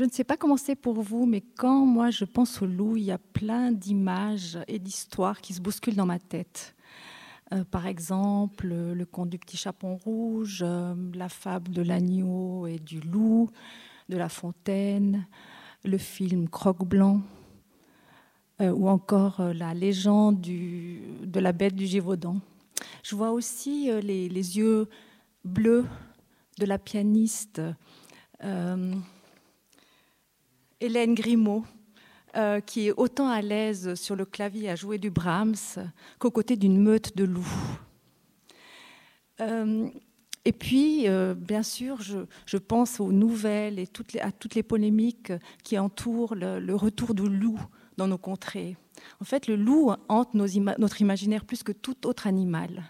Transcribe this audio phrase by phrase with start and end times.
[0.00, 2.96] Je ne sais pas comment c'est pour vous, mais quand moi je pense au loup,
[2.96, 6.74] il y a plein d'images et d'histoires qui se bousculent dans ma tête.
[7.52, 12.78] Euh, par exemple, le conte du petit chapon rouge, euh, la fable de l'agneau et
[12.78, 13.50] du loup,
[14.08, 15.26] de la fontaine,
[15.84, 17.20] le film Croque-Blanc,
[18.62, 22.40] euh, ou encore la légende de la bête du Gévaudan.
[23.02, 24.88] Je vois aussi les, yeux
[25.44, 25.84] bleus
[26.58, 27.60] de la pianiste
[30.80, 31.64] Hélène Grimaud,
[32.36, 35.54] euh, qui est autant à l'aise sur le clavier à jouer du Brahms
[36.18, 37.78] qu'aux côtés d'une meute de loups.
[39.40, 39.88] Euh,
[40.44, 43.88] et puis, euh, bien sûr, je, pense aux nouvelles et
[44.20, 45.32] à toutes les polémiques
[45.64, 47.60] qui entourent le, retour du loup
[47.96, 48.76] dans nos contrées.
[49.20, 52.84] En fait, le loup hante notre imaginaire plus que tout autre animal.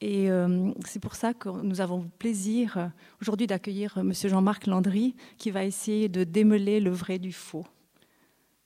[0.00, 2.86] Et euh, c'est pour ça que nous avons le plaisir euh,
[3.22, 4.12] aujourd'hui d'accueillir euh, M.
[4.12, 7.64] Jean-Marc Landry, qui va essayer de démêler le vrai du faux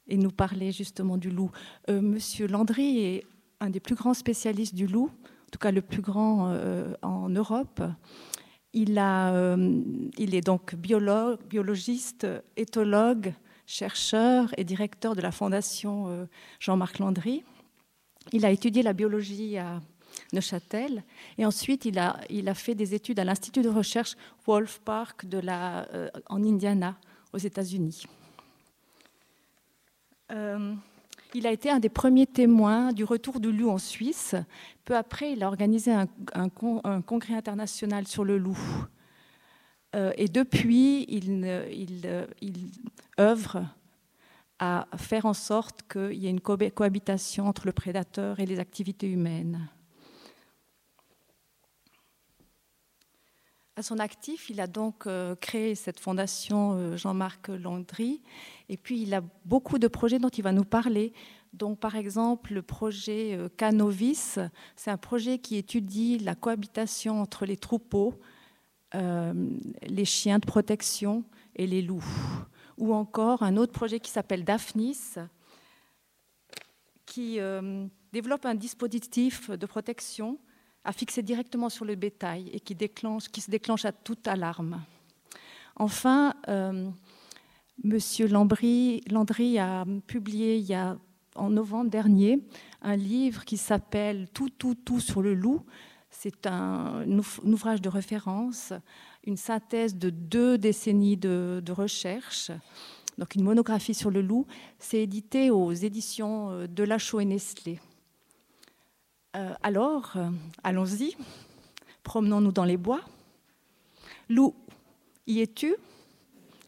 [0.08, 1.52] et nous parler justement du loup.
[1.88, 3.26] Monsieur Landry est
[3.60, 6.52] un des plus grands spécialistes du loup, en tout cas le plus grand
[7.02, 7.80] en Europe.
[8.72, 13.32] Il, est donc biologiste, éthologue,
[13.66, 16.26] chercheur et directeur de la fondation
[16.58, 17.44] Jean-Marc Landry.
[18.32, 19.80] Il a étudié la biologie à
[20.32, 21.04] Neuchâtel.
[21.38, 26.42] Et ensuite, il a, fait des études à l'Institut de recherche Wolf Park euh, en
[26.42, 26.96] Indiana,
[27.32, 28.04] aux États-Unis.
[30.32, 30.74] Euh,
[31.34, 34.34] il a été un des premiers témoins du retour du loup en Suisse.
[34.84, 38.58] Peu après, il a organisé un, congrès international sur le loup.
[39.94, 41.46] Euh, et depuis, il,
[43.18, 43.64] œuvre
[44.58, 49.08] à faire en sorte qu'il y ait une cohabitation entre le prédateur et les activités
[49.08, 49.68] humaines.
[53.80, 58.20] À son actif, il a donc euh, créé cette fondation euh, Jean-Marc Landry.
[58.68, 61.14] Et puis, il a beaucoup de projets dont il va nous parler.
[61.54, 64.38] Donc, par exemple, le projet euh, Canovis,
[64.76, 68.20] c'est un projet qui étudie la cohabitation entre les troupeaux,
[68.92, 71.24] les chiens de protection
[71.56, 72.04] et les loups.
[72.76, 75.14] Ou encore un autre projet qui s'appelle Daphnis,
[77.06, 77.38] qui
[78.12, 80.38] développe un dispositif de protection
[80.92, 84.82] fixer directement sur le bétail et qui, déclenche, qui se déclenche à toute alarme.
[85.76, 86.90] Enfin, euh,
[87.82, 90.98] Monsieur Landry, Landry, a publié il y a,
[91.34, 92.40] en novembre dernier
[92.82, 95.64] un livre qui s'appelle Tout, tout, tout sur le loup.
[96.10, 97.06] C'est un,
[97.44, 98.72] ouvrage de référence,
[99.24, 102.50] une synthèse de deux décennies de, de recherche,
[103.16, 104.46] donc une monographie sur le loup.
[104.78, 107.80] C'est édité aux éditions euh, de Lachaud et Nestlé.
[109.36, 110.28] Euh, alors, euh,
[110.64, 111.16] allons-y,
[112.02, 113.00] promenons-nous dans les bois.
[114.28, 114.54] Lou,
[115.26, 115.76] y es-tu?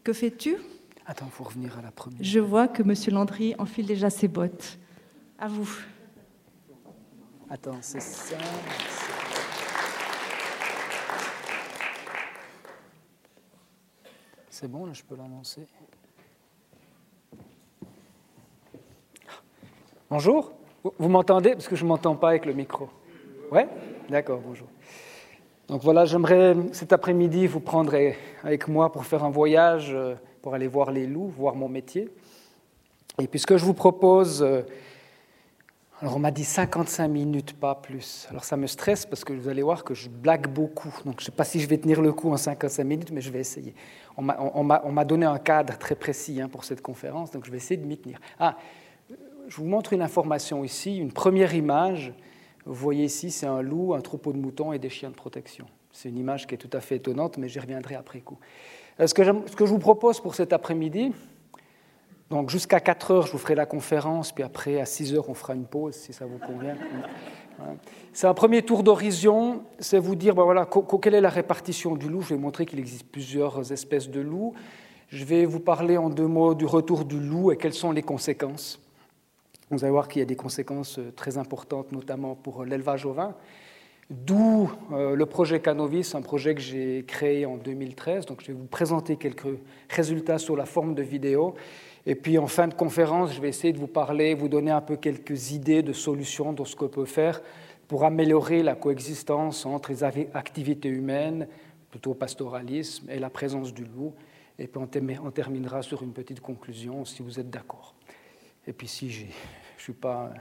[0.03, 0.57] Que fais-tu?
[1.05, 2.19] Attends, faut revenir à la première.
[2.21, 2.93] Je vois que M.
[3.13, 4.79] Landry enfile déjà ses bottes.
[5.37, 5.69] À vous.
[7.49, 8.37] Attends, c'est ça.
[14.49, 15.67] C'est bon, là, je peux l'annoncer.
[20.09, 20.53] Bonjour.
[20.83, 21.51] Vous m'entendez?
[21.51, 22.89] Parce que je ne m'entends pas avec le micro.
[23.51, 23.67] Ouais?
[24.09, 24.67] D'accord, bonjour.
[25.69, 27.95] Donc voilà, j'aimerais cet après-midi vous prendre
[28.43, 32.09] avec moi pour faire un voyage, euh, pour aller voir les loups, voir mon métier.
[33.21, 34.63] Et puis ce que je vous propose, euh,
[36.01, 38.27] alors on m'a dit 55 minutes, pas plus.
[38.29, 40.93] Alors ça me stresse parce que vous allez voir que je blague beaucoup.
[41.05, 43.21] Donc je ne sais pas si je vais tenir le coup en 55 minutes, mais
[43.21, 43.73] je vais essayer.
[44.17, 44.21] On
[44.63, 47.85] m'a donné un cadre très précis hein, pour cette conférence, donc je vais essayer de
[47.85, 48.19] m'y tenir.
[48.37, 48.57] Ah,
[49.47, 52.13] je vous montre une information ici, une première image.
[52.65, 55.65] Vous voyez ici, c'est un loup, un troupeau de moutons et des chiens de protection.
[55.91, 58.37] C'est une image qui est tout à fait étonnante, mais j'y reviendrai après coup.
[58.99, 61.11] Euh, ce que, je vous propose pour cet après-midi,
[62.29, 65.33] donc jusqu'à 4 heures, je vous ferai la conférence, puis après, à 6 heures, on
[65.33, 66.75] fera une pause, si ça vous convient.
[68.13, 70.67] C'est un premier tour d'horizon, c'est vous dire ben voilà,
[71.01, 72.21] quelle est la répartition du loup.
[72.21, 74.53] Je vais montrer qu'il existe plusieurs espèces de loups.
[75.09, 78.01] Je vais vous parler en deux mots du retour du loup et quelles sont les
[78.01, 78.83] conséquences.
[79.73, 83.05] Vous allez voir qu'il y a des conséquences euh, très importantes, notamment pour euh, l'élevage
[83.05, 83.35] ovin.
[84.09, 88.25] D'où euh, le projet Canovis, un projet que j'ai créé en 2013.
[88.25, 89.57] Donc, je vais vous présenter quelques
[89.89, 91.55] résultats sur la forme de vidéo.
[92.05, 94.81] Et puis, en fin de conférence, je vais essayer de vous parler, vous donner un
[94.81, 97.41] peu quelques idées de solutions dans ce qu'on peut faire
[97.87, 101.47] pour améliorer la coexistence entre les activités humaines,
[101.89, 104.13] plutôt pastoralisme, et la présence du loup.
[104.59, 104.81] Et puis,
[105.23, 107.95] on terminera sur une petite conclusion, si vous êtes d'accord.
[108.67, 109.29] Et puis, si j'ai
[109.85, 110.31] je n'ai pas,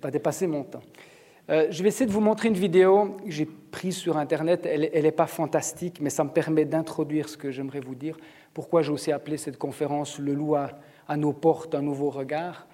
[0.00, 0.82] pas, dépassé mon temps.
[1.48, 4.66] Euh, je vais essayer de vous montrer une vidéo que j'ai prise sur Internet.
[4.66, 8.18] Elle n'est pas fantastique, mais ça me permet d'introduire ce que j'aimerais vous dire.
[8.52, 12.66] Pourquoi j'ai aussi appelé cette conférence Le loup à, nos portes, un nouveau regard.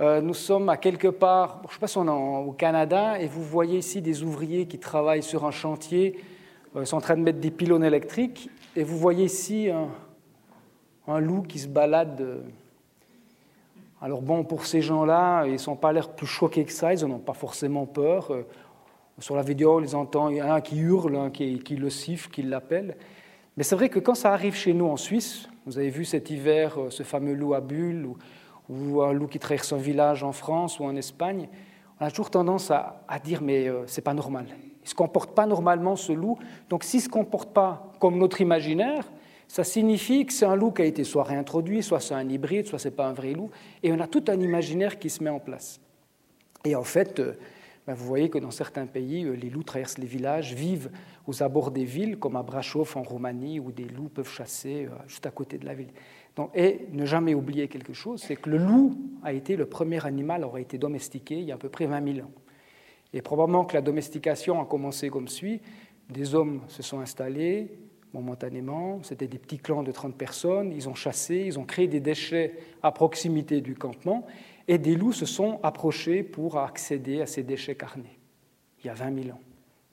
[0.00, 3.20] Euh, nous sommes à quelque part, je ne sais pas si on est au Canada,
[3.20, 6.18] et vous voyez ici des ouvriers qui travaillent sur un chantier.
[6.74, 9.88] Euh, sont en train de mettre des pylônes électriques, et vous voyez ici un,
[11.08, 12.42] un loup qui se balade
[14.02, 17.06] alors bon, pour ces gens-là, ils ne sont pas l'air plus choqués que ça, ils
[17.06, 18.30] n'en ont pas forcément peur.
[18.30, 18.46] Euh,
[19.18, 21.88] sur la vidéo, on les entend, il y a un qui hurle, un qui, le
[21.88, 22.96] siffle, qui l'appelle.
[23.56, 26.30] Mais c'est vrai que quand ça arrive chez nous en Suisse, vous avez vu cet
[26.30, 28.06] hiver euh, ce fameux loup à bulles,
[28.68, 31.48] ou, un loup qui traverse un village en France ou en Espagne,
[31.98, 34.46] on a toujours tendance à, dire mais euh, c'est pas normal.
[34.84, 36.36] Il se comporte pas normalement ce loup.
[36.68, 39.04] Donc s'il se comporte pas comme notre imaginaire,
[39.48, 42.66] ça signifie que c'est un loup qui a été soit réintroduit, soit c'est un hybride,
[42.66, 43.50] soit c'est pas un vrai loup,
[43.82, 45.80] et on a tout un imaginaire qui se met en place.
[46.64, 47.34] Et en fait, euh,
[47.86, 50.90] ben, vous voyez que dans certains pays, euh, les loups traversent les villages, vivent
[51.28, 54.94] aux abords des villes, comme à Brasov en Roumanie, où des loups peuvent chasser euh,
[55.06, 55.92] juste à côté de la ville.
[56.54, 60.42] et ne jamais oublier quelque chose, c'est que le loup a été le premier animal,
[60.44, 62.32] aurait été domestiqué il y a à peu près 20 000 ans.
[63.12, 65.60] Et probablement que la domestication a commencé comme suit.
[66.10, 67.70] Des hommes se sont installés,
[68.16, 69.00] momentanément.
[69.02, 70.72] C'était des petits clans de 30 personnes.
[70.72, 74.26] Ils ont chassé, ils ont créé des déchets à proximité du campement.
[74.68, 78.18] Et des loups se sont approchés pour accéder à ces déchets carnés.
[78.82, 79.40] Il y a 20 000 ans.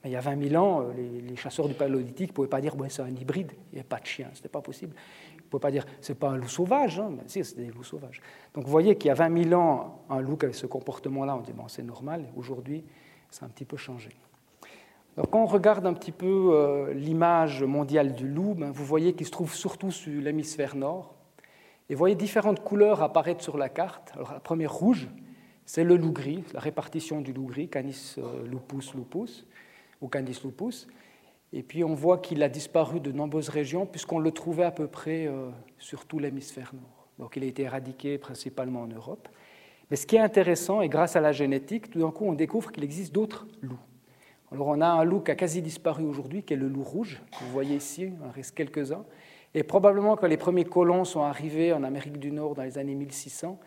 [0.02, 2.60] Mais il y a 20 000 ans, euh, les, chasseurs du paléolithique ne pouvaient pas
[2.60, 4.94] dire ouais, c'est un hybride, il n'y a pas de chien, ce n'était pas possible.
[5.32, 7.12] Ils ne pouvaient pas dire c'est pas un loup sauvage, hein.
[7.26, 8.20] si, c'est des loups sauvages.
[8.52, 11.36] Donc vous voyez qu'il y a 20 000 ans, un loup qui avait ce comportement-là,
[11.36, 12.26] on dit bon, c'est normal.
[12.36, 12.84] Aujourd'hui,
[13.40, 14.10] a un petit peu changé
[15.16, 19.26] quand on regarde un petit peu euh, l'image mondiale du loup, ben, vous voyez qu'il
[19.26, 21.14] se trouve surtout sur l'hémisphère nord.
[21.88, 24.12] Et vous voyez différentes couleurs apparaître sur la carte.
[24.14, 25.08] Alors, la première rouge,
[25.66, 29.46] c'est le loup gris, la répartition du loup gris, Canis euh, lupus lupus,
[30.00, 30.88] ou Canis lupus.
[31.52, 34.88] Et puis on voit qu'il a disparu de nombreuses régions, puisqu'on le trouvait à peu
[34.88, 37.06] près euh, sur tout l'hémisphère nord.
[37.20, 39.28] Donc il a été éradiqué principalement en Europe.
[39.90, 42.72] Mais ce qui est intéressant, et grâce à la génétique, tout d'un coup on découvre
[42.72, 43.78] qu'il existe d'autres loups.
[44.52, 47.20] Alors on a un loup qui a quasi disparu aujourd'hui, qui est le loup rouge.
[47.40, 49.04] Vous voyez ici, il en reste quelques-uns.
[49.54, 52.94] Et probablement quand les premiers colons sont arrivés en Amérique du Nord dans les années
[52.94, 53.58] 1600,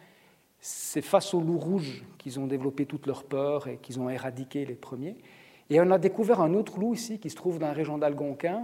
[0.60, 4.66] c'est face au loup rouge qu'ils ont développé toute leur peur et qu'ils ont éradiqué
[4.66, 5.16] les premiers.
[5.70, 8.64] Et on a découvert un autre loup ici qui se trouve dans la région d'Algonquin,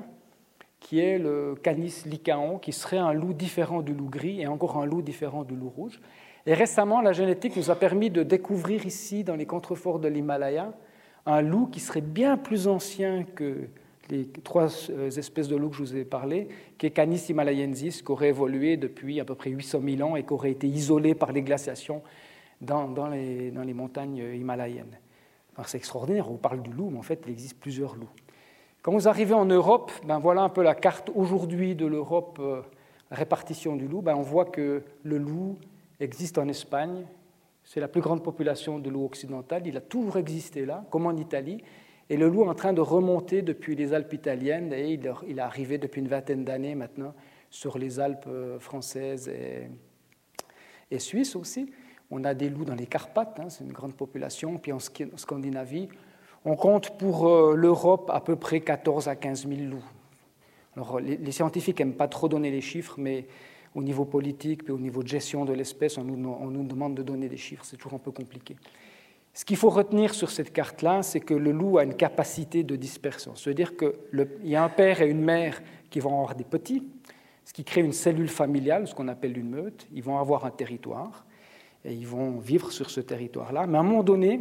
[0.79, 4.77] qui est le Canis licaon, qui serait un loup différent du loup gris et encore
[4.77, 5.99] un loup différent du loup rouge.
[6.45, 10.73] Et récemment, la génétique nous a permis de découvrir ici, dans les contreforts de l'Himalaya,
[11.25, 13.67] un loup qui serait bien plus ancien que
[14.09, 18.01] les trois euh, espèces de loups que je vous ai parlé, qui est Canis himalayensis,
[18.01, 21.15] qui aurait évolué depuis à peu près 800 000 ans et qui aurait été isolé
[21.15, 22.01] par les glaciations
[22.61, 24.97] dans, les, montagnes himalayennes.
[25.65, 28.09] C'est extraordinaire, on parle du loup, mais en fait, il existe plusieurs loups.
[28.81, 32.61] Quand vous arrivez en Europe, ben voilà un peu la carte aujourd'hui de l'Europe, euh,
[33.11, 34.01] répartition du loup.
[34.01, 35.57] Ben on voit que le loup
[36.01, 37.05] existe en Espagne,
[37.63, 39.65] c'est la plus grande population de loup occidental.
[39.65, 41.63] Il a toujours existé là, comme en Italie.
[42.09, 45.41] Et le loup est en train de remonter depuis les Alpes italiennes et il est
[45.41, 47.13] arrivé depuis une vingtaine d'années maintenant
[47.49, 49.69] sur les Alpes euh, françaises et,
[50.99, 51.71] suisses aussi.
[52.11, 54.57] On a des loups dans les Carpates, hein, c'est une grande population.
[54.57, 55.89] Puis en Scandinavie,
[56.45, 59.85] on compte pour euh, l'Europe à peu près 14 à 15 000 loups.
[60.75, 63.25] Alors, les, les scientifiques n'aiment pas trop donner les chiffres, mais
[63.75, 67.27] au niveau politique, puis au niveau de gestion de l'espèce, on, nous, demande de donner
[67.27, 68.55] des chiffres, c'est toujours un peu compliqué.
[69.33, 72.75] Ce qu'il faut retenir sur cette carte-là, c'est que le loup a une capacité de
[72.75, 73.35] dispersion.
[73.35, 76.83] C'est-à-dire qu'il y a un père et une mère qui vont avoir des petits,
[77.43, 79.87] ce qui crée une cellule familiale, ce qu'on appelle une meute.
[79.91, 81.25] Ils vont avoir un territoire
[81.83, 83.65] et ils vont vivre sur ce territoire-là.
[83.65, 84.39] Mais à un moment donné,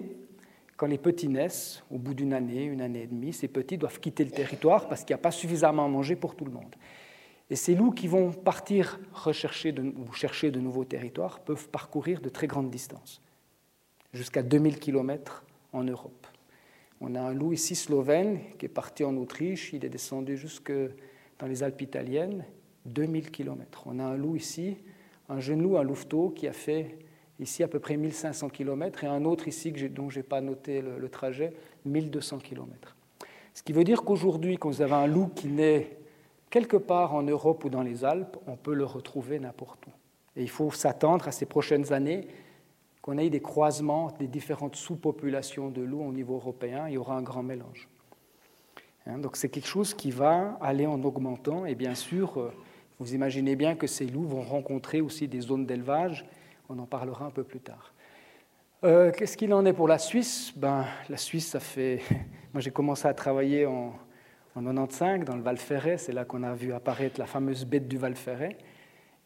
[0.76, 3.98] quand les petits naissent, au bout d'une année, une année et demie, ces petits doivent
[3.98, 6.74] quitter le territoire parce qu'il n'y a pas suffisamment à manger pour tout le monde.
[7.52, 12.30] Et ces loups qui vont partir rechercher ou chercher de nouveaux territoires peuvent parcourir de
[12.30, 13.20] très grandes distances,
[14.14, 15.44] jusqu'à 2000 km
[15.74, 16.26] en Europe.
[17.02, 20.72] On a un loup ici slovène qui est parti en Autriche, il est descendu jusque
[21.38, 22.46] dans les Alpes italiennes,
[22.86, 23.82] 2000 km.
[23.84, 24.78] On a un loup ici,
[25.28, 26.96] un jeune loup, un louveteau, qui a fait
[27.38, 30.80] ici à peu près 1500 km, et un autre ici dont je n'ai pas noté
[30.80, 31.52] le, le, trajet,
[31.84, 32.96] 1200 km.
[33.52, 35.98] Ce qui veut dire qu'aujourd'hui, quand vous avez un loup qui naît
[36.52, 39.90] quelque part en Europe ou dans les Alpes, on peut le retrouver n'importe où.
[40.36, 42.28] Et il faut s'attendre à ces prochaines années
[43.00, 47.16] qu'on ait des croisements des différentes sous-populations de loups au niveau européen, il y aura
[47.16, 47.88] un grand mélange.
[49.06, 52.52] Hein, donc c'est quelque chose qui va aller en augmentant, et bien sûr, euh,
[53.00, 56.26] vous imaginez bien que ces loups vont rencontrer aussi des zones d'élevage,
[56.68, 57.94] on en parlera un peu plus tard.
[58.84, 60.52] Euh, qu'est-ce qu'il en est pour la Suisse?
[60.54, 62.02] Ben, La Suisse, ça fait.
[62.52, 63.94] Moi, j'ai commencé à travailler en,
[64.54, 65.98] en 95 dans le Val Ferret.
[65.98, 68.56] C'est là qu'on a vu apparaître la fameuse bête du Val Ferret.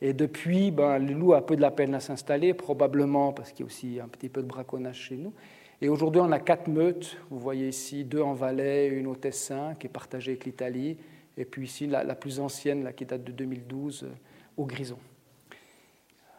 [0.01, 3.61] Et depuis, ben, le loup a peu de la peine à s'installer, probablement parce qu'il
[3.61, 5.33] y a aussi un petit peu de braconnage chez nous.
[5.81, 7.17] Et aujourd'hui, on a quatre meutes.
[7.31, 10.97] Vous voyez ici deux en Valais, une au Tessin, qui est partagée avec l'Italie.
[11.37, 14.09] Et puis ici, la, plus ancienne, là, qui date de 2012, euh,
[14.57, 14.99] au Grison.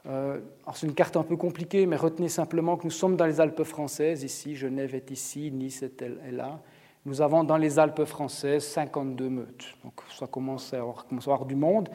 [0.08, 0.40] Euh,
[0.74, 3.64] c'est une carte un peu compliquée, mais retenez simplement que nous sommes dans les Alpes
[3.64, 6.02] françaises, ici, Genève est ici, Nice est,
[6.32, 6.62] là.
[7.08, 9.78] Nous avons dans les Alpes françaises 52 meutes.
[9.82, 11.88] Donc ça commence à avoir, du monde.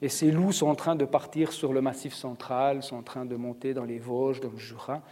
[0.00, 3.24] Et ces loups sont en train de partir sur le massif central, sont en train
[3.24, 5.02] de monter dans les Vosges, dans le Jura,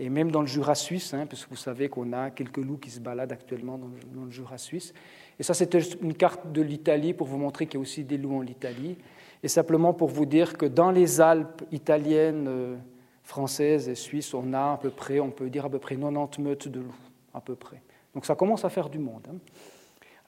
[0.00, 2.78] et même dans le Jura suisse, hein, parce que vous savez qu'on a quelques loups
[2.78, 3.90] qui se baladent actuellement dans
[4.24, 4.94] le, Jura suisse.
[5.38, 8.16] Et ça, c'était une carte de l'Italie pour vous montrer qu'il y a aussi des
[8.16, 8.96] loups en Italie
[9.42, 12.76] et simplement pour vous dire que dans les Alpes italiennes, euh,
[13.24, 16.40] françaises et suisses, on a à peu près, on peut dire à peu près 90
[16.40, 16.96] meutes de loups,
[17.34, 17.82] à peu près.
[18.14, 19.26] Donc ça commence à faire du monde.
[19.30, 19.38] Hein.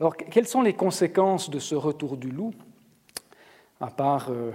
[0.01, 2.53] Alors, quelles sont les conséquences de ce retour du loup?
[3.81, 4.51] À part euh,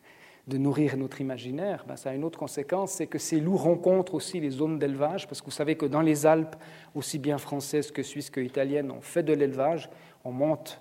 [0.48, 4.14] de nourrir notre imaginaire, ben, ça a une autre conséquence, c'est que ces loups rencontrent
[4.14, 6.56] aussi les zones d'élevage, parce que vous savez que dans les Alpes,
[6.94, 9.88] aussi bien françaises que suisses que italiennes, on fait de l'élevage,
[10.24, 10.80] on monte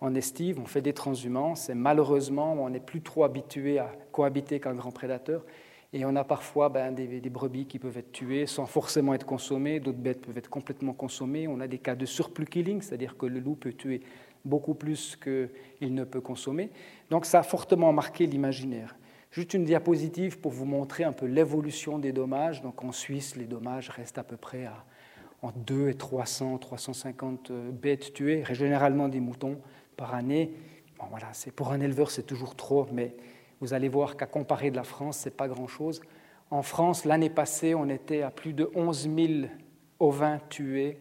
[0.00, 4.58] en estive, on fait des transhumances et malheureusement, on n'est plus trop habitué à cohabiter
[4.58, 5.44] qu'un grand prédateur.
[5.94, 9.78] Et on a parfois ben, des, brebis qui peuvent être tuées sans forcément être consommées,
[9.78, 11.46] d'autres bêtes peuvent être complètement consommées.
[11.48, 14.00] On a des cas de surplus killing, c'est-à-dire que le loup peut tuer
[14.44, 16.70] beaucoup plus qu'il ne peut consommer.
[17.10, 18.96] Donc ça a fortement marqué l'imaginaire.
[19.30, 22.62] Juste une diapositive pour vous montrer un peu l'évolution des dommages.
[22.62, 24.68] Donc en Suisse, les dommages restent à peu près
[25.42, 29.58] entre 2 et 300, 350 euh, bêtes tuées, généralement des moutons
[29.96, 30.52] par année.
[30.98, 33.14] Bon, voilà, pour un éleveur, c'est toujours trop, mais
[33.62, 36.02] vous allez voir qu'à comparer de la France, ce n'est pas grand-chose.
[36.50, 39.32] En France, l'année passée, on était à plus de 11 000
[40.00, 40.98] ovins tués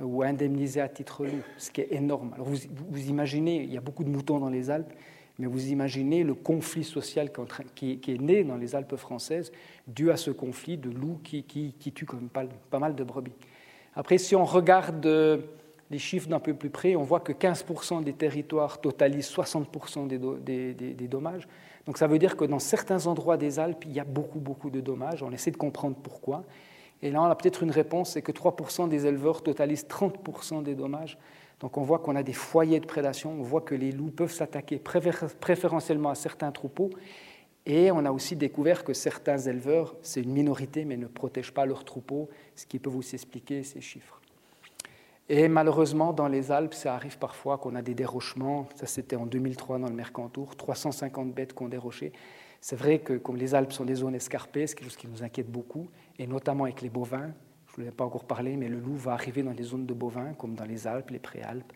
[0.00, 2.32] ou indemnisés à titre loup, ce qui est énorme.
[2.34, 4.90] Alors vous, imaginez, il y a beaucoup de moutons dans les Alpes,
[5.38, 7.30] mais vous imaginez le conflit social
[7.74, 9.52] qui, est né dans les Alpes françaises
[9.86, 12.30] dû à ce conflit de loups qui, qui, tue quand même
[12.70, 13.34] pas, mal de brebis.
[13.94, 15.42] Après, si on regarde euh,
[15.90, 20.74] les chiffres d'un peu plus près, on voit que 15% des territoires totalisent 60% des,
[20.74, 21.46] des, dommages.
[21.86, 24.70] Donc ça veut dire que dans certains endroits des Alpes, il y a beaucoup, beaucoup
[24.70, 25.22] de dommages.
[25.22, 26.44] On essaie de comprendre pourquoi.
[27.02, 30.76] Et là, on a peut-être une réponse, c'est que 3% des éleveurs totalisent 30% des
[30.76, 31.18] dommages.
[31.58, 34.32] Donc on voit qu'on a des foyers de prédation, on voit que les loups peuvent
[34.32, 36.90] s'attaquer préférentiellement à certains troupeaux.
[37.66, 41.66] Et on a aussi découvert que certains éleveurs, c'est une minorité, mais ne protègent pas
[41.66, 44.21] leurs troupeaux, ce qui peut vous expliquer ces chiffres.
[45.34, 48.68] Et malheureusement, dans les Alpes, ça arrive parfois qu'on a des dérochements.
[48.74, 52.12] Ça, c'était en 2003 dans le Mercantour, 350 bêtes qui ont déroché.
[52.60, 55.22] C'est vrai que comme les Alpes sont des zones escarpées, c'est quelque chose qui nous
[55.22, 57.30] inquiète beaucoup, et notamment avec les bovins.
[57.66, 59.86] Je ne vous ai pas encore parlé, mais le loup va arriver dans les zones
[59.86, 61.72] de bovins, comme dans les Alpes, les Préalpes.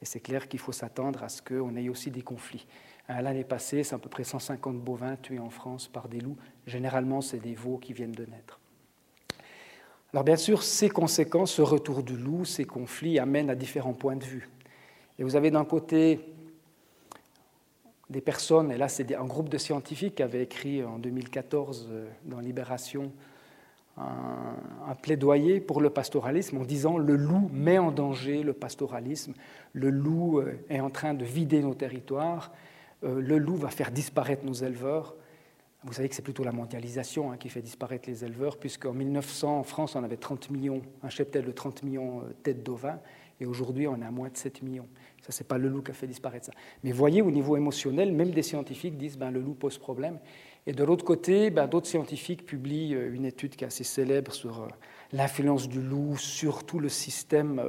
[0.00, 2.68] Et c'est clair qu'il faut s'attendre à ce qu'on ait aussi des conflits.
[3.10, 6.36] Euh, l'année passée, c'est à peu près 150 bovins tués en France par des loups.
[6.64, 8.59] Généralement, c'est des veaux qui viennent de naître.
[10.12, 14.16] Alors bien sûr, ces conséquences, ce retour du loup, ces conflits amènent à différents points
[14.16, 14.48] de vue.
[15.18, 16.20] Et vous avez d'un côté
[18.08, 22.08] des personnes, et là c'est un groupe de scientifiques qui avait écrit en 2014 euh,
[22.24, 23.12] dans Libération
[23.96, 29.34] un, plaidoyer pour le pastoralisme en disant le loup met en danger le pastoralisme,
[29.72, 32.52] le loup euh, est en train de vider nos territoires,
[33.04, 35.14] euh, le loup va faire disparaître nos éleveurs,
[35.84, 39.60] vous savez que c'est plutôt la mondialisation hein, qui fait disparaître les éleveurs, puisqu'en 1900,
[39.60, 43.00] en France, on avait 30 millions, un cheptel de 30 millions euh, têtes d'ovins,
[43.40, 44.86] et aujourd'hui, on est à moins de 7 millions.
[45.22, 46.52] Ça, c'est pas le loup qui a fait disparaître ça.
[46.84, 50.18] Mais voyez, au niveau émotionnel, même des scientifiques disent ben, le loup pose problème.
[50.66, 54.34] Et de l'autre côté, ben, d'autres scientifiques publient euh, une étude qui est assez célèbre
[54.34, 54.68] sur euh,
[55.12, 57.62] l'influence du loup sur tout le système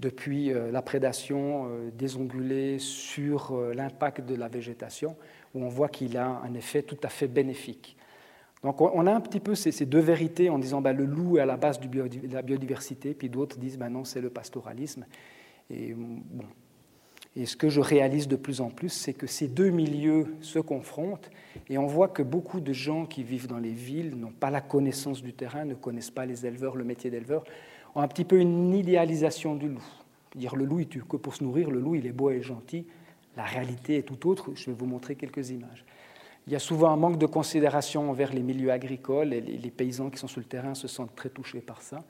[0.00, 5.16] depuis la prédation des ongulés sur l'impact de la végétation
[5.54, 7.96] où on voit qu'il a un effet tout à fait bénéfique.
[8.64, 11.40] Donc on a un petit peu ces, deux vérités en disant ben, le loup est
[11.40, 11.88] à la base de
[12.32, 15.04] la biodiversité, puis d'autres disent ben non, c'est le pastoralisme.
[15.70, 15.94] Et,
[17.44, 21.30] ce que je réalise de plus en plus, c'est que ces deux milieux se confrontent
[21.68, 24.60] et on voit que beaucoup de gens qui vivent dans les villes n'ont pas la
[24.60, 27.42] connaissance du terrain, ne connaissent pas les éleveurs, le métier d'éleveur,
[27.96, 29.84] ont un petit peu une idéalisation du loup.
[30.36, 32.40] Dire le loup, il tue que pour se nourrir, le loup, il est beau et
[32.40, 32.86] gentil,
[33.36, 34.50] la réalité est tout autre.
[34.54, 35.84] Je vais vous montrer quelques images.
[36.46, 40.10] Il y a souvent un manque de considération envers les milieux agricoles et les paysans
[40.10, 42.04] qui sont sur le terrain se sentent très touchés par ça.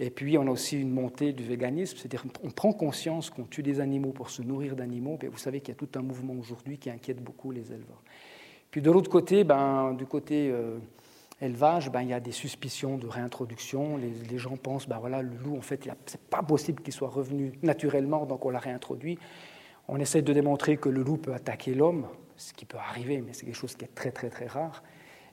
[0.00, 3.62] Et puis, on a aussi une montée du véganisme, c'est-à-dire qu'on prend conscience qu'on tue
[3.62, 5.18] des animaux pour se nourrir d'animaux.
[5.30, 8.02] Vous savez qu'il y a tout un mouvement aujourd'hui qui inquiète beaucoup les éleveurs.
[8.70, 10.78] Puis de l'autre côté, ben, du côté euh,
[11.40, 13.98] élevage, ben, il y a des suspicions de réintroduction.
[13.98, 17.08] Les, gens pensent, ben voilà, le loup, en fait, ce n'est pas possible qu'il soit
[17.08, 19.16] revenu naturellement, donc on l'a réintroduit.
[19.88, 23.32] On essaie de démontrer que le loup peut attaquer l'homme, ce qui peut arriver, mais
[23.32, 24.82] c'est quelque chose qui est très très très rare.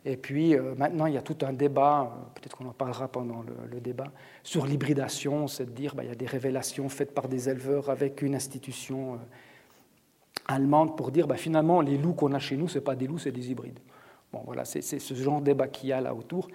[0.04, 3.08] Et puis euh, maintenant, il y a tout un débat, euh, peut-être qu'on en parlera
[3.08, 4.12] pendant le, débat,
[4.44, 7.90] sur l'hybridation, c'est de dire qu'il ben, y a des révélations faites par des éleveurs
[7.90, 9.18] avec une institution euh,
[10.48, 13.20] allemande pour dire ben, finalement, les loups qu'on a chez nous, ce pas des loups,
[13.20, 13.80] c'est des hybrides.
[14.34, 16.48] Bon, voilà, c'est ce genre de débat qu'il y a là autour.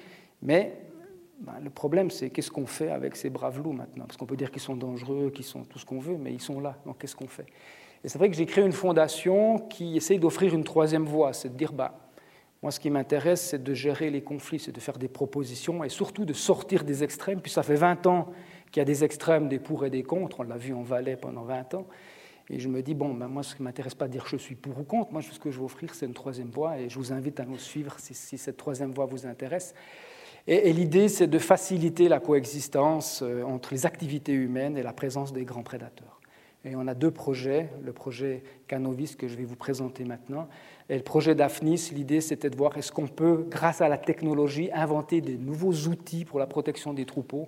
[0.43, 0.81] Mais
[1.39, 4.07] ben, le problème, c'est qu'est-ce qu'on fait avec ces braves loups maintenant?
[4.07, 6.41] Parce qu'on peut dire qu'ils sont dangereux, qu'ils sont tout ce qu'on veut, mais ils
[6.41, 6.79] sont là.
[6.85, 7.47] Donc qu'est-ce qu'on fait?
[8.07, 11.49] Et c'est vrai que j'ai créé une fondation qui essaye d'offrir une troisième voie, c'est
[11.49, 11.99] de dire, bah,
[12.63, 15.89] moi, ce qui m'intéresse, c'est de gérer les conflits, c'est de faire des propositions et
[15.89, 17.41] surtout de sortir des extrêmes.
[17.41, 18.29] Puis ça fait 20 ans
[18.71, 20.39] qu'il y a des extrêmes, des pour et des contre.
[20.39, 21.89] On l'a vu en Valais pendant 20 ans.
[22.49, 24.37] Et je me dis, bon, ben moi, ce qui ne m'intéresse pas de dire je
[24.37, 25.11] suis pour ou contre.
[25.11, 26.79] Moi, ce que je veux offrir, c'est une troisième voie.
[26.79, 29.75] Et je vous invite à nous suivre si, cette troisième voie vous intéresse.
[30.47, 34.93] Et, et l'idée, c'est de faciliter la coexistence euh, entre les activités humaines et la
[34.93, 36.16] présence des grands prédateurs.
[36.67, 40.49] Et on a deux projets, le projet Canovis que je vais vous présenter maintenant,
[40.89, 44.69] et le projet Daphnis, l'idée c'était de voir est-ce qu'on peut, grâce à la technologie,
[44.73, 47.47] inventer des nouveaux outils pour la protection des troupeaux.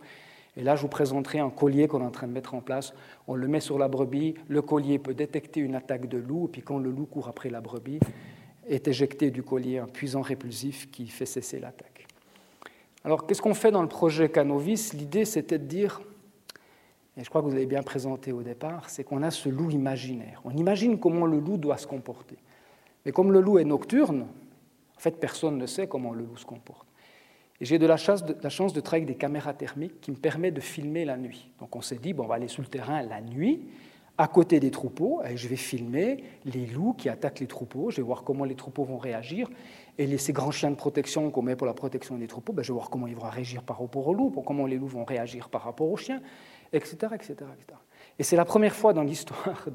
[0.56, 2.94] Et là, je vous présenterai un collier qu'on est en train de mettre en place.
[3.26, 6.48] On le met sur la brebis, le collier peut détecter une attaque de loup, et
[6.52, 7.98] puis quand le loup court après la brebis,
[8.68, 12.06] est éjecté du collier un puissant répulsif qui fait cesser l'attaque.
[13.04, 14.92] Alors, qu'est-ce qu'on fait dans le projet Canovis?
[14.92, 16.02] L'idée, c'était de dire,
[17.18, 19.70] et je crois que vous avez bien présenté au départ, c'est qu'on a ce loup
[19.70, 20.40] imaginaire.
[20.44, 22.37] On imagine comment le loup doit se comporter.
[23.04, 24.20] Mais comme le loup est nocturne,
[24.96, 26.87] en fait, personne ne sait comment le loup se comporte.
[27.60, 28.32] Et j'ai de la chance de,
[28.80, 31.50] travailler avec des caméras thermiques qui me permettent de filmer la nuit.
[31.58, 33.66] Donc on s'est dit, bon, on va aller sur le terrain la nuit,
[34.16, 37.96] à côté des troupeaux, et je vais filmer les loups qui attaquent les troupeaux, je
[37.96, 39.48] vais voir comment les troupeaux vont réagir,
[39.96, 42.72] et ces grands chiens de protection qu'on met pour la protection des troupeaux, ben, je
[42.72, 45.48] vais voir comment ils vont réagir par rapport aux loups, comment les loups vont réagir
[45.48, 46.20] par rapport aux chiens,
[46.72, 46.96] etc.
[47.14, 47.78] etc., etc.
[48.18, 49.68] Et c'est la première fois dans l'histoire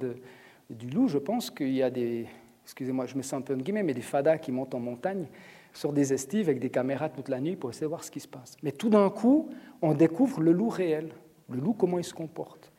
[0.69, 2.27] du loup, je pense, qu'il y a des,
[2.63, 5.27] excusez-moi, je me sens un peu en guillemets, mais des fadas qui montent en montagne
[5.73, 8.19] sur des estives avec des caméras toute la nuit pour essayer de voir ce qui
[8.19, 8.57] se passe.
[8.61, 9.49] Mais tout d'un coup,
[9.81, 11.09] on découvre le loup réel,
[11.49, 12.71] le loup, comment il se comporte.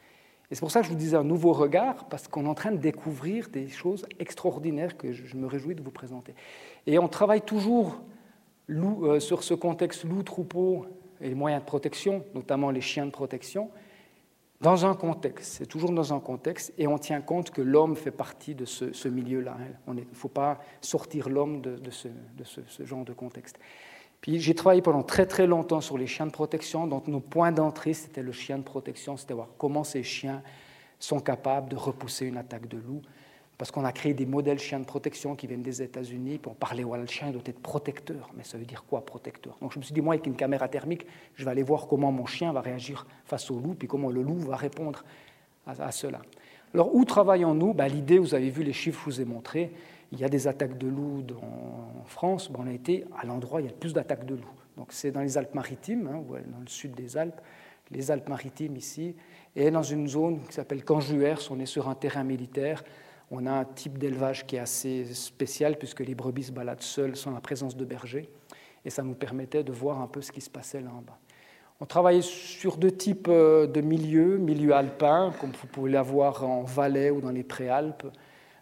[0.51, 2.55] Et c'est pour ça que je vous disais un nouveau regard, parce qu'on est en
[2.55, 6.35] train de découvrir des choses extraordinaires que je me réjouis de vous présenter.
[6.87, 8.03] Et on travaille toujours
[8.71, 10.87] euh, sur ce contexte loup-troupeau
[11.21, 13.71] et les moyens de protection, notamment les chiens de protection
[14.61, 18.11] dans un contexte, c'est toujours dans un contexte, et on tient compte que l'homme fait
[18.11, 19.57] partie de ce, milieu-là.
[19.61, 19.75] Hein.
[19.89, 22.09] Il ne faut pas sortir l'homme de, ce,
[22.85, 23.59] genre de contexte.
[24.21, 27.53] Puis j'ai travaillé pendant très très longtemps sur les chiens de protection, donc nos points
[27.53, 30.43] d'entrée, c'était le chien de protection, c'était voir comment ces chiens
[30.99, 33.03] sont capables de repousser une attaque de loup,
[33.57, 36.39] parce qu'on a créé des modèles chiens de protection qui viennent des États-Unis.
[36.39, 38.31] Pour parler, voilà, le chien doit être protecteur.
[38.37, 39.57] Mais ça veut dire quoi, protecteur?
[39.61, 42.11] Donc je me suis dit, moi, avec une caméra thermique, je vais aller voir comment
[42.11, 45.05] mon chien va réagir face au loup, puis comment le loup va répondre
[45.67, 46.21] à, cela.
[46.75, 47.73] Alors, où travaillons-nous?
[47.75, 49.73] Ben, L'idée, vous avez vu les chiffres je vous ai montrés.
[50.13, 52.51] Il y a des attaques de loups en France.
[52.51, 54.45] Ben, on a été à l'endroit où il y a le plus d'attaques de loups.
[54.77, 57.41] Donc, c'est dans les Alpes-Maritimes, hein, dans le sud des Alpes,
[57.93, 59.15] les Alpes-Maritimes ici,
[59.55, 61.51] et dans une zone qui s'appelle Canjuers.
[61.51, 62.83] On est sur un terrain militaire
[63.31, 67.17] on a un type d'élevage qui est assez spécial puisque les brebis se baladent seules
[67.17, 68.29] sans la présence de bergers.
[68.85, 71.19] Et ça nous permettait de voir un peu ce qui se passait là en bas.
[71.81, 76.63] On travaillait sur deux types euh, de milieux, milieu alpin, comme vous pouvez l'avoir en
[76.63, 78.07] Valais ou dans les préalpes,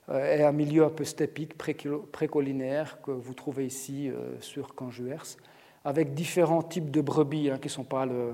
[0.08, 5.36] euh, et un milieu un peu stepique, précolinaire, que vous trouvez ici euh, sur Canjuers,
[5.84, 8.32] avec différents types de brebis hein, qui ne sont pas le,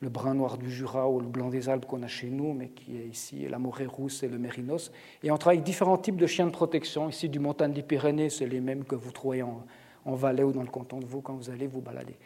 [0.00, 2.68] le brun noir du Jura ou le blanc des Alpes qu'on a chez nous, mais
[2.68, 4.92] qui est ici la morée rousse et le mérinos.
[5.22, 7.08] Et on travaille différents types de chiens de protection.
[7.08, 9.64] Ici, du montagne des Pyrénées, c'est les mêmes que vous trouvez en,
[10.06, 12.16] Valais ou dans le canton de Vaud quand vous allez vous balader.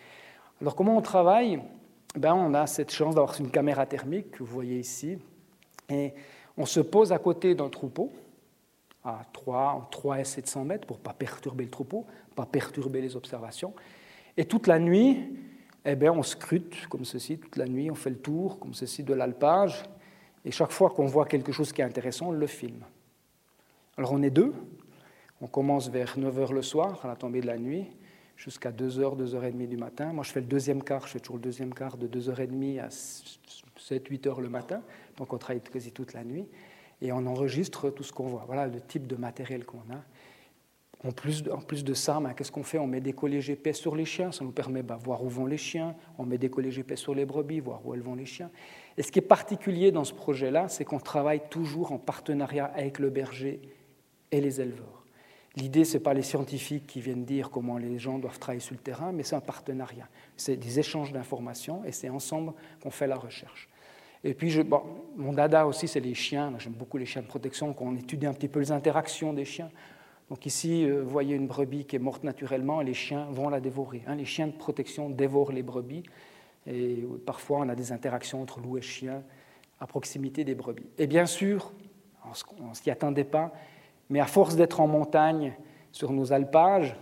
[0.60, 1.60] Alors, comment on travaille?
[2.14, 5.18] Ben, On a cette chance d'avoir une caméra thermique que vous voyez ici.
[5.88, 6.12] Et
[6.56, 8.12] on se pose à côté d'un troupeau,
[9.02, 12.06] à 3, 3 et 700 mètres, pour ne pas perturber le troupeau,
[12.36, 13.74] pas perturber les observations.
[14.36, 15.18] Et toute la nuit,
[15.84, 19.02] eh bien, on scrute comme ceci toute la nuit, on fait le tour comme ceci
[19.02, 19.82] de l'alpage,
[20.44, 22.84] et chaque fois qu'on voit quelque chose qui est intéressant, on le filme.
[23.96, 24.54] Alors on est deux,
[25.40, 27.86] on commence vers 9h le soir, à la tombée de la nuit,
[28.36, 30.12] jusqu'à 2h, 2h30 du matin.
[30.12, 32.88] Moi, je fais le deuxième quart, je fais toujours le deuxième quart de 2h30 à
[32.90, 34.82] 7, 8h le matin,
[35.16, 36.46] donc on travaille quasi toute la nuit,
[37.00, 38.44] et on enregistre tout ce qu'on voit.
[38.46, 40.02] Voilà le type de matériel qu'on a.
[41.04, 42.78] En plus, de, ça, ben, qu'est-ce qu'on fait?
[42.78, 45.28] On met des colliers GPS sur les chiens, ça nous permet de ben, voir où
[45.28, 45.96] vont les chiens.
[46.16, 48.50] On met des colliers GPS sur les brebis, voir où elles vont les chiens.
[48.96, 53.00] Et ce qui est particulier dans ce projet-là, c'est qu'on travaille toujours en partenariat avec
[53.00, 53.60] le berger
[54.30, 55.04] et les éleveurs.
[55.56, 58.74] L'idée, ce n'est pas les scientifiques qui viennent dire comment les gens doivent travailler sur
[58.74, 60.08] le terrain, mais c'est un partenariat.
[60.36, 63.68] C'est des échanges d'informations et c'est ensemble qu'on fait la recherche.
[64.24, 64.62] Et puis, je,
[65.16, 66.54] mon dada aussi, c'est les chiens.
[66.58, 69.70] J'aime beaucoup les chiens de protection, qu'on étudie un petit peu les interactions des chiens.
[70.32, 73.50] Donc ici, euh, vous voyez une brebis qui est morte naturellement et les chiens vont
[73.50, 74.02] la dévorer.
[74.06, 74.14] Hein.
[74.14, 76.04] Les chiens de protection dévorent les brebis
[76.66, 79.22] et parfois on a des interactions entre loup et chien
[79.78, 80.86] à proximité des brebis.
[80.96, 81.70] Et bien sûr,
[82.58, 83.52] on ne s'y attendait pas,
[84.08, 85.52] mais à force d'être en montagne
[85.92, 86.96] sur nos alpages,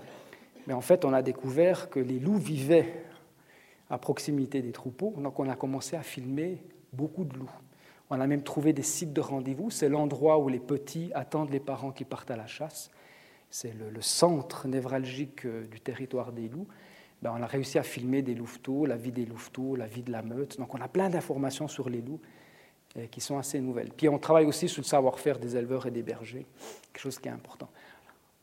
[0.66, 3.04] mais en fait on a découvert que les loups vivaient
[3.90, 5.14] à proximité des troupeaux.
[5.18, 7.56] Donc on a commencé à filmer beaucoup de loups.
[8.10, 9.70] On a même trouvé des sites de rendez-vous.
[9.70, 12.90] C'est l'endroit où les petits attendent les parents qui partent à la chasse.
[13.50, 16.68] C'est le, centre névralgique euh, du territoire des loups.
[17.20, 20.12] Ben, on a réussi à filmer des louveteaux, la vie des louveteaux, la vie de
[20.12, 20.56] la meute.
[20.58, 22.20] Donc on a plein d'informations sur les loups
[22.96, 23.90] euh, qui sont assez nouvelles.
[23.94, 26.46] Puis on travaille aussi sur le savoir-faire des éleveurs et des bergers,
[26.92, 27.68] quelque chose qui est important.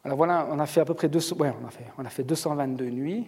[0.04, 2.89] Alors voilà, on a fait à peu près on, a fait, on a fait 222
[2.89, 3.28] nuits.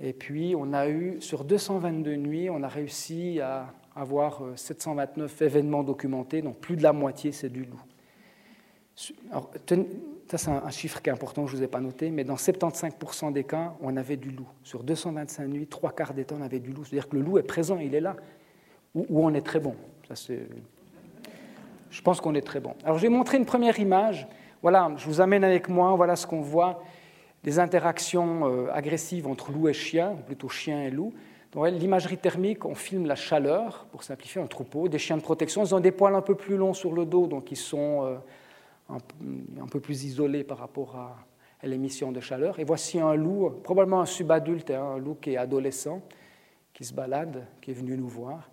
[0.00, 5.44] Et puis on a eu, sur 222 nuits, on a réussi à avoir 729 euh,
[5.44, 7.80] événements documentés, donc plus de la moitié, c'est du loup.
[9.30, 9.50] Alors,
[10.30, 12.36] ça, c'est un chiffre qui est important, je ne vous ai pas noté, mais dans
[12.36, 14.48] 75% des cas, on avait du loup.
[14.62, 16.84] Sur 225 nuits, trois quarts des temps, on avait du loup.
[16.84, 18.16] C'est-à-dire que le loup est présent, il est là,
[18.94, 19.74] ou, on est très bon.
[20.08, 20.32] Ça,
[21.90, 22.74] je pense qu'on est très bon.
[22.84, 24.26] Alors, je vais montrer une première image.
[24.62, 26.82] Voilà, je vous amène avec moi, voilà ce qu'on voit,
[27.42, 31.12] des interactions euh, agressives entre loup et chien, plutôt chien et loup.
[31.54, 34.88] L'imagerie thermique, on filme la chaleur, pour simplifier, un troupeau.
[34.88, 37.28] Des chiens de protection, ils ont des poils un peu plus longs sur le dos,
[37.28, 38.16] donc ils sont euh,
[38.88, 41.16] un, peu plus isolés par rapport à,
[41.62, 42.58] l'émission de chaleur.
[42.58, 46.02] Et voici un loup, probablement un subadulte, hein, un loup qui est adolescent,
[46.74, 48.50] qui se balade, qui est venu nous voir.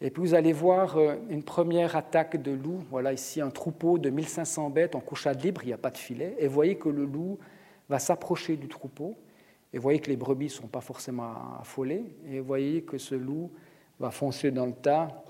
[0.00, 2.82] Et puis vous allez voir euh, une première attaque de loup.
[2.90, 5.98] Voilà ici un troupeau de 1500 bêtes en couchade libre, il n'y a pas de
[5.98, 6.34] filet.
[6.38, 7.38] Et voyez que le loup
[7.90, 9.16] va s'approcher du troupeau.
[9.72, 12.04] Et voyez que les brebis ne sont pas forcément affolées.
[12.30, 13.50] Et voyez que ce loup
[14.00, 15.24] va foncer dans le tas.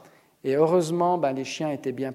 [0.46, 2.12] Et heureusement, ben, les chiens étaient bien,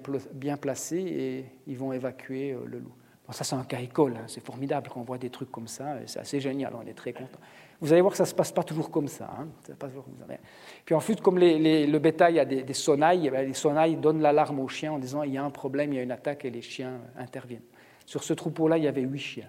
[0.56, 2.94] placés et ils vont évacuer euh, le loup.
[3.26, 4.16] Bon, ça, c'est un cas école.
[4.16, 4.24] Hein.
[4.26, 5.96] C'est formidable quand on voit des trucs comme ça.
[6.06, 6.72] C'est assez génial.
[6.74, 7.38] On est très content.
[7.78, 9.30] Vous allez voir que ça ne se passe pas toujours comme ça.
[9.38, 9.48] Hein.
[9.78, 10.34] Toujours comme ça.
[10.82, 14.68] Puis ensuite, comme le bétail a des, des sonnailles, ben, les sonnailles donnent l'alarme aux
[14.68, 16.62] chiens en disant il y a un problème, il y a une attaque et les
[16.62, 17.60] chiens interviennent.
[18.06, 19.48] Sur ce troupeau-là, il y avait huit chiens.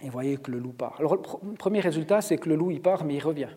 [0.00, 0.96] Et vous voyez que le loup part.
[0.98, 3.50] Alors, le premier résultat, c'est que le loup, il part, mais il revient.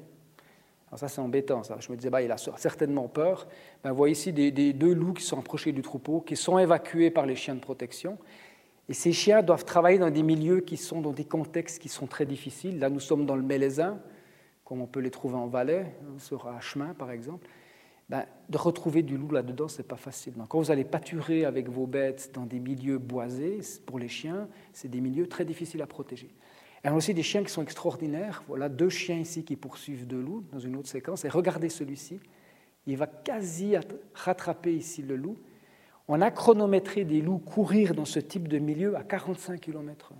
[0.89, 1.61] Alors ça, c'est embêtant.
[1.79, 3.47] Je me disais, bah, il a certainement peur.
[3.83, 7.11] Ben, vous voyez ici des, deux loups qui sont approchés du troupeau, qui sont évacués
[7.11, 8.17] par les chiens de protection.
[8.87, 12.07] Et ces chiens doivent travailler dans des milieux qui sont dans des contextes qui sont
[12.07, 12.79] très difficiles.
[12.79, 13.99] Là, nous sommes dans le Mélésin,
[14.65, 17.47] comme on peut les trouver en Valais, sur un chemin, par exemple.
[18.09, 20.33] Ben, de retrouver du loup là-dedans, ce n'est pas facile.
[20.47, 24.87] quand vous allez pâturer avec vos bêtes dans des milieux boisés, pour les chiens, c'est
[24.87, 26.31] des milieux très difficiles à protéger.
[26.83, 28.43] Et on a aussi des chiens qui sont extraordinaires.
[28.47, 31.25] Voilà deux chiens ici qui poursuivent deux loups dans une autre séquence.
[31.25, 32.19] Et regardez celui-ci.
[32.87, 33.75] Il va quasi
[34.13, 35.37] rattraper ici le loup.
[36.07, 40.15] On a chronométré des loups courir dans ce type de milieu à 45 km/h.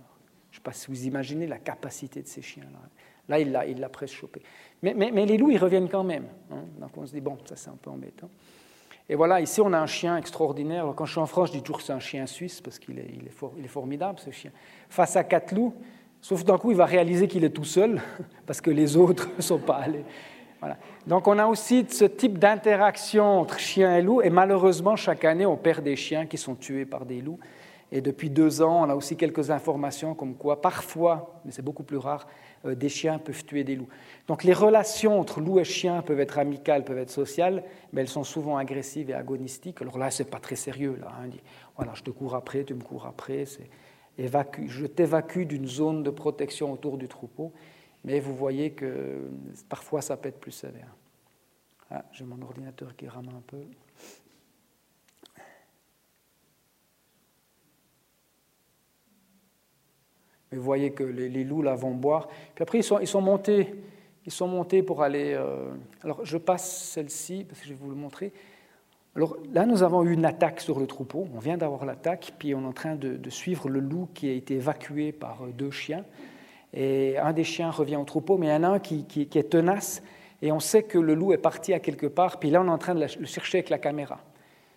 [0.50, 2.78] Je ne sais pas si vous imaginez la capacité de ces chiens-là.
[3.28, 4.42] Là, il l'a, il presque chopé.
[4.82, 6.26] Mais, les loups, ils reviennent quand même.
[6.50, 6.64] Hein.
[6.78, 8.28] Donc on se dit, bon, ça c'est un peu embêtant.
[9.08, 10.92] Et voilà, ici on a un chien extraordinaire.
[10.96, 12.98] Quand je suis en France, je dis toujours que c'est un chien suisse parce qu'il
[12.98, 13.26] est, il
[13.64, 14.52] est, formidable ce chien.
[14.88, 15.74] Face à quatre loups,
[16.20, 18.00] sauf d'un coup il va réaliser qu'il est tout seul
[18.46, 20.04] parce que les autres ne sont pas allés.
[20.60, 20.76] Voilà.
[21.06, 24.20] Donc on a aussi ce type d'interaction entre chien et loup.
[24.20, 27.38] Et malheureusement, chaque année, on perd des chiens qui sont tués par des loups.
[27.92, 31.82] Et depuis deux ans, on a aussi quelques informations comme quoi, parfois, mais c'est beaucoup
[31.82, 32.28] plus rare,
[32.64, 33.88] euh, des chiens peuvent tuer des loups.
[34.28, 38.08] Donc les relations entre loup et chien peuvent être amicales, peuvent être sociales, mais elles
[38.08, 39.82] sont souvent agressives et agonistiques.
[39.82, 40.98] Alors là, ce n'est pas très sérieux.
[41.00, 41.30] Là, hein.
[41.76, 43.44] voilà, je te cours après, tu me cours après.
[44.66, 47.52] Je t'évacue d'une zone de protection autour du troupeau.
[48.04, 49.28] Mais vous voyez que
[49.68, 50.94] parfois, ça peut être plus sévère.
[51.90, 53.58] Ah, j'ai mon ordinateur qui rame un peu.
[60.50, 62.28] Mais vous voyez que les, loups là vont boire.
[62.54, 63.74] Puis après, ils sont, montés.
[64.24, 65.34] Ils sont montés pour aller.
[65.34, 68.32] Euh, alors, je passe celle-ci parce que je vais vous le montrer.
[69.16, 71.26] Alors là, nous avons eu une attaque sur le troupeau.
[71.34, 74.32] On vient d'avoir l'attaque, puis on est en train de, suivre le loup qui a
[74.32, 76.04] été évacué par euh, deux chiens.
[76.72, 79.22] Et un des chiens revient au troupeau, mais il y en a un qui, qui,
[79.22, 80.02] est tenace.
[80.40, 82.38] Et on sait que le loup est parti à quelque part.
[82.38, 84.20] Puis là, on est en train de le chercher avec la caméra.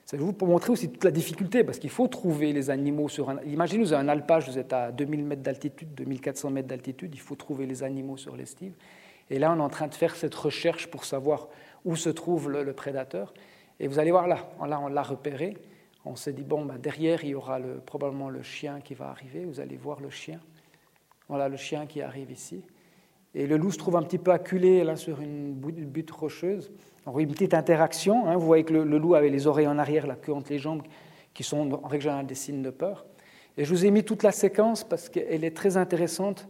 [0.06, 3.30] C'est vous pour montrer aussi toute la difficulté, parce qu'il faut trouver les animaux sur
[3.30, 3.39] un...
[3.46, 7.22] Imaginez, vous avez un alpage, vous êtes à 2000 mètres d'altitude, 2400 mètres d'altitude, il
[7.22, 8.74] faut trouver les animaux sur l'estive.
[9.30, 11.48] Et là, on est en train de faire cette recherche pour savoir
[11.86, 13.34] où se trouve le, prédateur.
[13.84, 15.58] Et vous allez voir là, là on l'a repéré.
[16.06, 19.10] On s'est dit, bon, ben, derrière, il y aura le, probablement le chien qui va
[19.10, 19.43] arriver.
[19.43, 20.39] Vous allez voir le chien.
[21.28, 22.63] Voilà le chien qui arrive ici.
[23.36, 26.72] Et le loup se trouve un petit peu acculé là sur une butte rocheuse.
[27.06, 28.26] Voit une petite interaction.
[28.26, 28.38] Hein.
[28.38, 30.84] Vous voyez que le, loup avait les oreilles en arrière, la queue entre les jambes,
[31.34, 33.06] qui sont en règle générale des signes de peur.
[33.58, 36.48] Et je vous ai mis toute la séquence parce qu'elle est très intéressante.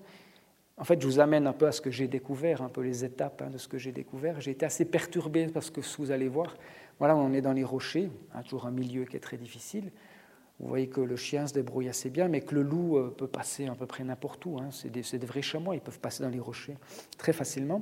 [0.78, 3.06] En fait, je vous amène un peu à ce que j'ai découvert, un peu les
[3.06, 4.42] étapes hein, de ce que j'ai découvert.
[4.42, 6.56] J'ai été assez perturbé parce que vous allez voir,
[7.00, 9.92] voilà, on est dans les rochers, hein, toujours un milieu qui est très difficile.
[10.60, 13.28] Vous voyez que le chien se débrouille assez bien, mais que le loup euh, peut
[13.28, 14.58] passer à peu près n'importe où.
[14.60, 14.70] Hein.
[14.72, 16.78] C'est des, vrais chamois, ils peuvent passer dans les rochers
[17.18, 17.82] très facilement.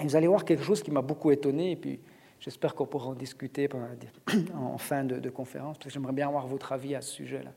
[0.00, 2.00] Et vous allez voir quelque chose qui m'a beaucoup étonné, et puis
[2.38, 3.68] j'espère qu'on pourra en discuter
[4.54, 7.50] en fin de, conférence, parce que j'aimerais bien avoir votre avis à ce sujet-là.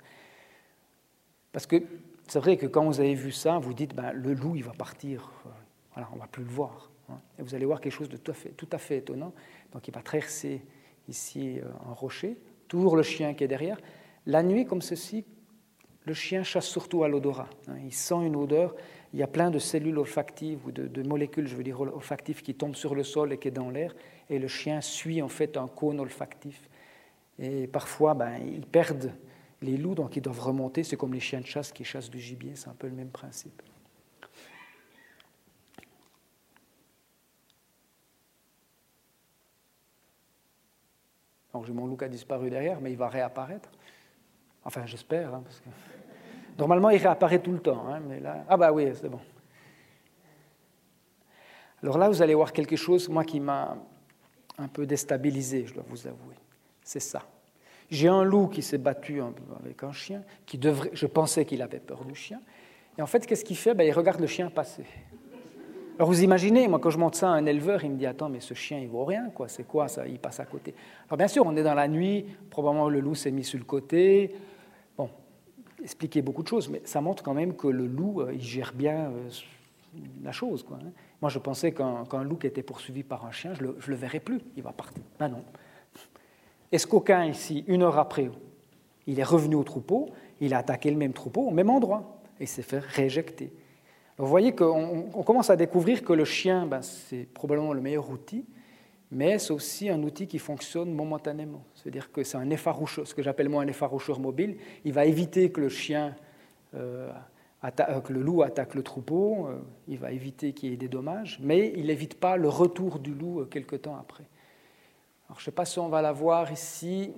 [1.51, 1.83] Parce que
[2.27, 4.71] c'est vrai que quand vous avez vu ça, vous dites, ben, le loup, il va
[4.71, 5.49] partir, euh,
[5.93, 6.88] voilà, on ne va plus le voir.
[7.37, 9.33] Et vous allez voir quelque chose de tout à fait, tout à fait étonnant.
[9.73, 10.61] Donc il va traverser
[11.07, 13.79] ici euh, un rocher, toujours le chien qui est derrière.
[14.25, 15.25] La nuit, comme ceci,
[16.05, 17.49] le chien chasse surtout à l'odorat.
[17.67, 17.77] Hein.
[17.83, 18.75] Il sent une odeur.
[19.13, 22.53] Il y a plein de cellules olfactives ou de, molécules, je veux dire, olfactives qui
[22.53, 23.95] tombent sur le sol et qui sont dans l'air.
[24.29, 26.69] Et le chien suit en fait un cône olfactif.
[27.39, 29.11] Et parfois, ben, ils perdent
[29.61, 30.83] les loups, donc ils doivent remonter.
[30.83, 32.51] C'est comme les chiens de chasse qui chassent du gibier.
[32.55, 33.61] C'est un peu le même principe.
[41.67, 43.69] Loup qui a disparu derrière, mais il va réapparaître.
[44.63, 45.43] Enfin, j'espère, hein,
[46.57, 47.87] normalement il réapparaît tout le temps.
[47.87, 49.19] Hein, mais là, ah bah oui, c'est bon.
[51.81, 53.77] Alors là, vous allez voir quelque chose, moi, qui m'a
[54.57, 56.35] un peu déstabilisé, je dois vous avouer.
[56.83, 57.23] C'est ça.
[57.89, 59.21] J'ai un loup qui s'est battu
[59.63, 62.41] avec un chien, qui devrait, je pensais qu'il avait peur du chien.
[62.97, 63.73] Et en fait, qu'est-ce qu'il fait?
[63.73, 64.85] Ben, Il regarde le chien passer.
[65.99, 68.29] Alors vous imaginez, moi quand je monte ça à un éleveur, il me dit Attends,
[68.29, 70.07] mais ce chien il vaut rien, quoi, c'est quoi ça?
[70.07, 70.73] Il passe à côté.
[71.09, 73.65] Alors bien sûr, on est dans la nuit, probablement le loup s'est mis sur le
[73.65, 74.33] côté.
[74.97, 75.09] Bon,
[75.83, 78.71] expliquer beaucoup de choses, mais ça montre quand même que le loup, euh, il gère
[78.73, 79.29] bien euh,
[80.23, 80.63] la chose.
[80.63, 80.91] Quoi, hein.
[81.21, 84.21] Moi je pensais qu'un loup qui était poursuivi par un chien, je le, le verrais
[84.21, 85.03] plus, il va partir.
[85.19, 85.43] Ben non.
[86.71, 88.31] Est-ce qu'aucun ici, une heure après,
[89.05, 92.45] il est revenu au troupeau, il a attaqué le même troupeau au même endroit et
[92.45, 93.51] s'est fait rééjecter
[94.19, 98.45] vous voyez qu'on commence à découvrir que le chien, ben, c'est probablement le meilleur outil,
[99.11, 101.63] mais c'est aussi un outil qui fonctionne momentanément.
[101.73, 104.57] C'est-à-dire que c'est un effaroucheur, ce que j'appelle moi un effaroucheur mobile.
[104.83, 106.17] Il va éviter que le chien,
[106.75, 107.09] euh,
[107.63, 110.89] euh, que le loup attaque le troupeau, euh, il va éviter qu'il y ait des
[110.89, 114.25] dommages, mais il n'évite pas le retour du loup quelque temps après.
[115.29, 117.13] Alors, je ne sais pas si on va la voir ici.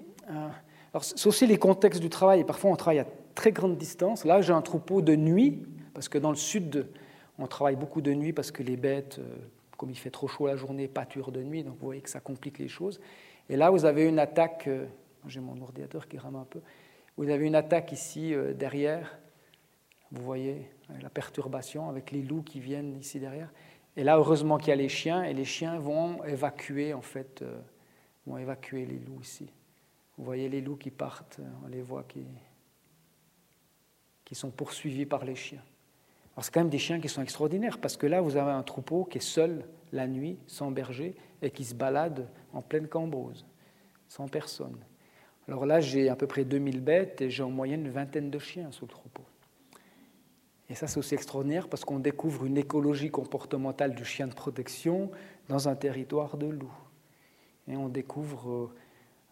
[1.02, 2.44] c'est aussi les contextes du travail.
[2.44, 4.24] Parfois, on travaille à très grande distance.
[4.24, 6.88] Là, j'ai un troupeau de nuit parce que dans le sud,
[7.38, 9.36] on travaille beaucoup de nuit parce que les bêtes, euh,
[9.78, 11.64] comme il fait trop chaud la journée, pâturent de nuit.
[11.64, 13.00] Donc vous voyez que ça complique les choses.
[13.50, 14.68] Et là, vous avez une attaque.
[14.68, 14.86] Euh,
[15.28, 16.62] j'ai mon ordinateur qui rame un peu.
[17.18, 19.18] Vous avez une attaque ici euh, derrière.
[20.12, 20.70] Vous voyez
[21.02, 23.50] la perturbation avec les loups qui viennent ici derrière.
[23.96, 27.46] Et là, heureusement qu'il y a les chiens, et les chiens vont évacuer, en fait,
[28.26, 29.50] vont évacuer les loups ici.
[30.18, 32.26] Vous voyez les loups qui partent, on les voit qui,
[34.26, 35.64] qui sont poursuivis par les chiens.
[36.42, 38.64] Alors c'est quand même des chiens qui sont extraordinaires, parce que là, vous avez un
[38.64, 43.46] troupeau qui est seul la nuit, sans berger, et qui se balade en pleine cambrose,
[44.08, 44.76] sans personne.
[45.48, 48.40] Alors là, j'ai à peu près 2000 bêtes et j'ai en moyenne une vingtaine de
[48.40, 49.22] chiens sous le troupeau.
[50.68, 55.12] Et ça, c'est aussi extraordinaire parce qu'on découvre une écologie comportementale du chien de protection
[55.48, 56.74] dans un territoire de loups.
[57.68, 58.74] Et on découvre euh,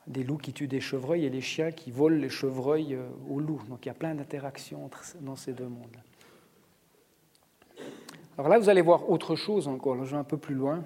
[0.05, 3.39] des loups qui tuent des chevreuils et les chiens qui volent les chevreuils euh, aux
[3.39, 3.63] loups.
[3.67, 4.91] Donc il y a plein d'interactions
[5.21, 5.97] dans ces deux mondes.
[8.39, 10.85] Alors là, vous allez voir autre chose encore, je vais un peu plus loin.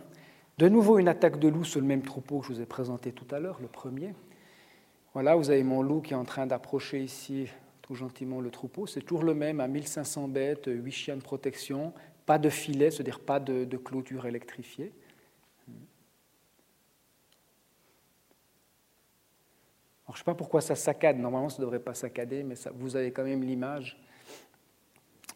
[0.57, 3.11] De nouveau, une attaque de loup sur le même troupeau que je vous ai présenté
[3.11, 4.15] tout à l'heure, le premier.
[5.13, 7.47] Voilà, vous avez mon loup qui est en train d'approcher ici
[7.83, 8.87] tout gentiment le troupeau.
[8.87, 11.93] C'est toujours le même, à 1500 bêtes, 8 chiens de protection,
[12.25, 14.91] pas de filet, c'est-à-dire pas de, clôture électrifiée.
[20.07, 22.55] Alors, je ne sais pas pourquoi ça saccade, normalement ça ne devrait pas saccader, mais
[22.73, 24.03] vous avez quand même l'image.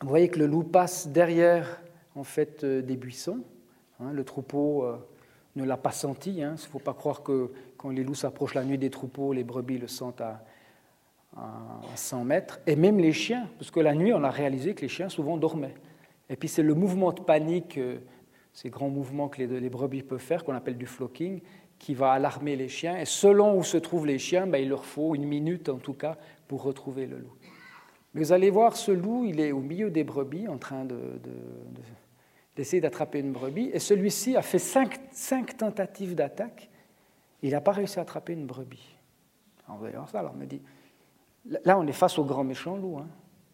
[0.01, 1.79] Vous voyez que le loup passe derrière
[2.17, 3.39] en fait euh, des buissons.
[3.99, 4.11] Hein.
[4.11, 4.97] le troupeau euh,
[5.55, 6.33] ne l'a pas senti.
[6.33, 6.53] Il hein.
[6.53, 9.77] ne faut pas croire que quand les loups s'approchent la nuit des troupeaux, les brebis
[9.77, 10.43] le sentent à,
[11.95, 12.59] 100 mètres.
[12.65, 15.37] Et même les chiens, parce que la nuit, on a réalisé que les chiens souvent
[15.37, 15.75] dormaient.
[16.29, 17.99] Et puis c'est le mouvement de panique, euh,
[18.53, 21.41] ces grands mouvements que les, brebis peuvent faire, qu'on appelle du flocking,
[21.77, 22.97] qui va alarmer les chiens.
[22.97, 25.93] Et selon où se trouvent les chiens, ben, il leur faut une minute en tout
[25.93, 27.33] cas pour retrouver le loup.
[28.15, 31.19] Mais vous allez voir, ce loup, il est au milieu des brebis en train de
[32.57, 36.69] d'essayer d'attraper une brebis, et celui-ci a fait cinq, tentatives d'attaque,
[37.43, 38.97] il n'a pas réussi à attraper une brebis.
[39.69, 40.61] Allez voir ça, alors on me dit,
[41.63, 43.07] là on est face au grand méchant loup, hein,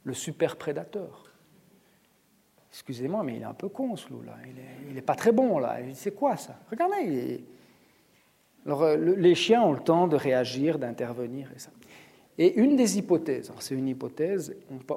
[0.06, 1.26] le super prédateur.
[2.72, 4.38] Excusez-moi, mais il est un peu con ce loup-là,
[4.88, 6.58] il n'est pas très bon là, c'est quoi ça?
[6.72, 7.44] Regardez,
[8.66, 11.72] alors, euh, les chiens ont le temps de réagir, d'intervenir et ça.
[12.38, 14.56] Et une des hypothèses, c'est une hypothèse,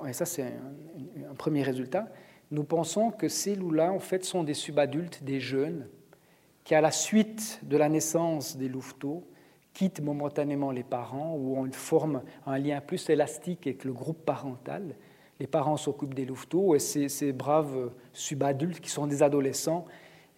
[0.08, 2.08] et ça c'est un, premier résultat,
[2.50, 5.88] nous pensons que ces loups-là en fait sont des subadultes, des jeunes,
[6.64, 9.26] qui à la suite de la naissance des louveteaux
[9.72, 14.96] quittent momentanément les parents ou une forme, un lien plus élastique avec le groupe parental.
[15.38, 19.84] Les parents s'occupent des louveteaux et ces, ces braves subadultes qui sont des adolescents,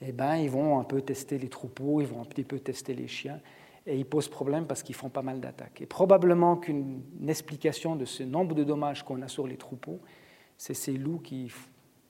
[0.00, 2.94] eh ben, ils vont un peu tester les troupeaux, ils vont un petit peu tester
[2.94, 3.40] les chiens
[3.86, 5.80] et ils posent problème parce qu'ils font pas mal d'attaques.
[5.80, 10.00] Et probablement qu'une explication de ce nombre de dommages qu'on a sur les troupeaux,
[10.58, 11.50] c'est ces loups qui,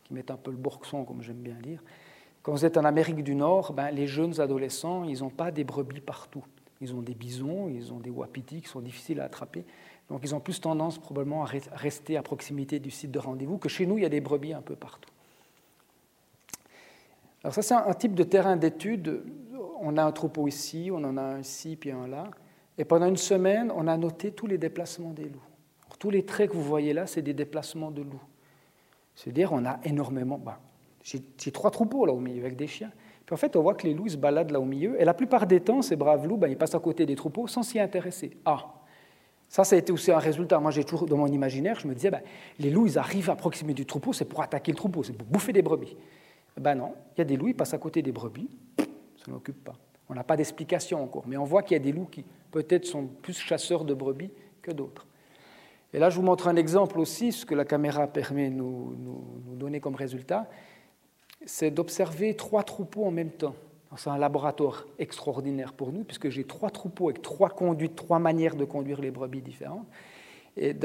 [0.08, 1.82] qui mettent un peu le bourgson, comme j'aime bien dire.
[2.42, 5.62] Quand vous êtes en Amérique du Nord, ben, les jeunes adolescents, ils n'ont pas des
[5.62, 6.44] brebis partout.
[6.80, 9.64] Ils ont des bisons, ils ont des wapitis qui sont difficiles à attraper.
[10.08, 13.68] Donc ils ont plus tendance probablement à rester à proximité du site de rendez-vous que
[13.68, 15.10] chez nous, il y a des brebis un peu partout.
[17.44, 19.22] Alors ça, c'est un type de terrain d'étude
[19.80, 22.24] on a un troupeau ici, on en a un ici, puis un là.
[22.76, 25.42] Et pendant une semaine, on a noté tous les déplacements des loups.
[25.98, 28.22] Tous les traits que vous voyez là, c'est des déplacements de loups.
[29.18, 30.38] C'est-à-dire, on a énormément.
[30.38, 30.56] Ben,
[31.02, 32.92] J'ai trois troupeaux là au milieu avec des chiens.
[33.26, 35.00] Puis en fait, on voit que les loups se baladent là au milieu.
[35.00, 37.48] Et la plupart des temps, ces braves loups, ben, ils passent à côté des troupeaux
[37.48, 38.36] sans s'y intéresser.
[38.44, 38.74] Ah,
[39.48, 40.60] ça, ça a été aussi un résultat.
[40.60, 42.22] Moi, j'ai toujours, dans mon imaginaire, je me disais, ben,
[42.60, 45.26] les loups, ils arrivent à proximité du troupeau, c'est pour attaquer le troupeau, c'est pour
[45.26, 45.96] bouffer des brebis.
[46.56, 49.64] Ben non, il y a des loups, ils passent à côté des brebis, ça n'occupe
[49.64, 49.74] pas.
[50.08, 52.84] On n'a pas d'explication encore, mais on voit qu'il y a des loups qui peut-être
[52.84, 54.30] sont plus chasseurs de brebis
[54.62, 55.06] que d'autres.
[55.92, 58.94] Et là, je vous montre un exemple aussi, ce que la caméra permet de nous,
[59.56, 60.46] donner comme résultat,
[61.46, 63.54] c'est d'observer trois troupeaux en même temps.
[63.96, 68.54] C'est un laboratoire extraordinaire pour nous, puisque j'ai trois troupeaux avec trois conduites, trois manières
[68.54, 69.86] de conduire les brebis différentes,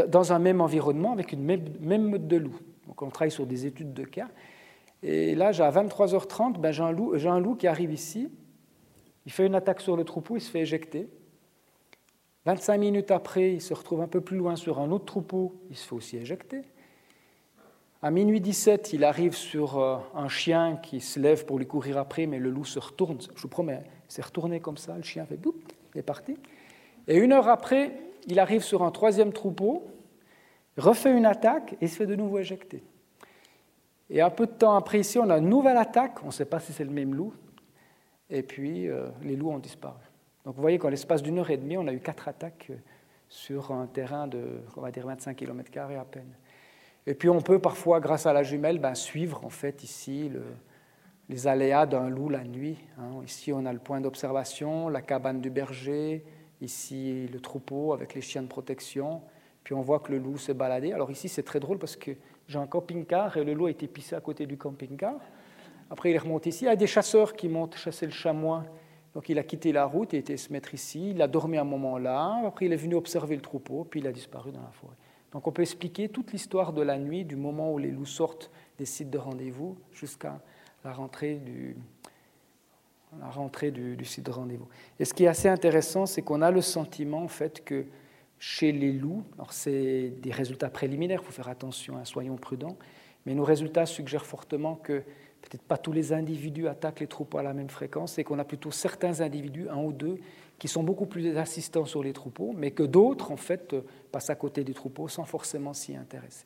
[0.08, 2.56] dans un même environnement, avec une même, même mode de loup.
[2.88, 4.30] Donc on travaille sur des études de cas,
[5.04, 8.30] et là, à 23h30, ben, j'ai un, loup qui arrive ici.
[9.26, 11.10] Il fait une attaque sur le troupeau, il se fait éjecter.
[12.46, 15.78] 25 minutes après, il se retrouve un peu plus loin sur un autre troupeau, il
[15.78, 16.62] se fait aussi éjecter.
[18.02, 21.98] À minuit 17, il arrive sur euh, un chien qui se lève pour lui courir
[21.98, 23.18] après, mais le loup se retourne.
[23.34, 25.54] Je vous promets, il s'est retourné comme ça, le chien fait boum,
[25.96, 26.38] il est parti.
[27.08, 27.94] Et une heure après,
[28.28, 29.88] il arrive sur un troisième troupeau,
[30.78, 32.84] refait une attaque et se fait de nouveau éjecter.
[34.10, 36.22] Et un peu de temps après, ici, on a une nouvelle attaque.
[36.24, 37.34] On ne sait pas si c'est le même loup.
[38.30, 39.96] Et puis, euh, les loups ont disparu.
[40.46, 42.76] Donc, vous voyez qu'en l'espace d'une heure et demie, on a eu quatre attaques euh,
[43.30, 46.36] sur un terrain de, on va dire, 25 km à peine.
[47.08, 50.32] Et puis, on peut parfois, grâce à la jumelle, ben, suivre, en fait, ici,
[51.30, 52.78] les aléas d'un loup la nuit.
[52.98, 53.22] Hein.
[53.26, 56.26] Ici, on a le point d'observation, la cabane du berger,
[56.62, 59.22] ici, le troupeau avec les chiens de protection.
[59.64, 60.92] Puis, on voit que le loup s'est baladé.
[60.92, 62.12] Alors, ici, c'est très drôle parce que
[62.48, 65.16] j'ai un camping-car et le loup a été pissé à côté du camping-car.
[65.90, 66.66] Après, il est remonté ici.
[66.66, 68.64] Il y a des chasseurs qui montent chasser le chamois.
[69.14, 71.12] Donc, il a quitté la route et était se mettre ici.
[71.12, 72.42] Il a dormi un moment là.
[72.46, 74.96] Après, il est venu observer le troupeau, puis il a disparu dans la forêt.
[75.32, 78.52] Donc, on peut expliquer toute l'histoire de la nuit, du moment où les loups sortent
[78.78, 80.40] des sites de rendez-vous jusqu'à
[80.84, 81.76] la rentrée du,
[83.20, 84.68] la rentrée du, site de rendez-vous.
[85.00, 87.86] Et ce qui est assez intéressant, c'est qu'on a le sentiment, en fait, que
[88.40, 89.24] chez les loups.
[89.36, 92.78] Alors, c'est des résultats préliminaires, il faut faire attention, hein, soyons prudents.
[93.26, 95.04] Mais nos résultats suggèrent fortement que
[95.50, 98.44] peut-être pas tous les individus attaquent les troupeaux à la même fréquence et qu'on a
[98.44, 100.18] plutôt certains individus, un ou deux,
[100.60, 103.76] qui sont beaucoup plus assistants sur les troupeaux, mais que d'autres, en fait,
[104.12, 106.46] passent à côté des troupeaux sans forcément s'y intéresser.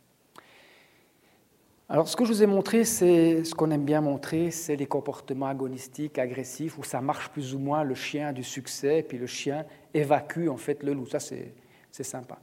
[1.90, 4.88] Alors, ce que je vous ai montré, c'est ce qu'on aime bien montrer, c'est les
[4.88, 9.28] comportements agonistiques, agressifs, où ça marche plus ou moins, le chien du succès, puis le
[9.28, 11.06] chien évacue en fait le loup.
[11.06, 11.54] Ça, c'est
[11.98, 12.38] c'est sympa.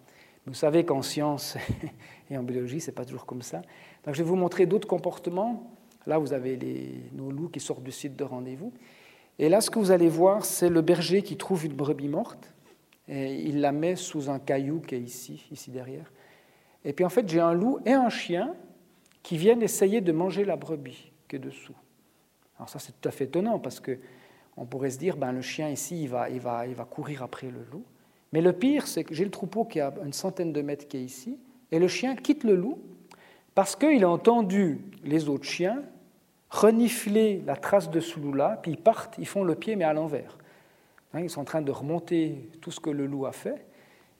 [0.47, 1.57] Vous savez qu'en science
[2.31, 3.63] et en biologie, ce n'est pas toujours comme ça.
[4.05, 5.74] Donc, je vais vous montrer d'autres comportements.
[6.07, 6.59] Là, vous avez
[7.13, 8.73] nos loups qui sortent du site de rendez-vous.
[9.39, 12.53] Et là, ce que vous allez voir, c'est le berger qui trouve une brebis morte.
[13.09, 16.11] Et il la met sous un caillou qui est ici, ici derrière.
[16.85, 18.55] Et puis en fait, j'ai un loup et un chien
[19.23, 21.75] qui viennent essayer de manger la brebis qui est dessous.
[22.59, 23.99] Alors ça, c'est tout à fait étonnant parce que
[24.57, 27.23] on pourrait se dire, ben, le chien ici, il va, il, va, il va courir
[27.23, 27.83] après le loup.
[28.33, 30.99] Mais le pire, c'est que j'ai le troupeau qui a une centaine de mètres qui
[30.99, 31.39] est ici,
[31.73, 32.79] et le chien quitte le loup
[33.55, 35.83] parce qu'il a entendu les autres chiens
[36.55, 40.39] renifler la trace de loup-là, puis ils partent, ils font le pied, mais à l'envers.
[41.13, 43.67] Hein, ils sont en train de remonter tout ce que le loup a fait.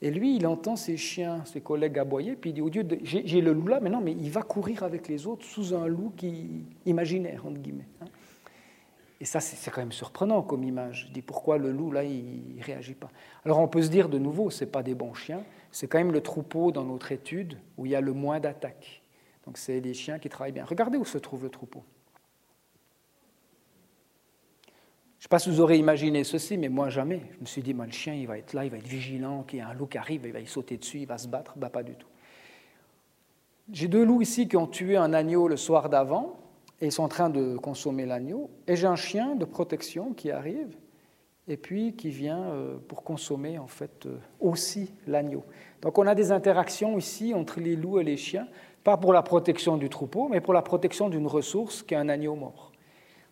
[0.03, 2.99] Et lui, il entend ses chiens, ses collègues aboyer, puis il dit, lieu de...
[3.05, 5.87] J'ai le loup là, mais non, mais il va courir avec les autres sous un
[5.87, 6.65] loup qui...
[6.85, 7.89] imaginaire, entre guillemets.
[8.03, 8.07] Hein.
[9.21, 11.07] Et ça, c'est quand même surprenant comme image.
[11.07, 13.09] Je dis pourquoi le loup, là, il ne réagit pas?
[13.45, 15.99] Alors on peut se dire de nouveau, ce n'est pas des bons chiens, c'est quand
[15.99, 19.03] même le troupeau dans notre étude où il y a le moins d'attaques.
[19.47, 20.65] Donc c'est les chiens qui travaillent bien.
[20.65, 21.85] Regardez où se trouve le troupeau.
[25.25, 27.23] Je ne sais pas si vous aurez imaginé ceci, mais moi jamais.
[27.37, 29.61] Je me suis dit, le chien, il va être là, il va être vigilant, qu'il
[29.61, 31.55] y a un loup qui arrive, il va y sauter dessus, il va se battre.
[31.57, 32.07] Bah, pas du tout.
[33.73, 36.37] J'ai deux loups ici qui ont tué un agneau le soir d'avant,
[36.83, 38.51] et ils sont en train de consommer l'agneau.
[38.67, 40.77] Et j'ai un chien de protection qui arrive,
[41.49, 45.43] et puis qui vient euh, pour consommer en fait euh, aussi l'agneau.
[45.81, 48.47] Donc on a des interactions ici entre les loups et les chiens,
[48.83, 52.11] pas pour la protection du troupeau, mais pour la protection d'une ressource qui est un
[52.11, 52.74] agneau mort.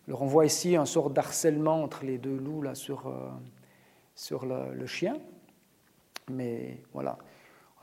[0.09, 5.17] Alors on voit ici un sort d'harcèlement entre les deux loups sur, euh, le, chien.
[6.31, 7.19] Mais voilà.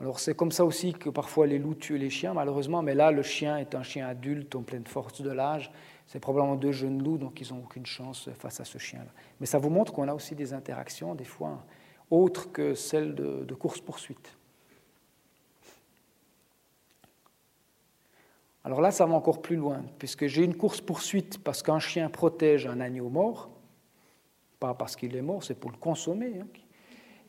[0.00, 2.82] Alors c'est comme ça aussi que parfois les loups tuent les chiens, malheureusement.
[2.82, 5.72] Mais là, le chien est un chien adulte en pleine force de l'âge.
[6.06, 9.10] C'est probablement deux jeunes loups, donc ils n'ont aucune chance face à ce chien-là.
[9.38, 11.64] Mais ça vous montre qu'on a aussi des interactions, des fois,
[12.10, 14.36] autres que celles de, de course-poursuite.
[18.64, 22.66] Alors là, ça va encore plus loin, puisque j'ai une course-poursuite parce qu'un chien protège
[22.66, 23.50] un agneau mort,
[24.58, 26.40] pas parce qu'il est mort, c'est pour le consommer.
[26.40, 26.46] Hein.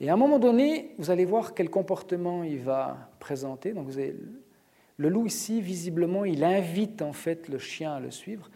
[0.02, 3.72] Et à un moment donné, vous allez voir quel comportement il va présenter.
[3.72, 3.90] Donc
[4.98, 8.50] le loup ici, visiblement, il invite en fait le chien à le suivre.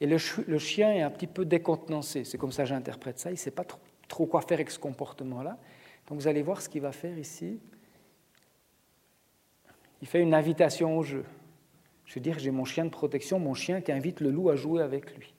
[0.00, 2.24] Et le, chien est un petit peu décontenancé.
[2.24, 3.30] C'est comme ça que j'interprète ça.
[3.30, 3.64] Il ne sait pas
[4.08, 5.58] trop, quoi faire avec ce comportement-là.
[6.08, 7.58] Donc vous allez voir ce qu'il va faire ici.
[10.00, 11.24] Il fait une invitation au jeu.
[12.06, 14.56] Je veux dire, j'ai mon chien de protection, mon chien qui invite le loup à
[14.56, 15.34] jouer avec lui.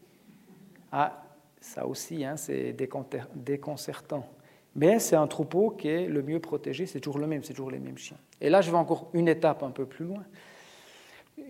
[0.92, 1.24] Ah,
[1.60, 4.28] ça aussi, hein, c'est déconcertant.
[4.76, 7.72] Mais c'est un troupeau qui est le mieux protégé, c'est toujours le même, c'est toujours
[7.72, 8.18] les mêmes chiens.
[8.42, 10.24] Et là, je vais encore une étape un peu plus loin.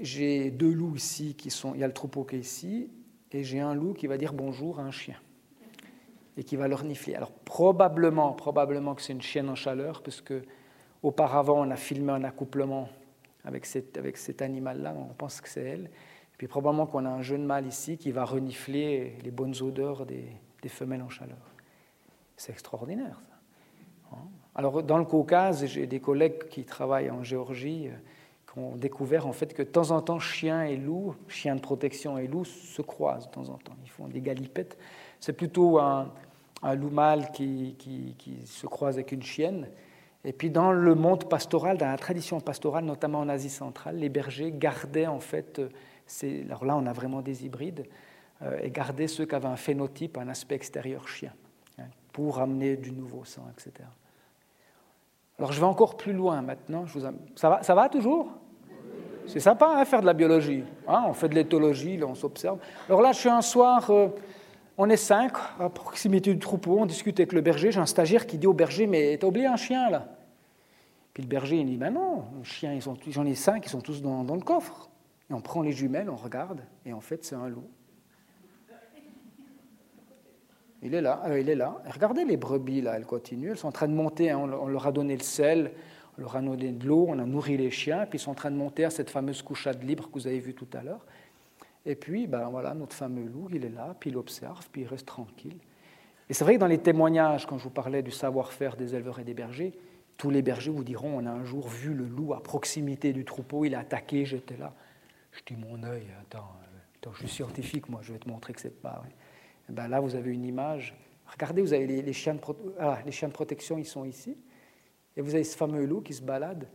[0.01, 1.73] J'ai deux loups ici qui sont.
[1.73, 2.89] Il y a le troupeau qui est ici,
[3.31, 5.15] et j'ai un loup qui va dire bonjour à un chien
[6.37, 7.15] et qui va le renifler.
[7.15, 10.43] Alors probablement, probablement que c'est une chienne en chaleur, parce que
[11.03, 12.89] auparavant on a filmé un accouplement
[13.45, 15.85] avec, cet animal-là, on pense que c'est elle.
[15.85, 20.05] Et puis probablement qu'on a un jeune mâle ici qui va renifler les bonnes odeurs
[20.05, 20.25] des,
[20.67, 21.37] femelles en chaleur.
[22.37, 24.17] C'est extraordinaire, ça.
[24.17, 24.27] Hein?
[24.55, 27.91] Alors, dans le Caucase, j'ai des collègues qui travaillent en Géorgie euh,
[28.51, 31.59] qui ont découvert en fait que de temps en temps, chien et loup, chien de
[31.59, 33.75] protection et loup se croisent de temps en temps.
[33.83, 34.77] Ils font des galipettes.
[35.19, 36.11] C'est plutôt un,
[36.63, 37.75] loup mâle qui,
[38.45, 39.67] se croise avec une chienne.
[40.25, 44.09] Et puis dans le monde pastoral, dans la tradition pastorale, notamment en Asie centrale, les
[44.09, 47.85] bergers gardaient en fait, euh, alors là on a vraiment des hybrides,
[48.41, 51.31] euh, et gardaient ceux qui avaient un phénotype, un aspect extérieur chien,
[51.77, 53.87] hein, pour amener du nouveau sang, etc.
[55.37, 56.85] Alors je vais encore plus loin maintenant.
[57.35, 58.31] Ça, va, ça va toujours?
[59.27, 60.63] C'est sympa hein, faire de la biologie.
[60.87, 62.57] Hein, on fait de l'éthologie, on s'observe.
[62.87, 64.07] Alors là, je suis un soir, euh,
[64.77, 67.71] on est cinq à proximité du troupeau, on discute avec le berger.
[67.71, 70.14] J'ai un stagiaire qui dit au berger Mais t'as oublié un chien là?
[71.15, 74.21] Puis le berger, il dit, ben non, chien, j'en ai cinq, ils sont tous dans,
[74.21, 74.89] le coffre.
[75.29, 77.63] Et on prend les jumelles, on regarde, et en fait, c'est un loup.
[80.81, 81.81] Il est là, euh, il est là.
[81.89, 84.39] regardez les brebis, là, elles continuent, elles sont en train de monter, hein.
[84.39, 85.71] on, leur a donné le sel,
[86.17, 88.35] on leur a donné de l'eau, on a nourri les chiens, puis ils sont en
[88.35, 91.05] train de monter à cette fameuse couchade libre que vous avez vue tout à l'heure.
[91.85, 94.87] Et puis, ben voilà, notre fameux loup, il est là, puis il observe, puis il
[94.87, 95.59] reste tranquille.
[96.29, 99.19] Et c'est vrai que dans les témoignages, quand je vous parlais du savoir-faire des éleveurs
[99.19, 99.71] et des bergers,
[100.17, 103.25] tous les bergers vous diront on a un jour vu le loup à proximité du
[103.25, 104.73] troupeau, il a attaqué, j'étais là.
[105.31, 108.53] Je dis mon œil, attends, euh, attends, je suis scientifique, moi, je vais te montrer
[108.53, 109.09] que c'est pas vrai.
[109.69, 110.95] Ben là, vous avez une image.
[111.27, 112.39] Regardez, vous avez les, chiens de
[112.79, 114.37] ah, les chiens de protection, ils sont ici.
[115.17, 116.67] Et vous avez ce fameux loup qui se balade.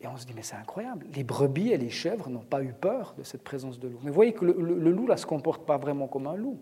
[0.00, 1.06] Et on se dit, mais c'est incroyable.
[1.14, 3.98] Les brebis et les chèvres n'ont pas eu peur de cette présence de loup.
[4.02, 4.52] Mais vous voyez que le,
[4.90, 6.58] loup, là, ne se comporte pas vraiment comme un loup.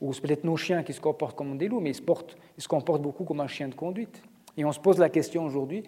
[0.00, 2.62] Ou c'est peut-être nos chiens qui se comportent comme des loups, mais ils portent, ils
[2.62, 4.22] se comportent beaucoup comme un chien de conduite.
[4.56, 5.84] Et on se pose la question aujourd'hui,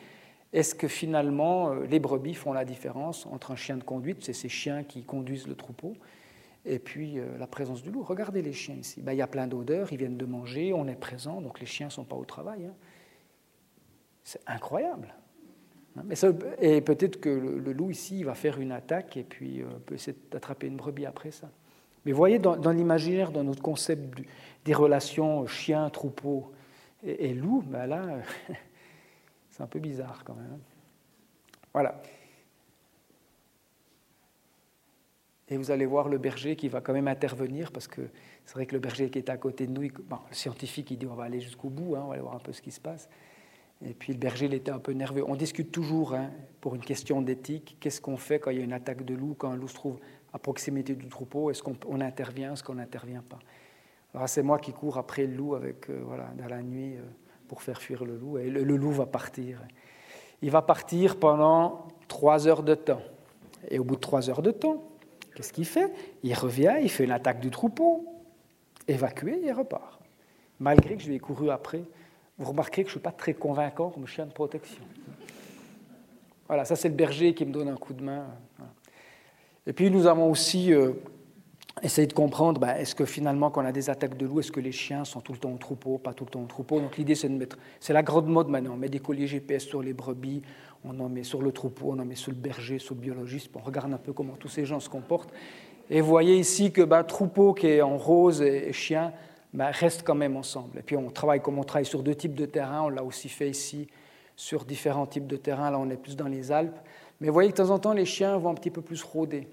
[0.53, 4.33] est-ce que finalement euh, les brebis font la différence entre un chien de conduite, c'est
[4.33, 5.95] ces chiens qui conduisent le troupeau,
[6.65, 8.03] et puis euh, la présence du loup?
[8.03, 9.03] Regardez les chiens ici.
[9.03, 11.67] Ben, il y a plein d'odeurs, ils viennent de manger, on est présent, donc les
[11.67, 12.67] chiens ne sont pas au travail.
[12.67, 12.75] Hein.
[14.25, 15.15] C'est incroyable.
[15.97, 16.03] Hein.
[16.61, 20.17] Et peut-être que le, loup ici va faire une attaque et puis euh, peut essayer
[20.31, 21.51] d'attraper une brebis après ça.
[22.05, 24.19] Mais voyez, dans, l'imaginaire, dans notre concept
[24.65, 26.53] des relations chien-troupeau,
[27.03, 28.19] et, loup, ben là,
[29.51, 30.59] c'est un peu bizarre quand même.
[31.73, 32.01] Voilà.
[35.51, 38.03] Et vous allez voir le berger qui va quand même intervenir, parce que
[38.45, 39.91] c'est vrai que le berger qui est à côté de nous, le
[40.33, 42.53] scientifique, il dit on va aller jusqu'au bout, hein, on va aller voir un peu
[42.53, 43.09] ce qui se passe.
[43.85, 45.25] Et puis le berger, il était un peu nerveux.
[45.27, 46.31] On discute toujours hein,
[46.61, 47.77] pour une question d'éthique.
[47.81, 49.75] Qu'est-ce qu'on fait quand il y a une attaque de loup, quand un loup se
[49.75, 50.01] trouve
[50.33, 51.51] à proximité du troupeau?
[51.51, 53.39] Est-ce qu'on intervient, est-ce qu'on n'intervient pas?
[54.27, 57.03] C'est moi qui cours après le loup avec, euh, voilà, dans la nuit euh,
[57.47, 58.39] pour faire fuir le loup.
[58.39, 59.61] Et le, loup va partir.
[60.43, 63.03] Il va partir pendant trois heures de temps.
[63.71, 64.85] Et au bout de trois heures de temps,
[65.35, 65.93] qu'est-ce qu'il fait?
[66.23, 68.07] Il revient, il fait une attaque du troupeau,
[68.87, 70.01] évacué, il repart.
[70.61, 71.83] Malgré que je lui ai couru après
[72.39, 74.83] vous remarquerez que je ne suis pas très convaincant comme chien de protection.
[76.47, 78.27] Voilà, ça c'est le berger qui me donne un coup de main.
[79.67, 80.93] Et puis nous avons aussi euh,
[81.83, 84.53] essayé de comprendre, ben, est-ce que finalement quand on a des attaques de loups, est-ce
[84.53, 86.81] que les chiens sont tout le temps au troupeau, pas tout le temps au troupeau?
[86.81, 89.65] Donc l'idée c'est de mettre, c'est la grande mode maintenant, on met des colliers GPS
[89.65, 90.43] sur les brebis,
[90.85, 93.51] on en met sur le troupeau, on en met sur le berger, sur le biologiste,
[93.55, 95.33] on regarde un peu comment tous ces gens se comportent.
[95.91, 99.13] Et vous voyez ici que ben, troupeau qui est en rose et, et chien,
[99.53, 100.79] ben, restent quand même ensemble.
[100.79, 103.29] Et puis on travaille comme on travaille sur deux types de terrains, on l'a aussi
[103.29, 103.89] fait ici
[104.37, 106.79] sur différents types de terrains, là on est plus dans les Alpes.
[107.21, 109.03] Mais vous voyez que de temps en temps les chiens vont un petit peu plus
[109.03, 109.49] rôder.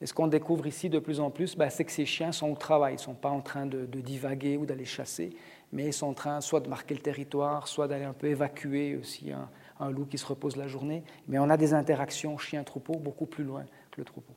[0.00, 2.50] Et ce qu'on découvre ici de plus en plus, ben, c'est que ces chiens sont
[2.50, 5.30] au travail, ils ne sont pas en train de, divaguer ou d'aller chasser,
[5.72, 8.96] mais ils sont en train soit de marquer le territoire, soit d'aller un peu évacuer
[8.96, 9.32] aussi
[9.80, 11.02] un, loup qui se repose la journée.
[11.28, 14.34] Mais on a des interactions chien-troupeau beaucoup plus loin que le troupeau.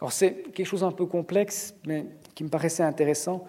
[0.00, 3.46] Alors c'est quelque chose un peu complexe, mais qui me paraissait intéressant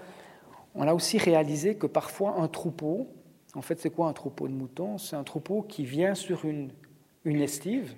[0.77, 3.07] on a aussi réalisé que parfois un troupeau,
[3.55, 4.99] en fait c'est quoi un troupeau de moutons?
[4.99, 6.69] C'est un troupeau qui vient sur une,
[7.25, 7.95] estive,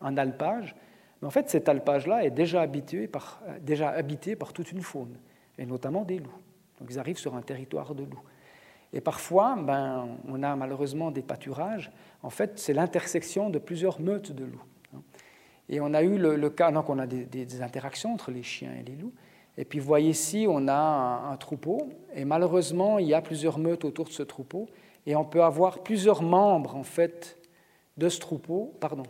[0.00, 0.74] un alpage,
[1.22, 5.16] mais en fait cet alpage-là est déjà habité, par, déjà habité par toute une faune,
[5.56, 6.38] et notamment des loups.
[6.80, 8.22] Donc ils arrivent sur un territoire de loups.
[8.92, 11.90] Et parfois, ben, on a malheureusement des pâturages.
[12.22, 14.64] En fait, c'est l'intersection de plusieurs meutes de loups.
[15.68, 18.82] Et on a eu le, cas, donc on a des, interactions entre les chiens et
[18.82, 19.14] les loups.
[19.56, 23.58] Et puis vous voyez ici, on a un, troupeau, et malheureusement, il y a plusieurs
[23.58, 24.66] meutes autour de ce troupeau,
[25.06, 27.38] et on peut avoir plusieurs membres en fait
[27.96, 29.04] de ce troupeau, pardon,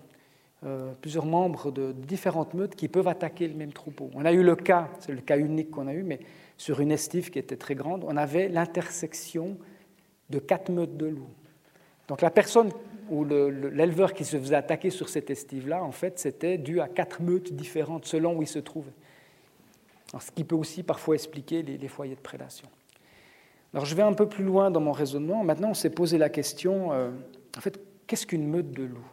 [0.65, 4.11] euh, plusieurs membres de différentes meutes qui peuvent attaquer le même troupeau.
[4.15, 6.21] On a eu le cas, c'est le cas unique qu'on a eu, mais
[6.57, 9.57] sur une estive qui était très grande, on avait l'intersection
[10.31, 11.31] de quatre meutes de loups.
[12.09, 12.71] Donc la personne
[13.11, 17.21] ou l'éleveur qui se faisait attaquer sur cette estive-là, en fait, c'était dû à quatre
[17.21, 18.93] meutes différentes selon où il se trouvait
[20.21, 22.69] ce qui peut aussi parfois expliquer les, foyers de prédation.
[23.73, 25.43] Alors je vais un peu plus loin dans mon raisonnement.
[25.45, 27.11] Maintenant, on s'est posé la question, euh,
[27.57, 29.09] en fait, qu'est-ce qu'une meute de loups?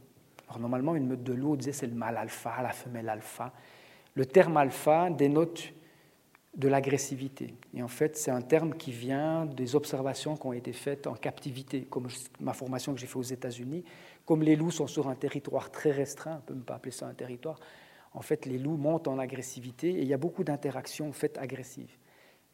[0.50, 3.54] Alors normalement, une meute de loups, on disait c'est le mâle alpha, la femelle alpha.
[4.16, 5.74] Le terme alpha dénote
[6.56, 7.54] de l'agressivité.
[7.76, 11.14] Et en fait, c'est un terme qui vient des observations qui ont été faites en
[11.14, 12.08] captivité, comme
[12.40, 13.84] ma formation que j'ai faite aux États-Unis.
[14.26, 16.92] Comme les loups sont sur un territoire très restreint, on ne peut même pas appeler
[16.92, 17.60] ça un territoire,
[18.14, 21.96] en fait, les loups montent en agressivité et il y a beaucoup d'interactions faites agressives.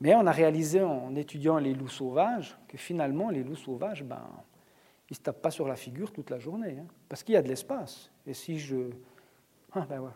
[0.02, 4.22] Mais on a réalisé en étudiant les loups sauvages que finalement, les loups sauvages, ben,
[5.10, 7.38] ils ne se tapent pas sur la figure toute la journée, hein, parce qu'il y
[7.38, 8.12] a de l'espace.
[8.26, 8.90] Et si je,
[9.74, 10.12] ah, ben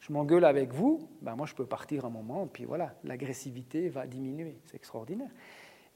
[0.00, 4.06] je m'engueule avec vous, ben moi je peux partir un moment, puis voilà, l'agressivité va
[4.06, 4.56] diminuer.
[4.66, 5.30] C'est extraordinaire.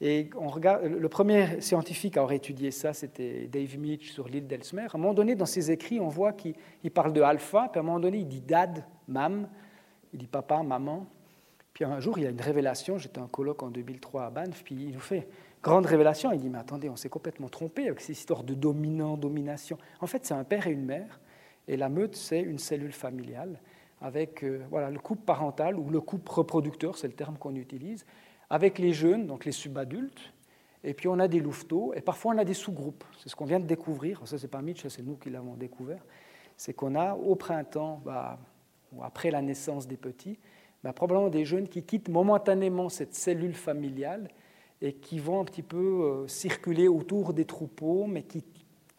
[0.01, 4.47] Et on regarde, le premier scientifique à avoir étudié ça, c'était Dave Mitch sur l'île
[4.47, 4.83] d'Elsmer.
[4.83, 6.55] À un moment donné, dans ses écrits, on voit qu'il
[6.93, 9.49] parle de alpha, puis à un moment donné, il dit dad, mam,
[10.12, 11.07] il dit papa, maman.
[11.77, 12.97] Puis un jour, il a une révélation.
[12.97, 15.29] J'étais en colloque en 2003 à Banff, puis il nous fait
[15.62, 16.33] grande révélation.
[16.33, 19.77] Il dit Mais attendez, on s'est complètement trompé avec ces histoires de dominant, domination.
[20.01, 21.20] En fait, c'est un père et une mère,
[21.68, 23.61] et la meute, c'est une cellule familiale
[24.01, 28.07] avec euh, voilà, le couple parental ou le couple reproducteur, c'est le terme qu'on utilise,
[28.49, 30.33] avec les jeunes, donc les subadultes,
[30.83, 33.05] et puis on a des louveteaux, et parfois on a des sous-groupes.
[33.18, 36.03] C'est ce qu'on vient de découvrir, ça c'est pas Mitch, c'est nous qui l'avons découvert,
[36.57, 38.39] c'est qu'on a au printemps, bah,
[38.93, 40.39] ou après la naissance des petits,
[40.87, 44.28] bah, probablement des jeunes qui quittent momentanément cette cellule familiale
[44.80, 48.45] et qui vont un petit peu euh, circuler autour des troupeaux, mais qui,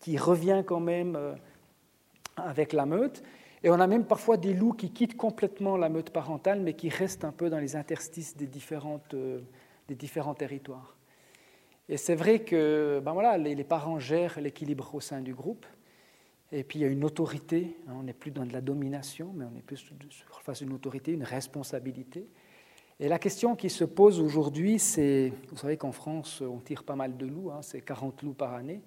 [0.02, 1.34] qui revient quand même euh,
[2.36, 3.24] avec la meute.
[3.64, 6.90] Et on a même parfois des loups qui quittent complètement la meute parentale, mais qui
[6.90, 9.40] restent un peu dans les interstices des, différentes, euh,
[9.88, 10.98] des différents territoires.
[11.88, 15.66] Et c'est vrai que ben voilà, les, parents gèrent l'équilibre au sein du groupe.
[16.52, 19.34] Et puis il y a une autorité, hein, on n'est plus dans de la domination,
[19.36, 19.84] mais on est plus
[20.42, 22.28] face à une autorité, une responsabilité.
[23.00, 26.96] Et la question qui se pose aujourd'hui, c'est, vous savez qu'en France, on tire pas
[26.96, 28.82] mal de loups, hein, c'est 40 loups par année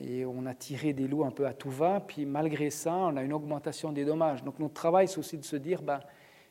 [0.00, 3.16] et on a tiré des loups un peu à tout va, puis malgré ça, on
[3.16, 4.42] a une augmentation des dommages.
[4.42, 6.00] Donc notre travail, c'est aussi de se dire, ben,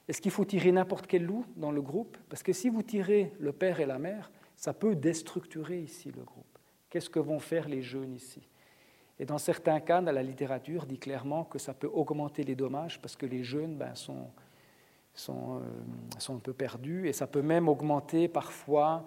[0.07, 2.17] est-ce qu'il faut tirer n'importe quel loup dans le groupe?
[2.29, 6.23] Parce que si vous tirez le père et la mère, ça peut déstructurer ici le
[6.23, 6.45] groupe.
[6.89, 8.41] Qu'est-ce que vont faire les jeunes ici?
[9.19, 13.17] Et dans certains cas, la littérature dit clairement que ça peut augmenter les dommages parce
[13.17, 15.59] que les jeunes ben, euh,
[16.17, 19.05] sont un peu perdus et ça peut même augmenter parfois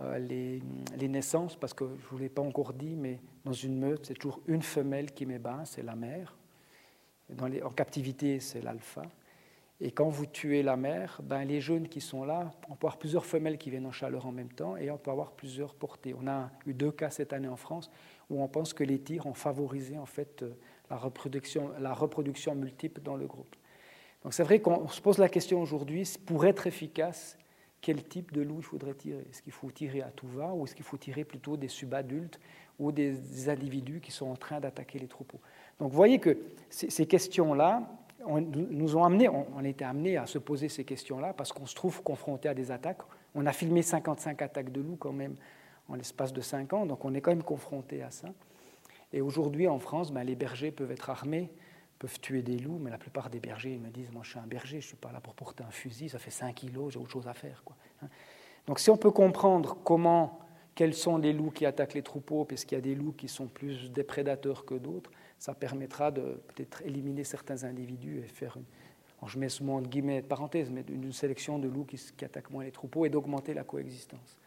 [0.00, 0.60] euh, les,
[0.96, 4.06] les, naissances, parce que je ne vous l'ai pas encore dit, mais dans une meute,
[4.06, 6.36] c'est toujours une femelle qui met bas, c'est la mère.
[7.40, 9.02] en captivité, c'est l'alpha.
[9.80, 12.96] Et quand vous tuez la mère, ben, les jeunes qui sont là, on peut avoir
[12.96, 16.14] plusieurs femelles qui viennent en chaleur en même temps et on peut avoir plusieurs portées.
[16.20, 17.90] On a eu deux cas cette année en France
[18.30, 20.50] où on pense que les tirs ont favorisé en fait euh,
[20.90, 23.56] la reproduction, la reproduction multiple dans le groupe.
[24.22, 27.36] Donc c'est vrai qu'on se pose la question aujourd'hui, pour être efficace,
[27.84, 29.26] quel type de loup il faudrait tirer?
[29.30, 32.40] Est-ce qu'il faut tirer à tout va ou est-ce qu'il faut tirer plutôt des subadultes
[32.78, 35.40] ou des individus qui sont en train d'attaquer les troupeaux?
[35.78, 36.38] Donc vous voyez que
[36.70, 37.86] ces questions-là,
[38.24, 41.74] on, nous ont amené, on, été amené à se poser ces questions-là parce qu'on se
[41.74, 43.02] trouve confronté à des attaques.
[43.34, 45.34] On a filmé 55 attaques de loups quand même
[45.88, 48.28] en l'espace de 5 ans, donc on est quand même confronté à ça.
[49.12, 51.50] Et aujourd'hui en France, ben, les bergers peuvent être armés,
[51.98, 54.46] peuvent tuer des loups, mais la plupart des bergers me disent, moi je suis un
[54.46, 56.98] berger, je ne suis pas là pour porter un fusil, ça fait 5 kilos, j'ai
[56.98, 57.62] autre chose à faire.
[58.02, 58.08] Hein.
[58.66, 60.40] Donc si on peut comprendre comment,
[60.74, 63.46] quels sont les loups qui attaquent les troupeaux, puisqu'il y a des loups qui sont
[63.46, 68.64] plus des prédateurs que d'autres, ça permettra de peut-être éliminer certains individus et faire une,
[69.26, 72.64] je mets ce mot entre guillemets parenthèse, mais une sélection de loups qui, attaquent moins
[72.64, 74.38] les troupeaux et d'augmenter la coexistence.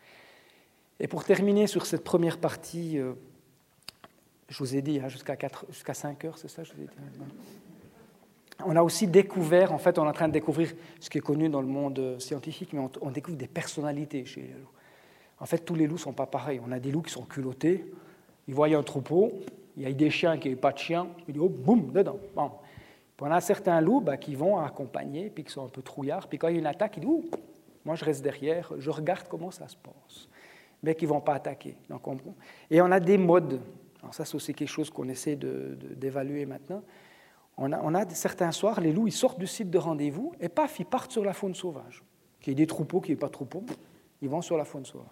[0.99, 3.13] Et pour terminer sur cette première partie, euh,
[4.49, 5.37] je vous ai dit hein, jusqu'à
[5.69, 6.91] jusqu'à 5 heures, c'est ça je vous ai dit
[8.65, 11.21] on a aussi découvert, en fait, on est en train de découvrir ce qui est
[11.21, 14.69] connu dans le monde scientifique, mais on, découvre des personnalités chez les loups.
[15.39, 16.59] En fait, tous les loups ne sont pas pareils.
[16.65, 17.85] On a des loups qui sont culottés,
[18.47, 19.31] ils voient un troupeau,
[19.75, 22.17] il y a des chiens qui n'ont pas de chien, ils disent, oh, boum, dedans.
[22.35, 22.51] Bon.
[23.21, 26.39] on a certains loups bah, qui vont accompagner, puis qui sont un peu trouillards, puis
[26.39, 27.23] quand il y a une attaque, ils disent, oh,
[27.85, 30.27] moi je reste derrière, je regarde comment ça se passe,
[30.83, 31.77] mais qui ne vont pas attaquer.
[31.89, 32.03] Donc,
[32.69, 33.61] Et on a des modes.
[34.01, 36.83] Alors ça, c'est aussi quelque chose qu'on essaie d'évaluer maintenant.
[37.57, 40.47] On a, on a, certains soirs, les loups, ils sortent du site de rendez-vous, et
[40.47, 42.03] paf, ils partent sur la faune sauvage.
[42.39, 43.65] Qu'il y ait des troupeaux, qu'il n'y ait pas de troupeaux,
[44.21, 45.07] ils vont sur la faune sauvage.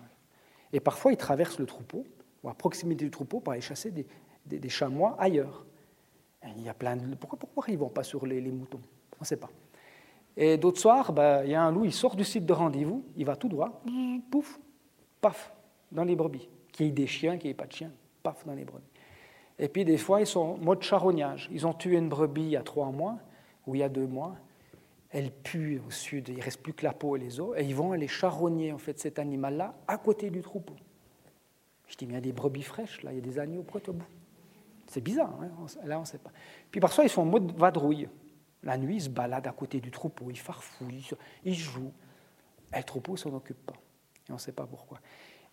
[0.72, 2.06] Et parfois, ils traversent le troupeau,
[2.44, 4.06] ou à proximité du troupeau, pour aller chasser des,
[4.46, 5.66] des, chamois ailleurs.
[6.56, 7.16] il y a plein de...
[7.16, 8.82] Pourquoi, pourquoi ils ne vont pas sur les, moutons?
[9.14, 9.50] On ne sait pas.
[10.38, 13.04] Et d'autres soirs, ben, il y a un loup, il sort du site de rendez-vous,
[13.16, 13.82] il va tout droit,
[14.30, 14.60] pouf,
[15.20, 15.55] paf,
[15.92, 16.50] dans les brebis.
[16.72, 17.92] Qu'il y ait des chiens, qu'il n'y ait pas de chiens,
[18.24, 18.86] paf, dans les brebis.
[19.58, 21.50] Et puis des fois, ils sont en mode charognage.
[21.52, 23.18] Ils ont tué une brebis il y a trois mois,
[23.66, 24.36] ou il y a deux mois.
[25.12, 27.64] Elle pue au sud, il ne reste plus que la peau et les os, et
[27.64, 30.76] ils vont aller charogner en fait, cet animal-là à côté du troupeau.
[31.88, 33.62] Je dis, mais il y a des brebis fraîches, là, il y a des agneaux,
[33.62, 34.06] pourquoi tu bout
[34.88, 35.50] c'est bizarre, hein,
[35.84, 36.32] là on ne sait pas.
[36.72, 38.08] Puis parfois ils sont en mode vadrouille.
[38.64, 41.10] La nuit, ils se baladent à côté du troupeau, ils farfouillent,
[41.44, 41.94] ils jouent.
[42.74, 43.76] Et le troupeau ne s'en occupe pas.
[44.28, 45.00] Et on ne sait pas pourquoi.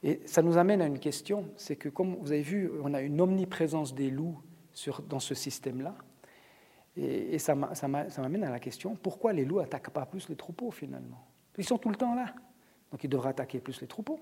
[0.03, 3.01] Et ça nous amène à une question, c'est que comme vous avez vu, on a
[3.01, 4.41] une omniprésence des loups
[5.09, 5.95] dans ce système-là.
[6.97, 11.25] Et, ça m'amène à la question, pourquoi les loups n'attaquent pas plus les troupeaux finalement?
[11.57, 12.35] Ils sont tout le temps là.
[12.91, 14.21] Donc ils devraient attaquer plus les troupeaux.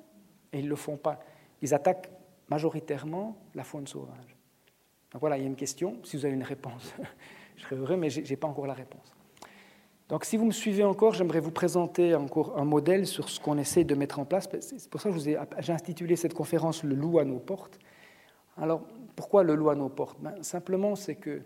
[0.53, 1.21] Et ils ne le font pas.
[1.63, 2.11] Ils attaquent
[2.49, 4.37] majoritairement la faune sauvage.
[5.13, 5.97] Donc voilà, il y a une question.
[6.05, 6.95] Si vous avez une réponse,
[7.57, 9.13] je serais heureux, mais je n'ai pas encore la réponse.
[10.11, 13.57] Donc si vous me suivez encore, j'aimerais vous présenter encore un modèle sur ce qu'on
[13.59, 14.49] essaie de mettre en place.
[14.61, 17.79] C'est pour ça que j'ai intitulé cette conférence Le loup à nos portes.
[18.57, 18.83] Alors
[19.15, 20.19] pourquoi le loup à nos portes?
[20.21, 21.43] Ben, Simplement, c'est que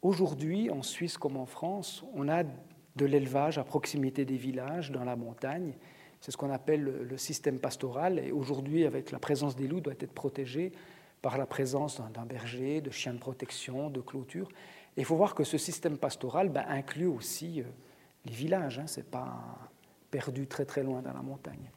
[0.00, 5.04] aujourd'hui, en Suisse comme en France, on a de l'élevage à proximité des villages, dans
[5.04, 5.74] la montagne.
[6.22, 8.18] C'est ce qu'on appelle le système pastoral.
[8.18, 10.72] Et aujourd'hui, avec la présence des loups, doit être protégé
[11.20, 14.48] par la présence d'un berger, de chiens de protection, de clôture.
[14.96, 17.64] Il faut voir que ce système pastoral ben, inclut aussi euh,
[18.26, 19.38] les villages, hein, ce n'est pas
[20.10, 21.70] perdu très très loin dans la montagne.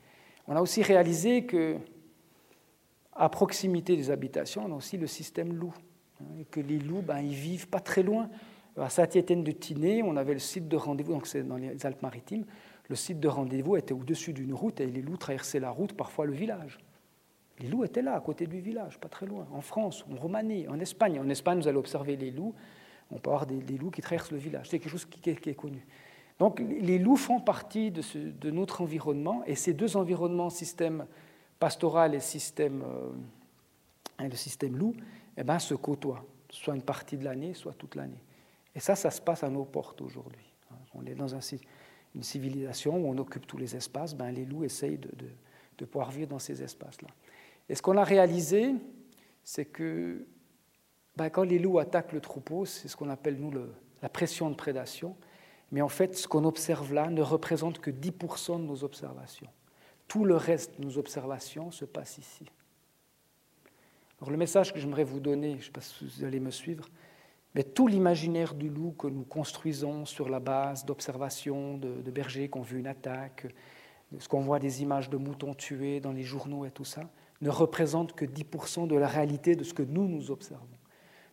[0.48, 1.78] On a aussi réalisé que
[3.14, 5.74] à proximité des habitations, on a aussi le système loup,
[6.20, 8.30] hein, et que les loups, ben, ils vivent pas très loin.
[8.78, 12.46] À Saint-Étienne de Tinée, on avait le site de rendez-vous, donc c'est dans les Alpes-Maritimes,
[12.90, 16.26] le site de rendez-vous était au-dessus d'une route et les loups traversaient la route, parfois
[16.26, 16.78] le village.
[17.60, 20.68] Les loups étaient là, à côté du village, pas très loin, en France, en Roumanie,
[20.68, 21.20] en Espagne.
[21.20, 22.54] En Espagne, vous allez observer les loups.
[23.12, 24.70] On peut avoir des, loups qui traversent le village.
[24.70, 25.86] C'est quelque chose qui, est connu.
[26.40, 31.06] Donc les loups font partie de, notre environnement et ces deux environnements, système
[31.60, 34.96] pastoral et système, euh, le système loup,
[35.38, 38.22] eh ben, se côtoient, soit une partie de l'année, soit toute l'année.
[38.74, 40.52] Et ça, ça se passe à nos portes aujourd'hui.
[40.94, 44.14] On est dans une civilisation où on occupe tous les espaces.
[44.14, 45.00] Ben, les loups essayent
[45.78, 47.10] de pouvoir vivre dans ces espaces-là.
[47.70, 48.74] Et ce qu'on a réalisé,
[49.44, 50.26] c'est que
[51.18, 53.52] ben, quand les loups attaquent le troupeau, c'est ce qu'on appelle, nous,
[54.02, 55.16] la pression de prédation.
[55.72, 59.50] Mais en fait, ce qu'on observe là ne représente que 10% de nos observations.
[60.08, 62.46] Tout le reste de nos observations se passe ici.
[64.20, 66.52] Alors le message que j'aimerais vous donner, je ne sais pas si vous allez me
[66.52, 66.88] suivre,
[67.54, 72.58] mais tout l'imaginaire du loup que nous construisons sur la base d'observations de, bergers qui
[72.58, 73.48] ont vu une attaque,
[74.18, 77.10] ce qu'on voit des images de moutons tués dans les journaux et tout ça,
[77.42, 80.75] ne représentent que 10% de la réalité de ce que nous, nous observons.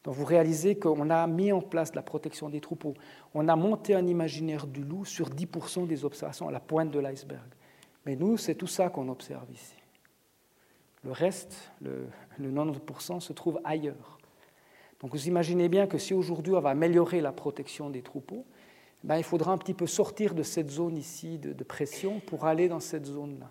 [0.05, 2.95] Donc vous réalisez qu'on a mis en place la protection des troupeaux.
[3.35, 6.99] On a monté un imaginaire du loup sur 10% des observations, à la pointe de
[6.99, 7.47] l'iceberg.
[8.05, 9.77] Mais nous, c'est tout ça qu'on observe ici.
[11.05, 12.07] Le reste, le,
[12.41, 14.19] 90%, se trouve ailleurs.
[15.01, 18.45] Donc vous imaginez bien que si aujourd'hui on va améliorer la protection des troupeaux,
[19.05, 22.45] ben, il faudra un petit peu sortir de cette zone ici de, de pression pour
[22.45, 23.51] aller dans cette zone-là.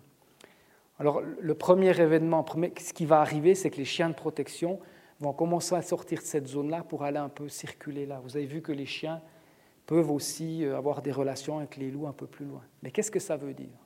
[0.98, 2.44] Alors le premier événement,
[2.78, 4.78] ce qui va arriver, c'est que les chiens de protection
[5.22, 8.20] vont commencer à sortir de cette zone-là pour aller un peu circuler là.
[8.22, 9.22] Vous avez vu que les chiens
[9.86, 12.62] peuvent aussi euh, avoir des relations avec les loups un peu plus loin.
[12.82, 13.78] Mais qu'est-ce que ça veut dire?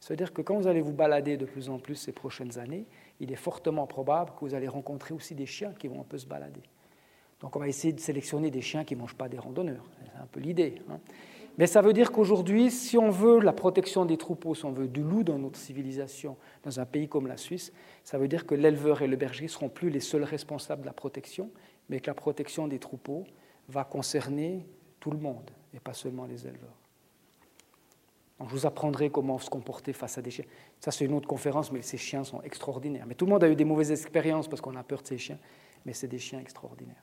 [0.00, 2.58] Ça veut dire que quand vous allez vous balader de plus en plus ces prochaines
[2.58, 2.86] années,
[3.20, 6.18] il est fortement probable que vous allez rencontrer aussi des chiens qui vont un peu
[6.18, 6.62] se balader.
[7.40, 9.84] Donc on va essayer de sélectionner des chiens qui ne mangent pas des randonneurs.
[10.00, 10.82] C'est un peu l'idée.
[10.90, 10.98] Hein.
[11.58, 14.88] Mais ça veut dire qu'aujourd'hui, si on veut la protection des troupeaux, si on veut
[14.88, 17.72] du loup dans notre civilisation, dans un pays comme la Suisse,
[18.04, 20.86] ça veut dire que l'éleveur et le berger ne seront plus les seuls responsables de
[20.86, 21.50] la protection,
[21.88, 23.24] mais que la protection des troupeaux
[23.68, 24.66] va concerner
[24.98, 26.76] tout le monde, et pas seulement les éleveurs.
[28.40, 30.44] je vous apprendrai comment se comporter face à des chiens.
[30.80, 33.04] Ça, c'est une autre conférence, mais ces chiens sont extraordinaires.
[33.06, 35.18] Mais tout le monde a eu des mauvaises expériences parce qu'on a peur de ces
[35.18, 35.38] chiens,
[35.84, 37.02] mais c'est des chiens extraordinaires.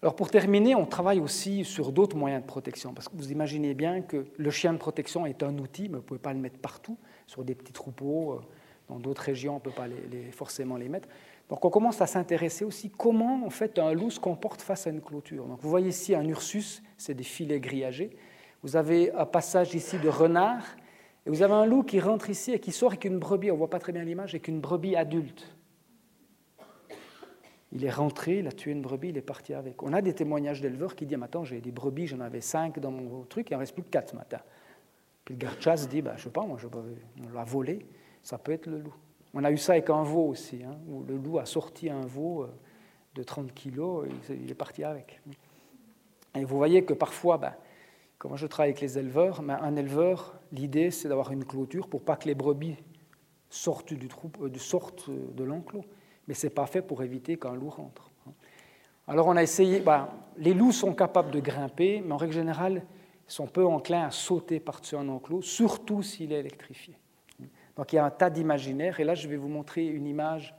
[0.00, 3.74] Alors pour terminer, on travaille aussi sur d'autres moyens de protection, parce que vous imaginez
[3.74, 6.38] bien que le chien de protection est un outil, mais vous ne pouvez pas le
[6.38, 6.96] mettre partout,
[7.26, 8.40] sur des petits troupeaux, euh,
[8.88, 9.88] dans d'autres régions, on ne peut pas
[10.30, 11.08] forcément les mettre.
[11.48, 14.90] Donc on commence à s'intéresser aussi comment en fait un loup se comporte face à
[14.90, 15.46] une clôture.
[15.46, 18.16] Donc vous voyez ici un ursus, c'est des filets grillagés.
[18.62, 20.64] Vous avez un passage ici de renard,
[21.26, 23.54] et vous avez un loup qui rentre ici et qui sort avec une brebis, on
[23.54, 25.57] ne voit pas très bien l'image, avec une brebis adulte.
[27.72, 29.82] Il est rentré, il a tué une brebis, il est parti avec.
[29.82, 32.90] On a des témoignages d'éleveurs qui disent Attends, j'ai des brebis, j'en avais cinq dans
[32.90, 34.38] mon truc, il n'en reste plus que quatre ce matin.
[35.24, 37.86] Puis le garde chasse dit bah, Je sais pas, moi, je, on l'a volé,
[38.22, 38.94] ça peut être le loup.
[39.34, 42.06] On a eu ça avec un veau aussi, hein, où le loup a sorti un
[42.06, 42.48] veau euh,
[43.14, 45.20] de 30 kilos, il est parti avec.
[46.34, 47.52] Et vous voyez que parfois, ben,
[48.16, 52.16] quand je travaille avec les éleveurs, un éleveur, l'idée c'est d'avoir une clôture pour pas
[52.16, 52.76] que les brebis
[53.50, 54.08] sortent du,
[54.40, 55.84] euh, sortent de l'enclos
[56.28, 58.10] mais ce n'est pas fait pour éviter qu'un loup rentre.
[59.08, 62.82] Alors on a essayé, bah, les loups sont capables de grimper, mais en règle générale,
[63.26, 66.94] ils sont peu enclins à sauter par-dessus un enclos, surtout s'il est électrifié.
[67.74, 70.54] Donc il y a un tas d'imaginaires, et là je vais vous montrer une image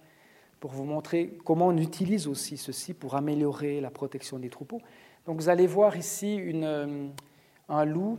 [0.59, 4.81] pour vous montrer comment on utilise aussi ceci pour améliorer la protection des troupeaux.
[5.25, 7.07] Donc vous allez voir ici euh,
[7.69, 8.17] un loup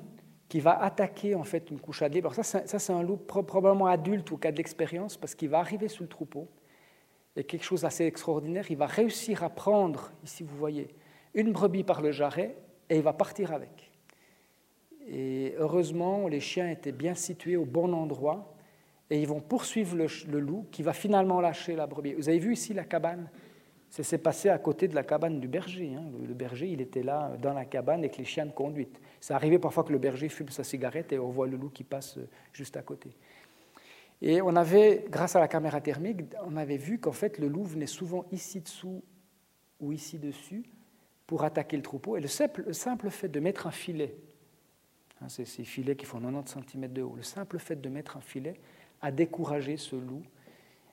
[0.48, 2.32] qui va attaquer en fait une couche à libre.
[2.32, 5.88] Alors ça, c'est un loup probablement adulte au cas de l'expérience, parce qu'il va arriver
[5.88, 6.48] sous le troupeau
[7.37, 10.89] et quelque chose d'assez extraordinaire, il va réussir à prendre, ici vous voyez,
[11.35, 12.57] une brebis par le jarret
[12.89, 13.91] et il va partir avec.
[15.09, 18.55] Et heureusement, les chiens étaient bien situés au bon endroit
[19.11, 22.14] et ils vont poursuivre le, loup qui va finalement lâcher la brebis.
[22.14, 23.28] Vous avez vu ici la cabane?
[23.91, 25.95] Ça s'est passé à côté de la cabane du berger.
[25.97, 26.05] Hein.
[26.24, 29.01] Le, berger, il était là dans la cabane avec les chiens de conduite.
[29.20, 31.83] Ça arrivait parfois que le berger fume sa cigarette et on voit le loup qui
[31.83, 32.18] passe
[32.53, 33.11] juste à côté.
[34.23, 37.64] Et on avait, grâce à la caméra thermique, on avait vu qu'en fait le loup
[37.64, 39.03] venait souvent ici dessous
[39.81, 40.64] ou ici dessus
[41.27, 42.16] pour attaquer le troupeau.
[42.16, 44.14] Et le simple, fait de mettre un filet,
[45.21, 48.16] hein, c'est ces filets qui font 90 cm de haut, le simple fait de mettre
[48.16, 48.55] un filet
[49.01, 50.23] a découragé ce loup.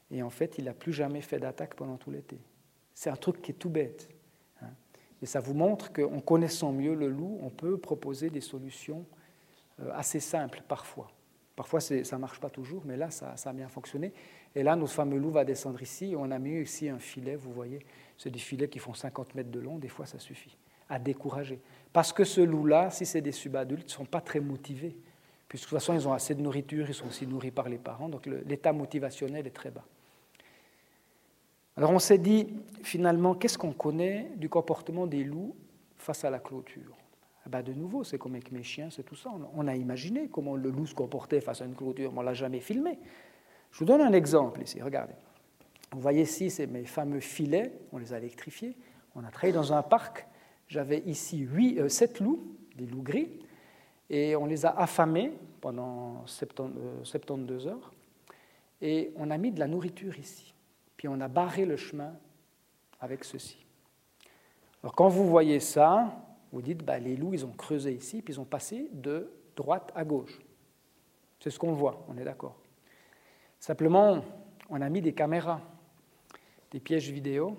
[0.10, 2.40] Et en fait, il n'a plus jamais fait d'attaque pendant tout l'été.
[2.94, 4.08] C'est un truc qui est tout bête.
[4.62, 4.70] Hein.
[5.22, 9.06] Et ça vous montre qu'en connaissant mieux le loup, on peut proposer des solutions
[9.82, 11.12] euh, assez simples parfois.
[11.58, 14.14] Parfois, ça ne marche pas toujours, mais là, ça, a bien fonctionné.
[14.56, 16.14] Et là, notre fameux loup va descendre ici.
[16.16, 17.80] On a mis ici un filet, vous voyez.
[18.16, 19.80] C'est des filets qui font 50 mètres de long.
[19.80, 20.56] Des fois, ça suffit
[20.88, 21.60] à décourager.
[21.92, 24.96] Parce que ce loup-là, si c'est des subadultes, ne sont pas très motivés.
[25.50, 27.80] Puisque de toute façon, ils ont assez de nourriture, ils sont aussi nourris par les
[27.80, 28.08] parents.
[28.08, 29.84] Donc l'état motivationnel est très bas.
[31.76, 32.54] Alors on s'est dit,
[32.84, 35.56] finalement, qu'est-ce qu'on connaît du comportement des loups
[35.98, 36.97] face à la clôture?
[37.48, 39.32] Bah, de nouveau, c'est comme avec mes chiens, c'est tout ça.
[39.56, 42.28] On a imaginé comment le loup se comportait face à une clôture, mais on ne
[42.28, 43.00] l'a jamais filmé.
[43.72, 45.14] Je vous donne un exemple ici, regardez.
[45.92, 48.76] Vous voyez ici, c'est mes fameux filets, on les a électrifiés.
[49.16, 50.28] On a travaillé dans un parc.
[50.68, 53.40] J'avais ici huit, euh, sept loups, des loups gris,
[54.10, 55.32] et on les a affamés
[55.62, 57.94] pendant 72 euh, heures.
[58.82, 60.54] Et on a mis de la nourriture ici.
[60.98, 62.14] Puis on a barré le chemin
[63.00, 63.66] avec ceci.
[64.84, 68.34] Alors quand vous voyez ça, vous dites, bah, les loups, ils ont creusé ici, puis
[68.34, 70.40] ils ont passé de droite à gauche.
[71.40, 72.58] C'est ce qu'on voit, on est d'accord.
[73.60, 74.24] Simplement,
[74.70, 75.62] on a mis des caméras,
[76.72, 77.58] des pièges vidéo,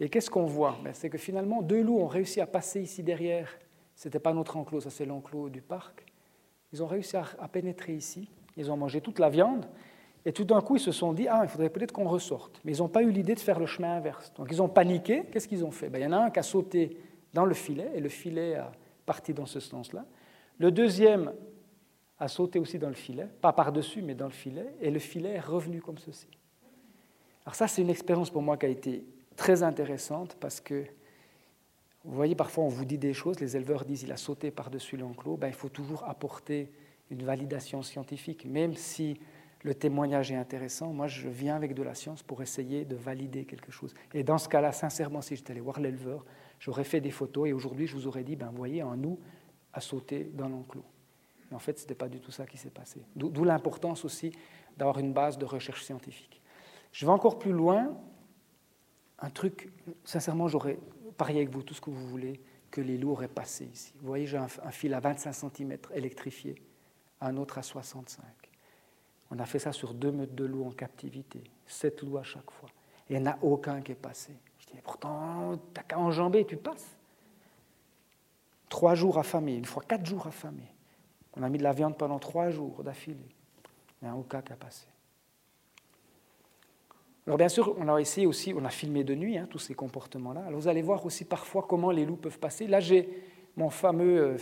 [0.00, 0.76] et qu'est-ce qu'on voit?
[0.82, 3.48] Ben, C'est que finalement, deux loups ont réussi à passer ici derrière.
[3.94, 6.04] Ce n'était pas notre enclos, ça c'est l'enclos du parc.
[6.72, 9.66] Ils ont réussi à, pénétrer ici, ils ont mangé toute la viande,
[10.26, 12.60] Et tout d'un coup, ils se sont dit, ah, il faudrait peut-être qu'on ressorte.
[12.64, 14.32] Mais ils n'ont pas eu l'idée de faire le chemin inverse.
[14.36, 15.24] Donc ils ont paniqué.
[15.30, 15.90] Qu'est-ce qu'ils ont fait?
[15.90, 16.96] Ben, Il y en a un qui a sauté
[17.34, 18.72] dans le filet, et le filet a
[19.04, 20.06] parti dans ce sens-là.
[20.58, 21.32] Le deuxième
[22.18, 25.30] a sauté aussi dans le filet, pas par-dessus, mais dans le filet, et le filet
[25.30, 26.28] est revenu comme ceci.
[27.44, 29.04] Alors ça, c'est une expérience pour moi qui a été
[29.36, 30.84] très intéressante parce que,
[32.04, 34.96] vous voyez, parfois on vous dit des choses, les éleveurs disent il a sauté par-dessus
[34.96, 36.70] l'enclos, ben, il faut toujours apporter
[37.10, 39.18] une validation scientifique, même si
[39.62, 40.92] le témoignage est intéressant.
[40.92, 43.94] Moi, je viens avec de la science pour essayer de valider quelque chose.
[44.12, 46.24] Et dans ce cas-là, sincèrement, si j'étais allé voir l'éleveur,
[46.58, 49.18] j'aurais fait des photos et aujourd'hui, je vous aurais dit, ben, voyez, un nous
[49.72, 50.84] a sauté dans l'enclos.
[51.50, 53.02] Mais en fait, ce n'était pas du tout ça qui s'est passé.
[53.16, 54.32] D'où l'importance aussi
[54.76, 56.40] d'avoir une base de recherche scientifique.
[56.92, 57.96] Je vais encore plus loin.
[59.18, 59.72] Un truc,
[60.04, 60.78] sincèrement, j'aurais
[61.16, 62.40] parié avec vous tout ce que vous voulez
[62.70, 63.92] que les loups auraient passé ici.
[64.00, 66.56] Vous voyez, j'ai un, un, fil à 25 cm électrifié,
[67.20, 68.24] un autre à 65.
[69.30, 72.50] On a fait ça sur deux meutes de loups en captivité, sept loups à chaque
[72.50, 72.68] fois.
[73.08, 74.32] Il n'y en a aucun qui est passé.
[74.74, 76.96] Dis, pourtant, t'as qu'à enjamber, tu passes.
[78.68, 80.72] Trois jours affamés, une fois quatre jours affamés.
[81.36, 83.28] On a mis de la viande pendant trois jours d'affilée.
[84.02, 84.86] Il n'y a aucun qui a passé.
[87.26, 89.74] Alors bien sûr, on a essayé aussi, on a filmé de nuit hein, tous ces
[89.74, 90.44] comportements-là.
[90.46, 92.66] Alors vous allez voir aussi parfois comment les loups peuvent passer.
[92.66, 93.08] Là, j'ai
[93.56, 94.36] mon fameux, euh,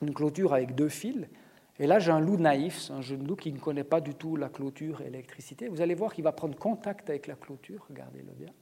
[0.00, 1.28] une clôture avec deux fils.
[1.80, 4.14] Et là, j'ai un loup naïf, c'est un jeune loup qui ne connaît pas du
[4.14, 5.68] tout la clôture et l'électricité.
[5.68, 8.52] Vous allez voir qu'il va prendre contact avec la clôture, regardez-le bien.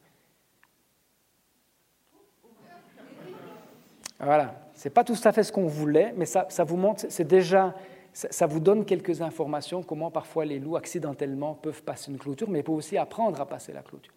[4.19, 7.27] Voilà, ce n'est pas tout à fait ce qu'on voulait, mais ça, vous montre, c'est
[7.27, 7.75] déjà,
[8.13, 12.63] ça, vous donne quelques informations, comment parfois les loups accidentellement peuvent passer une clôture, mais
[12.63, 14.13] peuvent aussi apprendre à passer la clôture.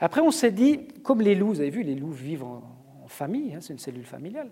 [0.00, 2.62] Après, on s'est dit, comme les loups, vous avez vu, les loups vivent en,
[3.08, 4.50] famille, hein, c'est une cellule familiale.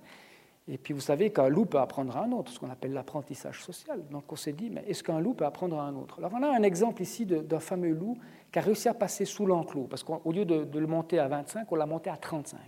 [0.66, 3.62] Et puis vous savez qu'un loup peut apprendre à un autre, ce qu'on appelle l'apprentissage
[3.62, 4.01] social.
[4.11, 6.18] Donc on s'est dit, mais est-ce qu'un loup peut apprendre à un autre?
[6.18, 8.16] Alors on a un exemple ici d'un fameux loup
[8.51, 11.70] qui a réussi à passer sous l'enclos, parce qu'au lieu de, le monter à 25,
[11.70, 12.59] on l'a monté à 35.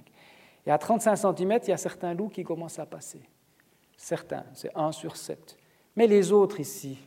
[0.67, 3.23] Et à 35 cm, il y a certains loups qui commencent à passer.
[3.97, 5.57] Certains, c'est 1 sur 7.
[5.95, 6.99] Mais les autres ici,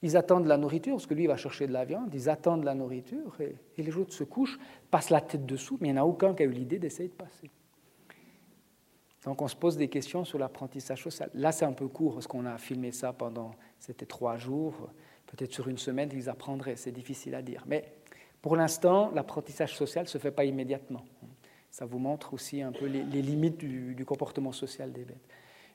[0.00, 2.64] ils attendent la nourriture, parce que lui, il va chercher de la viande, ils attendent
[2.64, 4.58] la nourriture, et, et les autres se couchent,
[4.90, 7.08] passent la tête dessous, mais il n'y en a aucun qui a eu l'idée d'essayer
[7.08, 7.50] de passer.
[9.24, 11.30] Donc on se pose des questions sur l'apprentissage social.
[11.34, 14.88] Là, c'est un peu court parce qu'on a filmé ça pendant, c'était trois jours,
[15.26, 17.64] peut-être sur une semaine, ils apprendraient, c'est difficile à dire.
[17.66, 17.92] Mais
[18.40, 21.04] pour l'instant, l'apprentissage social ne se fait pas immédiatement.
[21.70, 25.28] Ça vous montre aussi un peu les, limites du, comportement social des bêtes.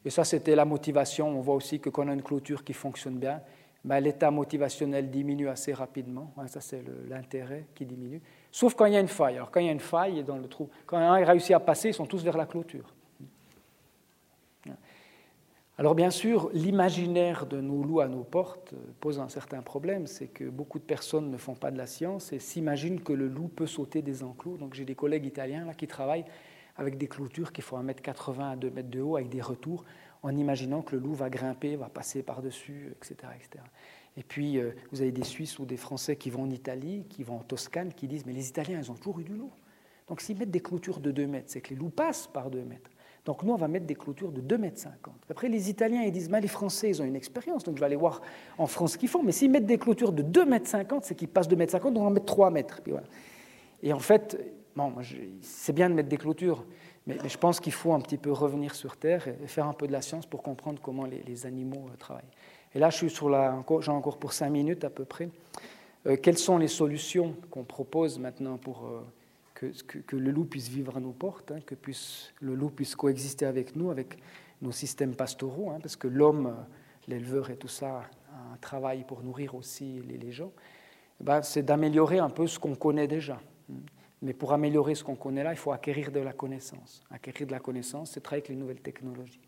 [0.05, 1.29] Et ça, c'était la motivation.
[1.29, 3.41] On voit aussi que quand on a une clôture qui fonctionne bien,
[3.85, 6.33] ben, l'état motivationnel diminue assez rapidement.
[6.47, 8.21] Ça, c'est l'intérêt qui diminue.
[8.51, 9.35] Sauf quand il y a une faille.
[9.35, 11.89] Alors, quand il y a une faille dans le trou, quand un réussit à passer,
[11.89, 12.93] ils sont tous vers la clôture.
[15.79, 20.27] Alors bien sûr, l'imaginaire de nos loups à nos portes pose un certain problème, c'est
[20.27, 23.47] que beaucoup de personnes ne font pas de la science et s'imaginent que le loup
[23.47, 24.57] peut sauter des enclos.
[24.57, 26.25] Donc j'ai des collègues italiens là, qui travaillent
[26.77, 29.83] avec des clôtures qui font 1m80 à 2 mètres de haut avec des retours,
[30.21, 33.63] en imaginant que le loup va grimper, va passer par-dessus, etc., etc.
[34.15, 37.23] Et puis, euh, vous avez des Suisses ou des Français qui vont en Italie, qui
[37.23, 39.51] vont en Toscane, qui disent, mais les Italiens, ils ont toujours eu du loup.
[40.07, 42.63] Donc s'ils mettent des clôtures de 2 mètres, c'est que les loups passent par 2
[42.63, 42.91] mètres.
[43.25, 44.87] Donc nous, on va mettre des clôtures de 2,50 mètres.
[45.29, 47.85] Après, les Italiens, ils disent, mais les Français, ils ont une expérience, donc je vais
[47.85, 48.21] aller voir
[48.57, 49.23] en France ce qu'ils font.
[49.23, 50.69] Mais s'ils mettent des clôtures de 2,50 mètres,
[51.03, 52.81] c'est qu'ils passent 2,50 mètres, donc on va mettre 3 mètres.
[53.81, 54.37] Et en fait,
[54.75, 54.93] bon,
[55.41, 56.65] c'est bien de mettre des clôtures,
[57.05, 59.87] mais, je pense qu'il faut un petit peu revenir sur Terre et faire un peu
[59.87, 62.23] de la science pour comprendre comment les, animaux euh, travaillent.
[62.75, 65.29] Et là, je suis j'ai encore pour 5 minutes à peu près.
[66.07, 68.85] Euh, quelles sont les solutions qu'on propose maintenant pour...
[68.85, 69.01] Euh,
[69.87, 73.45] que, le loup puisse vivre à nos portes, hein, que puisse, le loup puisse coexister
[73.45, 74.17] avec nous, avec
[74.61, 76.55] nos systèmes pastoraux, hein, parce que l'homme,
[77.07, 80.51] l'éleveur et tout ça, a un travail pour nourrir aussi les, gens,
[81.19, 83.39] ben, c'est d'améliorer un peu ce qu'on connaît déjà.
[84.21, 87.03] Mais pour améliorer ce qu'on connaît là, il faut acquérir de la connaissance.
[87.11, 89.41] Acquérir de la connaissance, c'est travailler avec les nouvelles technologies.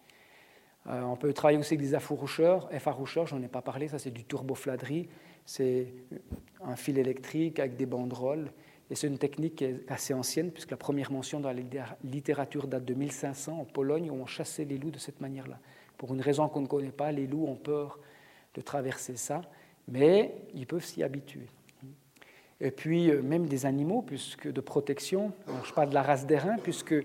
[0.88, 2.68] Euh, on peut travailler aussi avec des affaroucheurs.
[2.74, 5.08] Effaroucheurs, j'en ai pas parlé, ça c'est du turbofladerie.
[5.46, 5.94] C'est
[6.64, 8.52] un fil électrique avec des banderoles
[8.92, 11.62] et c'est une technique qui est assez ancienne, puisque la première mention dans la
[12.04, 15.60] littérature date de 1500 en Pologne, où on chassait les loups de cette manière-là.
[15.98, 18.00] Pour une raison qu'on ne connaît pas, les loups ont peur
[18.54, 19.42] de traverser ça,
[19.88, 21.48] mais ils peuvent s'y habituer.
[22.62, 25.34] Et puis, euh, même des animaux, puisque de protection,
[25.64, 26.96] je parle de la race d'airain, puisque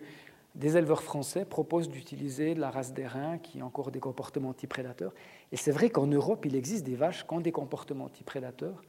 [0.55, 5.13] des éleveurs français proposent d'utiliser la race d'airain qui a encore des comportements antiprédateurs.
[5.53, 8.83] Et c'est vrai qu'en Europe, il existe des vaches qui ont des comportements antiprédateurs,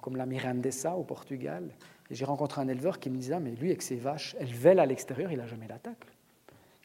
[0.00, 1.68] comme la Mirandesa au Portugal.
[2.10, 4.80] J'ai rencontré un éleveur qui me disait, ah, mais lui, avec ses vaches, elles vèlent
[4.80, 6.04] à l'extérieur, il n'a jamais d'attaque.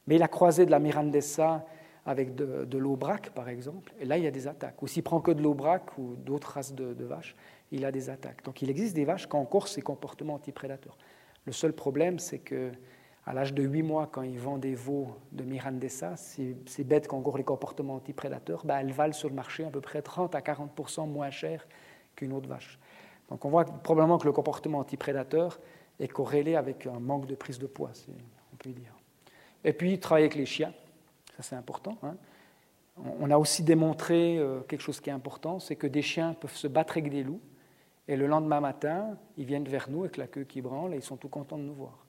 [0.07, 1.65] Mais il a croisé de la Mirandesa
[2.05, 4.81] avec de, l'eau braque, par exemple, et là, il y a des attaques.
[4.81, 7.35] Ou s'il prend que de l'eau braque ou d'autres races de, vaches,
[7.71, 8.45] il a des attaques.
[8.45, 10.97] Donc il existe des vaches qui ont encore ces comportements antiprédateurs.
[11.45, 12.71] Le seul problème, c'est que
[13.25, 17.09] à l'âge de 8 mois, quand ils vendent des veaux de Mirandessa, ces, ces bêtes
[17.09, 20.01] qui ont encore les comportements antiprédateurs, ben, elles valent sur le marché à peu près
[20.01, 21.67] 30 à 40% moins cher
[22.17, 22.77] qu'une autre vache.
[23.29, 25.59] Donc on voit probablement que le comportement antiprédateur
[25.99, 27.91] est corrélé avec un manque de prise de poids,
[28.53, 28.93] on peut dire.
[29.63, 30.73] Et puis travailler avec les chiens,
[31.37, 31.97] ça c'est important.
[32.03, 32.15] Hein.
[33.19, 36.55] On a aussi démontré euh, quelque chose qui est important, c'est que des chiens peuvent
[36.55, 37.41] se battre avec des loups,
[38.07, 41.03] et le lendemain matin, ils viennent vers nous avec la queue qui branle et ils
[41.03, 42.05] sont tout contents de nous voir.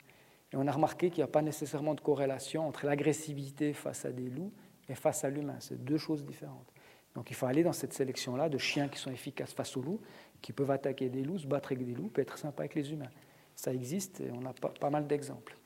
[0.52, 4.12] Et on a remarqué qu'il n'y a pas nécessairement de corrélation entre l'agressivité face à
[4.12, 4.52] des loups
[4.88, 5.56] et face à l'humain.
[5.58, 6.72] C'est deux choses différentes.
[7.18, 10.00] Donc il faut aller dans cette sélection-là de chiens qui sont efficaces face aux loups,
[10.40, 12.92] qui peuvent attaquer des loups, se battre avec des loups, et être sympa avec les
[12.92, 13.10] humains.
[13.56, 15.56] Ça existe et on a pas, mal d'exemples.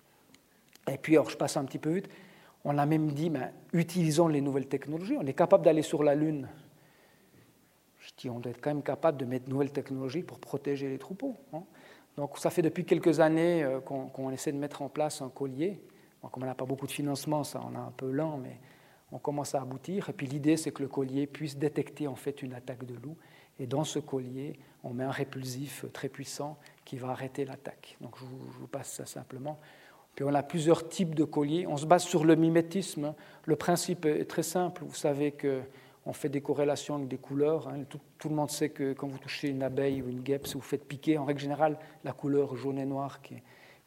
[0.91, 2.09] Et puis, alors, je passe un petit peu vite,
[2.65, 5.15] on a même dit, ben, utilisons les nouvelles technologies.
[5.21, 6.49] On est capable d'aller sur la Lune.
[7.99, 10.89] Je dis, on doit être quand même capable de mettre de nouvelles technologies pour protéger
[10.89, 11.37] les troupeaux.
[11.53, 11.65] Hein.
[12.17, 15.83] Donc ça fait depuis quelques années euh, qu'on essaie de mettre en place un collier.
[16.23, 18.59] comme on n'a pas beaucoup de financement, ça on a un peu lent, mais
[19.13, 20.09] on commence à aboutir.
[20.09, 23.17] Et puis l'idée, c'est que le collier puisse détecter en fait une attaque de loup.
[23.59, 27.97] Et dans ce collier, on met un répulsif très puissant qui va arrêter l'attaque.
[28.01, 29.61] Donc je vous, passe ça simplement.
[30.15, 31.67] Puis on a plusieurs types de colliers.
[31.67, 33.15] On se base sur le mimétisme.
[33.45, 34.83] Le principe est très simple.
[34.85, 35.63] Vous savez que
[36.05, 37.69] on fait des corrélations avec des couleurs.
[37.69, 37.85] Hein.
[38.19, 40.61] Tout, le monde sait que quand vous touchez une abeille ou une guêpe, si vous
[40.61, 43.43] faites piquer, en règle générale, la couleur jaune et noir, qui est,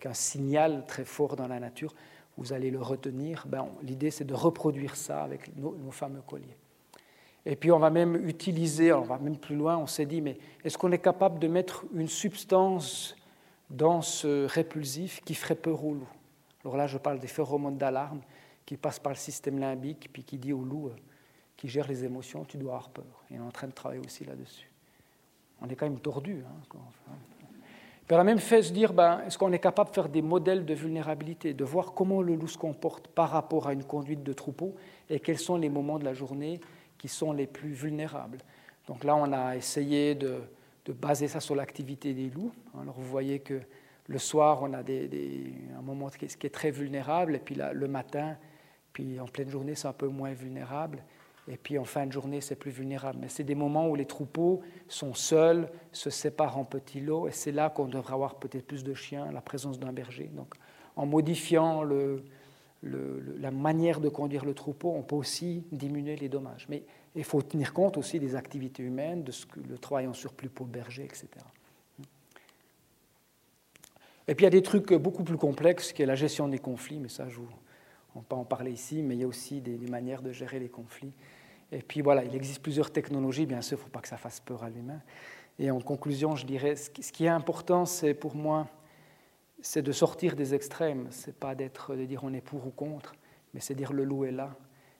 [0.07, 1.95] un signal très fort dans la nature,
[2.37, 3.45] vous allez le retenir.
[3.47, 6.57] Ben, L'idée, c'est de reproduire ça avec nos, fameux colliers.
[7.45, 10.37] Et puis, on va même utiliser, on va même plus loin, on s'est dit, mais
[10.63, 13.15] est-ce qu'on est capable de mettre une substance
[13.69, 16.09] dans ce répulsif qui ferait peur au loup?
[16.63, 18.21] Alors là, je parle des phéromones d'alarme
[18.65, 20.89] qui passent par le système limbique, puis qui dit au loup
[21.55, 23.23] qui gère les émotions, tu dois avoir peur.
[23.31, 24.69] Et on est en train de travailler aussi là-dessus.
[25.61, 26.43] On est quand même tordu.
[26.45, 27.13] Hein,
[28.11, 30.65] on a même fait se dire, ben, est-ce qu'on est capable de faire des modèles
[30.65, 34.33] de vulnérabilité, de voir comment le loup se comporte par rapport à une conduite de
[34.33, 34.75] troupeau
[35.09, 36.59] et quels sont les moments de la journée
[36.97, 38.37] qui sont les plus vulnérables.
[38.87, 40.41] Donc là, on a essayé de,
[40.87, 42.53] baser ça sur l'activité des loups.
[42.79, 43.59] Alors vous voyez que
[44.07, 48.37] le soir, on a des, un moment qui est, très vulnérable, et puis le matin,
[48.93, 51.03] puis en pleine journée, c'est un peu moins vulnérable.
[51.47, 53.19] Et puis en fin de journée, c'est plus vulnérable.
[53.21, 57.31] Mais c'est des moments où les troupeaux sont seuls, se séparent en petits lots, et
[57.31, 60.29] c'est là qu'on devrait avoir peut-être plus de chiens, la présence d'un berger.
[60.33, 60.55] Donc
[60.95, 61.83] en modifiant
[62.83, 66.65] la manière de conduire le troupeau, on peut aussi diminuer les dommages.
[66.69, 66.83] Mais
[67.15, 70.49] il faut tenir compte aussi des activités humaines, de ce que, le travail en surplus
[70.49, 71.27] pour le berger, etc.
[74.27, 76.57] Et puis il y a des trucs beaucoup plus complexes, qui est la gestion des
[76.57, 77.39] conflits, mais ça, je
[78.15, 80.31] on ne peut pas en parler ici, mais il y a aussi des, manières de
[80.31, 81.11] gérer les conflits.
[81.71, 84.17] Et puis voilà, il existe plusieurs technologies, bien sûr, il ne faut pas que ça
[84.17, 85.01] fasse peur à l'humain.
[85.57, 88.67] Et en conclusion, je dirais, ce qui est important, c'est pour moi,
[89.61, 91.07] c'est de sortir des extrêmes.
[91.11, 93.15] C'est pas d'être, de dire on est pour ou contre,
[93.53, 94.55] mais c'est dire le loup est là.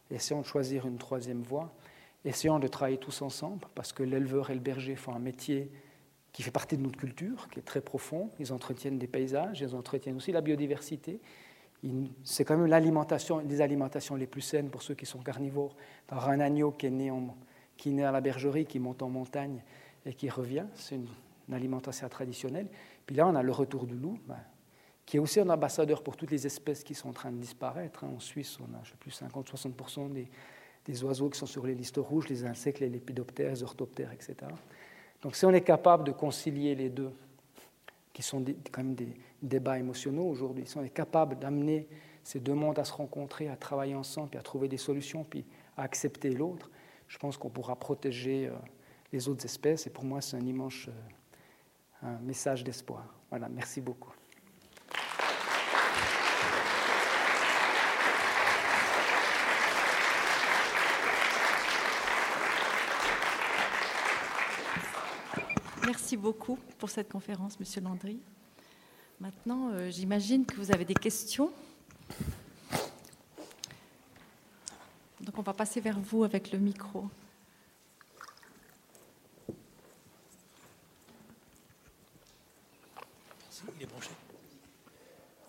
[0.10, 1.74] Essayons de choisir une troisième voie.
[2.24, 5.72] Essayons de travailler tous ensemble, parce que l'éleveur et le berger font un métier
[6.32, 8.32] qui fait partie de notre culture, qui est très profond.
[8.40, 11.22] Ils entretiennent des paysages, ils entretiennent aussi la biodiversité
[12.24, 15.76] c'est quand même l'alimentation, des alimentations les plus saines pour ceux qui sont carnivores.
[16.10, 19.62] Un agneau qui est né, à la bergerie, qui monte en montagne
[20.06, 21.08] et qui revient, c'est une,
[21.54, 22.68] alimentation traditionnelle.
[23.06, 24.40] Puis là, on a le retour du loup, ben,
[25.06, 28.04] qui est aussi un ambassadeur pour toutes les espèces qui sont en train de disparaître.
[28.04, 28.14] Hein.
[28.16, 30.28] En Suisse, on a, je sais plus, 50-60% des,
[30.86, 34.36] des, oiseaux qui sont sur les listes rouges, les insectes, les lépidoptères, les orthoptères, etc.
[35.22, 37.12] Donc si on est capable de concilier les deux,
[38.16, 38.42] qui sont
[38.72, 40.66] quand même des débats émotionnels aujourd'hui.
[40.66, 41.86] Si on est capable d'amener
[42.24, 45.46] ces deux mondes à se rencontrer, à travailler ensemble, puis à trouver des solutions, puis
[45.76, 46.72] à accepter l'autre,
[47.10, 48.54] je pense qu'on pourra protéger euh,
[49.12, 49.86] les autres espèces.
[49.86, 53.06] Et pour moi, c'est un immense euh, un message d'espoir.
[53.30, 54.15] Voilà, merci beaucoup.
[66.16, 68.18] Merci beaucoup pour cette conférence, Monsieur Landry.
[69.20, 71.52] Maintenant, euh, j'imagine que vous avez des questions.
[75.20, 77.10] Donc, on va passer vers vous avec le micro.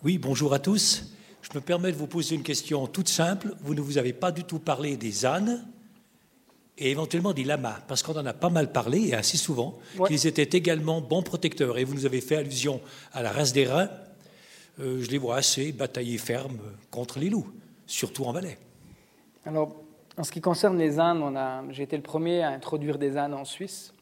[0.03, 1.13] Oui, bonjour à tous.
[1.43, 3.55] Je me permets de vous poser une question toute simple.
[3.61, 5.65] Vous ne vous avez pas du tout parlé des ânes
[6.77, 10.27] et éventuellement des lamas, parce qu'on en a pas mal parlé, et assez souvent, qu'ils
[10.27, 11.77] étaient également bons protecteurs.
[11.77, 12.81] Et vous nous avez fait allusion
[13.13, 13.89] à la race des reins.
[14.79, 16.59] Euh, je les vois assez batailler ferme
[16.91, 17.51] contre les loups,
[17.87, 18.59] surtout en Valais.
[19.45, 19.75] Alors,
[20.17, 23.45] En ce qui concerne les ânes, j'ai été le premier à introduire des ânes en
[23.45, 23.93] Suisse.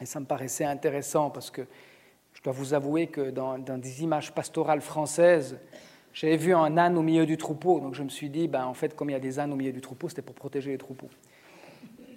[0.00, 1.62] Et ça me paraissait intéressant parce que
[2.32, 5.58] je dois vous avouer que dans, des images pastorales françaises,
[6.12, 7.80] j'avais vu un âne au milieu du troupeau.
[7.80, 9.56] Donc je me suis dit, ben, en fait, comme il y a des ânes au
[9.56, 11.10] milieu du troupeau, c'était pour protéger les troupeaux.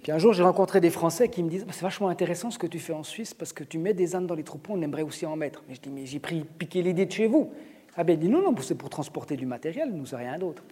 [0.04, 2.66] Puis un jour, j'ai rencontré des Français qui me disent, c'est vachement intéressant ce que
[2.66, 5.02] tu fais en Suisse parce que tu mets des ânes dans les troupeaux, on aimerait
[5.02, 5.62] aussi en mettre.
[5.66, 7.50] Mais je dis, mais j'ai pris piqué l'idée de chez vous.
[7.96, 10.62] Ah ben, il dit, non, non, c'est pour transporter du matériel, nous, c'est rien d'autre.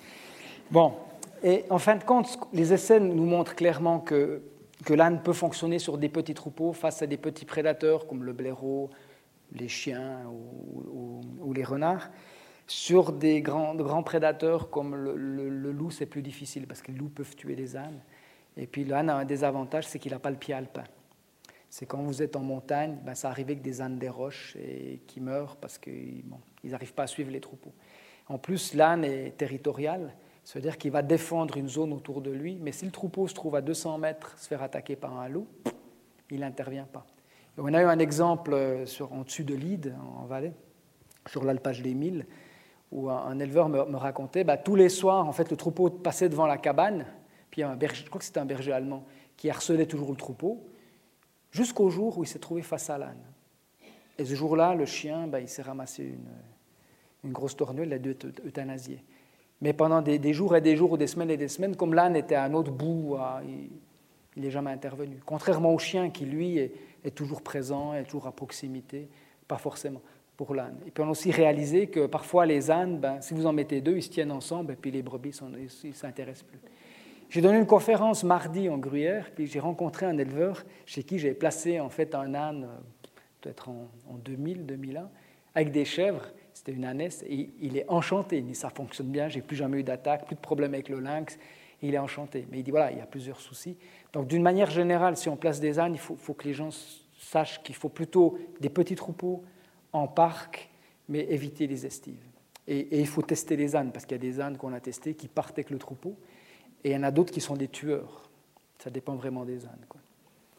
[0.70, 0.92] Bon,
[1.42, 4.42] et en fin de compte, les essais nous montrent clairement que,
[4.84, 8.34] que l'âne peut fonctionner sur des petits troupeaux face à des petits prédateurs comme le
[8.34, 8.90] blaireau,
[9.54, 10.18] les chiens
[11.40, 12.10] ou, les renards.
[12.66, 17.08] Sur des grands, grands prédateurs comme le, loup, c'est plus difficile parce que les loups
[17.08, 17.98] peuvent tuer des ânes.
[18.56, 20.84] Et puis l'âne a un désavantage, c'est qu'il n'a pas le pied alpin.
[21.70, 25.00] C'est quand vous êtes en montagne, ben, ça arrive que des ânes des roches et
[25.06, 26.22] qui meurent parce qu'ils
[26.64, 27.72] n'arrivent pas à suivre les troupeaux.
[28.28, 30.14] En plus, l'âne est territorial.
[30.44, 33.26] Ça veut dire qu'il va défendre une zone autour de lui, mais si le troupeau
[33.26, 35.46] se trouve à 200 mètres, se faire attaquer par un loup,
[36.30, 37.06] il n'intervient pas.
[37.56, 40.52] on a eu un exemple euh, en dessus de l'Ide, en Valais,
[41.26, 42.26] sur l'alpage des Milles,
[42.90, 46.46] où un, éleveur me, racontait, bah, tous les soirs, en fait, le troupeau passait devant
[46.46, 47.06] la cabane,
[47.52, 49.04] puis un berger, je crois que c'était un berger allemand,
[49.36, 50.64] qui harcelait toujours le troupeau,
[51.50, 53.22] jusqu'au jour où il s'est trouvé face à l'âne.
[54.18, 56.14] Et ce jour-là, le chien, bah, il s'est ramassé
[57.22, 59.04] une, grosse tornule, il a dû euthanasier.
[59.60, 62.16] Mais pendant des, jours et des jours ou des semaines et des semaines, comme l'âne
[62.16, 63.16] était à un autre bout,
[64.34, 65.20] il n'est jamais intervenu.
[65.24, 69.08] Contrairement au chien qui, lui, est, toujours présent, est toujours à proximité,
[69.46, 70.00] pas forcément
[70.38, 70.78] pour l'âne.
[70.86, 73.82] Et puis on a aussi réalisé que parfois les ânes, ben, si vous en mettez
[73.82, 76.58] deux, ils se tiennent ensemble et puis les brebis ne s'intéressent plus.
[77.32, 81.32] J'ai donné une conférence mardi en Gruyère, puis j'ai rencontré un éleveur chez qui j'ai
[81.32, 82.68] placé en fait un âne,
[83.40, 85.08] peut-être en, en 2000, 2001,
[85.54, 86.26] avec des chèvres.
[86.52, 88.36] C'était une ânesse, et il est enchanté.
[88.36, 91.00] Il dit Ça fonctionne bien, j'ai plus jamais eu d'attaque, plus de problème avec le
[91.00, 91.38] lynx.
[91.80, 92.46] il est enchanté.
[92.50, 93.78] Mais il dit Voilà, il y a plusieurs soucis.
[94.12, 96.68] Donc, d'une manière générale, si on place des ânes, il faut, que les gens
[97.18, 99.42] sachent qu'il faut plutôt des petits troupeaux
[99.94, 100.68] en parc,
[101.08, 102.26] mais éviter les estives.
[102.68, 105.14] Et, il faut tester les ânes, parce qu'il y a des ânes qu'on a testés
[105.14, 106.14] qui partent avec le troupeau,
[106.84, 108.28] et il y en a d'autres qui sont des tueurs.
[108.78, 109.86] Ça dépend vraiment des ânes.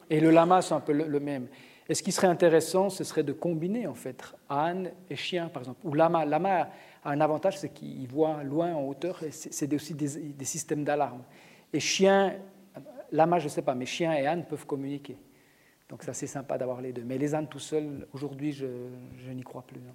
[0.10, 1.48] Et le lama, c'est un peu le même.
[1.90, 5.64] Et ce qui serait intéressant, ce serait de combiner en fait âne et chien, par
[5.64, 5.80] exemple.
[5.84, 6.26] Ou lama.
[6.26, 6.70] Lama
[7.04, 11.24] a un avantage, c'est qu'il voit loin en hauteur, c'est aussi des, systèmes d'alarme.
[11.74, 12.38] Et chien,
[13.12, 15.18] lama, je ne sais pas, mais chien et âne peuvent communiquer.
[15.90, 17.04] Donc c'est sympa d'avoir les deux.
[17.04, 18.66] Mais les ânes tout seuls, aujourd'hui, je,
[19.32, 19.82] n'y crois plus.
[19.82, 19.94] Hein.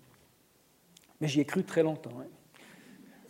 [1.21, 2.13] Mais j'y ai cru très longtemps.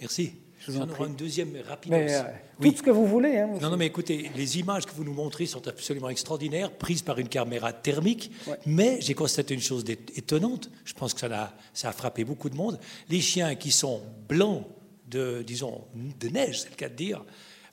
[0.01, 0.34] Merci.
[0.61, 1.98] Je vous en une deuxième rapidement.
[1.98, 2.22] Euh,
[2.61, 3.38] tout ce que vous voulez.
[3.38, 7.02] Hein, non, non, mais écoutez, les images que vous nous montrez sont absolument extraordinaires, prises
[7.02, 8.32] par une caméra thermique.
[8.66, 10.70] Mais j'ai constaté une chose étonnante.
[10.84, 12.78] Je pense que ça a, ça a frappé beaucoup de monde.
[13.09, 14.64] Les chiens qui sont blancs
[15.09, 17.24] de, disons, de neige, c'est le cas de dire,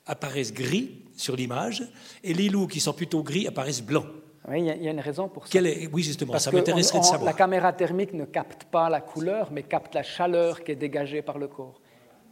[0.06, 1.82] apparaissent gris sur l'image,
[2.22, 4.06] et les loups qui sont plutôt gris apparaissent blancs.
[4.48, 5.58] Oui, il y, a une raison pour ça.
[5.60, 7.24] est, oui, justement, ça m'intéresserait de savoir.
[7.24, 11.20] La caméra thermique ne capte pas la couleur, mais capte la chaleur qui est dégagée
[11.20, 11.80] par le corps.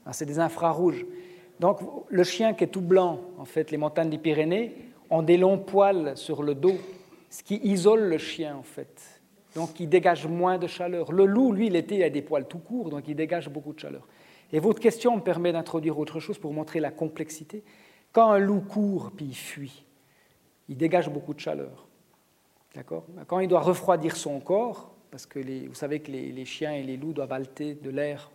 [0.06, 1.06] Ah, c'est des infrarouges.
[1.60, 1.78] Donc
[2.08, 4.74] le chien qui est tout blanc, en fait, les montagnes des Pyrénées,
[5.10, 6.76] ont des longs poils sur le dos,
[7.30, 9.20] ce qui isole le chien, en fait.
[9.54, 11.12] Donc il dégage moins de chaleur.
[11.12, 13.78] Le loup, lui, l'été, il a des poils tout courts, donc il dégage beaucoup de
[13.78, 14.06] chaleur.
[14.52, 17.62] Et votre question me permet d'introduire autre chose pour montrer la complexité.
[18.12, 19.84] Quand un loup court puis il fuit,
[20.68, 21.86] il dégage beaucoup de chaleur.
[22.74, 23.04] D'accord?
[23.26, 25.38] Quand il doit refroidir son corps, parce que
[25.68, 28.30] vous savez que les, les chiens et les loups doivent halter de l'air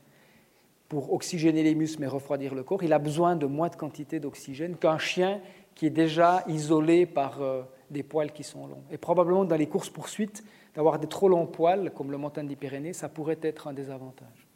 [0.90, 4.20] pour oxygéner les muscles mais refroidir le corps, il a besoin de moins de quantité
[4.20, 5.40] d'oxygène qu'un chien
[5.76, 8.84] qui est déjà isolé par euh, des poils qui sont longs.
[8.92, 10.44] Et probablement dans les courses-poursuites,
[10.76, 14.48] d'avoir des trop longs poils, comme le montagne des Pyrénées, ça pourrait être un désavantage.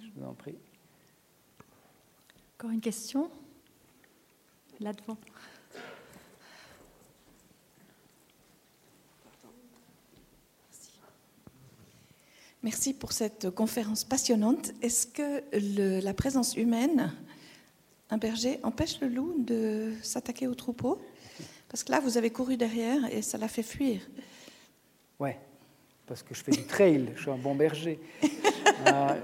[0.00, 0.56] Je vous en prie.
[2.58, 3.30] Encore une question?
[4.80, 5.16] Là devant.
[12.62, 14.70] Merci pour cette conférence passionnante.
[14.82, 17.12] Est-ce que la présence humaine,
[18.08, 21.02] un berger, empêche le loup de s'attaquer au troupeau?
[21.68, 24.00] Parce que là, vous avez couru derrière et ça l'a fait fuir.
[25.18, 25.40] Ouais,
[26.06, 27.98] parce que je fais du trail, je suis un bon berger.
[28.86, 29.14] Euh,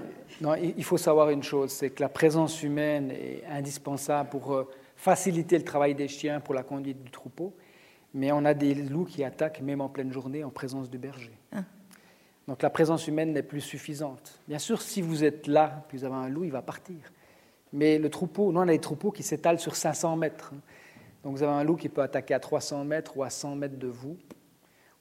[0.41, 4.69] non, il faut savoir une chose, c'est que la présence humaine est indispensable pour euh,
[4.95, 7.53] faciliter le travail des chiens, pour la conduite du troupeau.
[8.13, 11.37] Mais on a des loups qui attaquent même en pleine journée en présence du berger.
[11.51, 11.63] Ah.
[12.49, 14.39] Donc la présence humaine n'est plus suffisante.
[14.47, 16.97] Bien sûr, si vous êtes là, puis vous avez un loup, il va partir.
[17.71, 20.51] Mais le troupeau, nous on a des troupeaux qui s'étalent sur 500 mètres.
[21.23, 23.77] Donc vous avez un loup qui peut attaquer à 300 mètres ou à 100 mètres
[23.77, 24.17] de vous.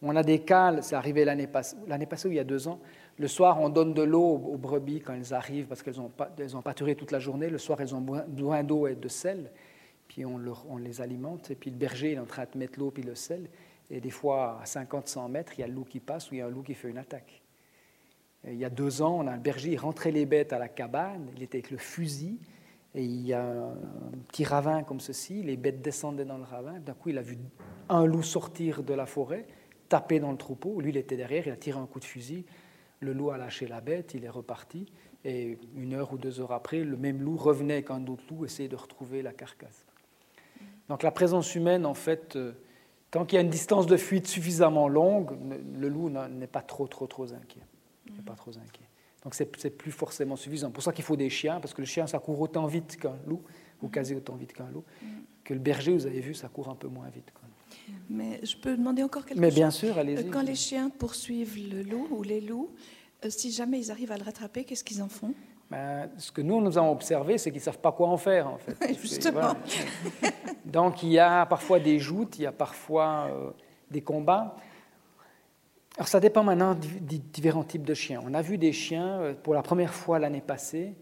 [0.02, 2.68] On a des cas, c'est arrivé l'année passée, l'année passée ou il y a deux
[2.68, 2.80] ans,
[3.18, 6.54] Le soir, on donne de l'eau aux brebis quand elles arrivent parce qu'elles ont, elles
[6.54, 7.48] ont pâturé toute la journée.
[7.48, 9.50] Le soir, elles ont besoin d'eau et de sel.
[10.06, 10.38] Puis on,
[10.68, 11.50] on, les alimente.
[11.50, 13.48] Et puis le berger est en train de mettre l'eau puis le sel.
[13.90, 16.38] Et des fois, à 50-100 mètres, il y a le loup qui passe ou il
[16.38, 17.42] y a un loup qui fait une attaque.
[18.44, 20.68] il y a deux ans, on a un berger, il rentrait les bêtes à la
[20.68, 21.28] cabane.
[21.36, 22.38] Il était avec le fusil.
[22.94, 25.42] Et il y a un petit ravin comme ceci.
[25.42, 26.78] Les bêtes descendaient dans le ravin.
[26.80, 27.38] D'un coup, il a vu
[27.88, 29.46] un loup sortir de la forêt,
[29.88, 30.80] taper dans le troupeau.
[30.80, 31.46] Lui, il était derrière.
[31.46, 32.44] Il a tiré un coup de fusil.
[33.00, 34.86] Le loup a lâché la bête, il est reparti,
[35.24, 38.44] et une heure ou deux heures après, le même loup revenait avec un autre loup,
[38.44, 39.86] essayer de retrouver la carcasse.
[40.88, 42.52] Donc la présence humaine, en fait, euh,
[43.10, 45.36] tant qu'il y a une distance de fuite suffisamment longue,
[45.78, 47.62] le loup n'est pas trop, trop, trop inquiet.
[48.10, 48.88] n'est pas trop inquiet.
[49.24, 50.70] Donc c'est plus forcément suffisant.
[50.70, 53.16] Pour ça qu'il faut des chiens, parce que le chien, ça court autant vite qu'un
[53.26, 53.42] loup,
[53.82, 54.84] ou quasi autant vite qu'un loup,
[55.44, 57.32] que le berger, vous avez vu, ça court un peu moins vite.
[58.08, 60.30] Mais je peux demander encore quelque Mais chose bien sûr, allez-y.
[60.30, 62.70] Quand les chiens poursuivent le loup ou les loups,
[63.24, 65.34] euh, si jamais ils arrivent à le rattraper, qu'est-ce qu'ils en font?
[65.70, 68.48] Ben, Ce que nous, nous avons observé, c'est qu'ils ne savent pas quoi en faire,
[68.48, 68.94] en fait.
[69.00, 69.54] Justement.
[70.64, 73.50] Donc, il y a parfois des joutes, il y a parfois euh,
[73.90, 74.56] des combats.
[75.96, 78.20] Alors, ça dépend maintenant des différents types de chiens.
[78.24, 80.94] On a vu des chiens, euh, pour la première fois l'année passée,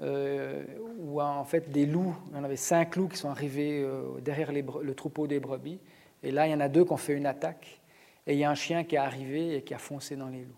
[0.00, 3.84] où en fait des loups, on avait cinq loups qui sont arrivés
[4.22, 5.80] derrière le troupeau des brebis,
[6.22, 7.80] et là, il y en a deux qui ont fait une attaque.
[8.26, 10.44] Et il y a un chien qui est arrivé et qui a foncé dans les
[10.44, 10.57] loups.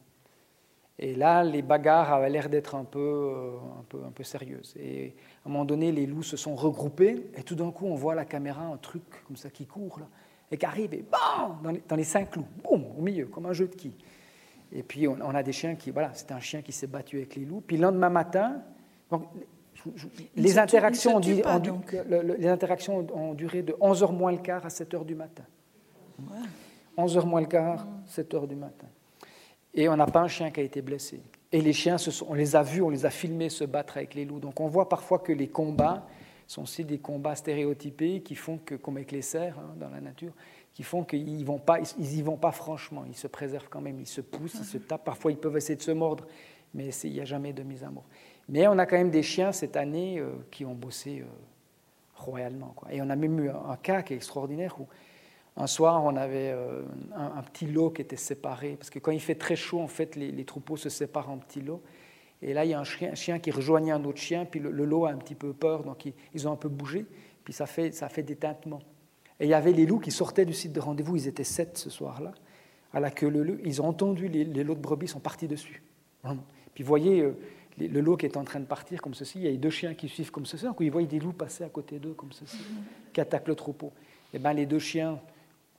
[1.03, 4.75] Et là, les bagarres avaient l'air d'être un peu, euh, un, peu, un peu sérieuses.
[4.79, 7.31] Et à un moment donné, les loups se sont regroupés.
[7.39, 10.07] Et tout d'un coup, on voit la caméra, un truc comme ça qui court, là,
[10.51, 13.47] et qui arrive, et bam, dans les, dans les cinq loups, boum, au milieu, comme
[13.47, 13.97] un jeu de qui.
[14.73, 17.35] Et puis, on, a des chiens qui, voilà, c'était un chien qui s'est battu avec
[17.35, 17.63] les loups.
[17.67, 18.63] Puis le lendemain matin,
[19.11, 19.25] donc,
[20.37, 25.15] les, interactions ont, les interactions ont duré de 11h moins le quart à 7h du
[25.15, 25.45] matin.
[26.99, 28.87] 11h moins le quart, 7h du matin.
[29.75, 31.21] Et on n'a pas un chien qui a été blessé.
[31.53, 31.97] Et les chiens,
[32.29, 34.41] on les a vus, on les a filmés se battre avec les loups.
[34.41, 36.07] Donc on voit parfois que les combats
[36.47, 40.01] sont aussi des combats stéréotypés qui font que, comme avec les cerfs hein, dans la
[40.01, 40.33] nature,
[40.75, 44.01] qui font qu'ils n'y vont, pas, ils, vont pas franchement, ils se préservent quand même,
[44.01, 45.05] ils se poussent, ils se tapent.
[45.05, 46.27] Parfois ils peuvent essayer de se mordre,
[46.75, 48.05] mais il n'y a jamais de mise à mort.
[48.49, 51.25] Mais on a quand même des chiens cette année euh, qui ont bossé euh,
[52.17, 52.73] royalement.
[52.75, 52.93] Quoi.
[52.93, 54.87] Et on a même eu un, cas qui est extraordinaire où
[55.57, 56.83] un soir on avait euh,
[57.15, 60.17] un, petit lot qui était séparé, parce que quand il fait très chaud, en fait,
[60.17, 61.83] les, troupeaux se séparent en petits lots.
[62.43, 65.07] Et là, il y a un chien, qui rejoignait un autre chien, puis le, lot
[65.07, 67.05] a un petit peu peur, donc ils, ont un peu bougé,
[67.45, 68.83] puis ça fait, ça fait des tintements.
[69.39, 71.77] Et il y avait les loups qui sortaient du site de rendez-vous, ils étaient sept
[71.77, 72.33] ce soir-là,
[72.93, 75.83] à la queue leu ils ont entendu les, les lots de brebis sont partis dessus.
[76.75, 77.25] Puis vous voyez,
[77.79, 79.95] le lot qui est en train de partir comme ceci, il y a deux chiens
[79.95, 82.59] qui suivent comme ceci, donc ils voient des loups passer à côté d'eux comme ceci,
[83.13, 83.93] qui attaquent le troupeau.
[84.33, 85.19] Et eh bien les deux chiens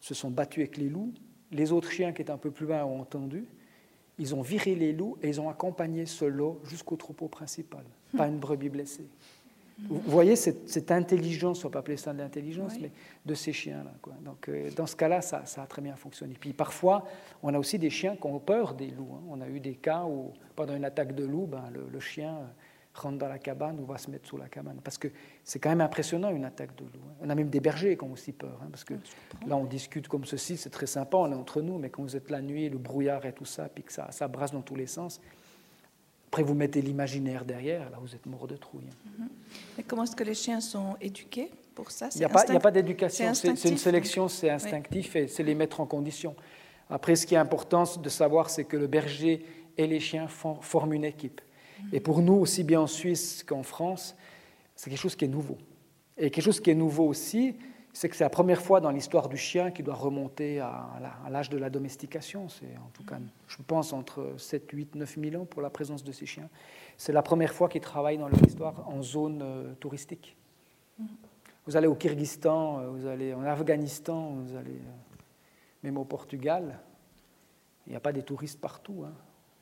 [0.02, 1.14] se sont battus avec les loups,
[1.52, 3.46] les autres chiens qui étaient un peu plus loin ont entendu,
[4.20, 7.84] ils ont viré les loups et ils ont accompagné ce lot jusqu'au troupeau principal,
[8.16, 9.08] pas une brebis blessée.
[9.90, 12.92] Vous voyez cette, intelligence, on va pas appeler ça de l'intelligence, mais
[13.26, 13.92] de ces chiens-là.
[14.24, 16.36] Donc, euh, dans ce cas-là, ça, a très bien fonctionné.
[16.40, 17.06] Puis parfois,
[17.42, 19.16] on a aussi des chiens qui ont peur des loups.
[19.16, 19.24] Hein.
[19.30, 22.46] On a eu des cas où, pendant une attaque de loup, ben, le, chien euh,
[22.94, 24.80] rentre dans la cabane ou va se mettre sous la cabane.
[24.84, 25.08] Parce que
[25.44, 27.00] c'est quand même impressionnant une attaque de loup.
[27.08, 27.14] Hein.
[27.22, 28.60] On a même des bergers qui ont aussi peur.
[28.62, 28.96] Hein, parce que
[29.46, 32.16] là, on discute comme ceci, c'est très sympa, on est entre nous, mais quand vous
[32.16, 34.76] êtes la nuit, le brouillard et tout ça, puis que ça, ça brasse dans tous
[34.76, 35.22] les sens,
[36.32, 38.88] après, vous mettez l'imaginaire derrière, là, vous êtes mort de trouille.
[39.20, 39.28] Mhm.
[39.78, 42.08] Mais comment est-ce que les chiens sont éduqués pour ça?
[42.16, 45.86] Il n'y a, pas d'éducation, c'est une sélection, c'est instinctif et c'est les mettre en
[45.86, 46.34] condition.
[46.90, 49.46] Après, ce qui est important de savoir, c'est que le berger
[49.78, 51.42] et les chiens forment une équipe.
[51.92, 54.16] Et pour nous, aussi bien en Suisse qu'en France,
[54.76, 55.58] c'est quelque chose qui est nouveau.
[56.18, 57.56] Et quelque chose qui est nouveau aussi,
[57.94, 61.00] c'est que c'est la première fois dans l'histoire du chien qui doit remonter à,
[61.30, 62.48] l'âge de la domestication.
[62.48, 63.18] C'est en tout cas,
[63.48, 66.50] je pense, entre 7, 8, 9 000 ans pour la présence de ces chiens.
[66.98, 70.38] C'est la première fois qu'ils travaillent dans leur histoire en zone euh, touristique.
[71.66, 75.18] Vous allez au Kyrgyzstan, euh, vous allez en Afghanistan, vous allez euh,
[75.84, 76.80] même au Portugal.
[77.88, 79.04] Il n'y a pas des touristes partout.
[79.06, 79.14] Hein.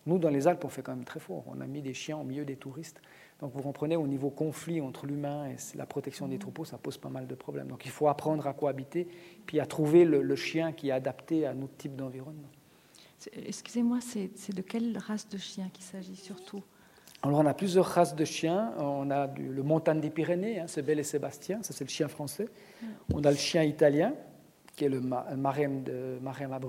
[0.10, 1.44] Nous, dans les Alpes, on fait quand même très fort.
[1.45, 2.99] On a mis des chiens au milieu des touristes.
[3.41, 6.98] Donc vous comprenez, au niveau conflit entre l'humain et la protection des troupeaux, ça pose
[6.98, 7.68] pas mal de problèmes.
[7.68, 9.07] Donc il faut apprendre à cohabiter,
[9.45, 12.49] puis à trouver le, chien qui est adapté à notre type d'environnement.
[13.36, 16.64] Excusez-moi, c'est de quelle race de chien qu'il s'agit surtout?
[17.22, 18.73] Alors, on a plusieurs races de chiens.
[18.80, 22.07] On a le montagne des Pyrénées, hein, c'est Belle et Sébastien, ça c'est le chien
[22.07, 22.48] français.
[23.14, 24.15] On a le chien italien,
[24.76, 26.64] qui est le marem de Marem.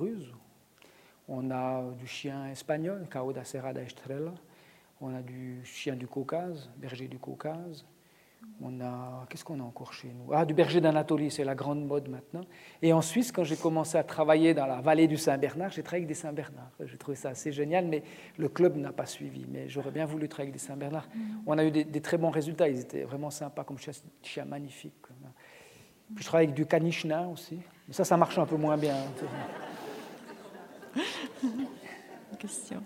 [1.32, 4.34] On a du chien espagnol, Cao da Serra da Estrella.
[5.00, 7.86] On a du chien du Caucase, berger du Caucase.
[8.60, 10.32] On a, qu'est-ce qu'on a encore chez nous?
[10.32, 12.40] Ah, du berger d'Anatolie, c'est la grande mode maintenant.
[12.82, 16.04] Et en Suisse, quand j'ai commencé à travailler dans la vallée du Saint-Bernard, j'ai travaillé
[16.04, 16.72] avec des Saint-Bernard.
[16.84, 18.02] J'ai trouvé ça assez génial, mais
[18.36, 19.46] le club n'a pas suivi.
[19.48, 21.08] Mais j'aurais bien voulu travailler avec des Saint-Bernard.
[21.14, 21.20] Mm.
[21.46, 22.68] On a eu des, très bons résultats.
[22.68, 23.78] Ils étaient vraiment sympas, comme
[24.22, 24.94] chien magnifique.
[26.12, 27.60] Puis je travaille avec du caniche aussi.
[27.86, 28.96] Mais ça, ça marche un peu moins bien.
[32.38, 32.82] Question.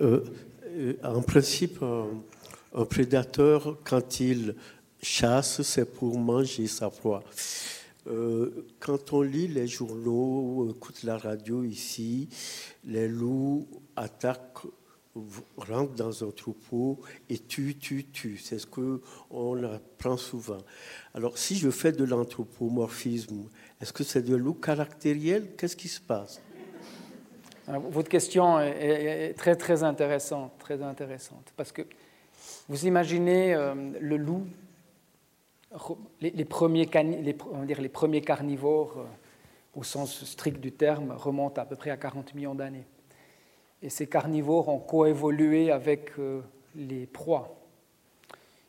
[0.00, 0.24] Euh,
[0.66, 4.54] euh, en principe, un prédateur, quand il
[5.00, 7.22] chasse, c'est pour manger sa proie.
[8.06, 12.28] Euh, quand on lit les journaux, écoute la radio ici,
[12.84, 14.66] les loups attaquent,
[15.56, 18.38] rentrent dans un troupeau et tuent, tuent, tuent.
[18.38, 20.62] C'est ce qu'on apprend souvent.
[21.14, 23.48] Alors, si je fais de l'anthropomorphisme,
[23.80, 26.40] est-ce que c'est de loup caractériel Qu'est-ce qui se passe?
[27.68, 31.52] Votre question est très, très intéressante, très intéressante.
[31.56, 31.82] Parce que
[32.68, 34.46] vous imaginez euh, le loup,
[36.20, 39.04] les, premiers, carnivores, euh,
[39.74, 42.86] au sens strict du terme, remontent à peu près à 40 millions d'années.
[43.82, 46.40] Et ces carnivores ont coévolué avec euh,
[46.74, 47.52] les proies.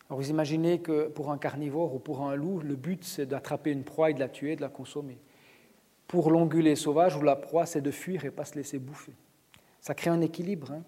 [0.09, 3.83] Vous imaginez que pour un carnivore ou pour un loup, le but c'est d'attraper une
[3.83, 5.17] proie et de la tuer, de la consommer.
[6.07, 9.13] Pour l'ongulé sauvage ou la proie, c'est de fuir et pas se laisser bouffer.
[9.81, 10.71] Ça crée un équilibre.
[10.71, 10.83] Hein.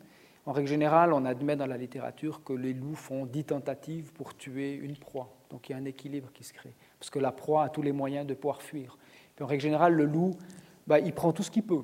[0.46, 4.36] En règle générale, on admet dans la littérature que les loups font dix tentatives pour
[4.36, 5.36] tuer une proie.
[5.50, 6.74] Donc il y a un équilibre qui se crée.
[7.00, 8.98] Parce que la proie a tous les moyens de pouvoir fuir.
[9.42, 10.32] en règle générale, le loup,
[10.88, 11.84] bah, il prend tout ce qu'il peut.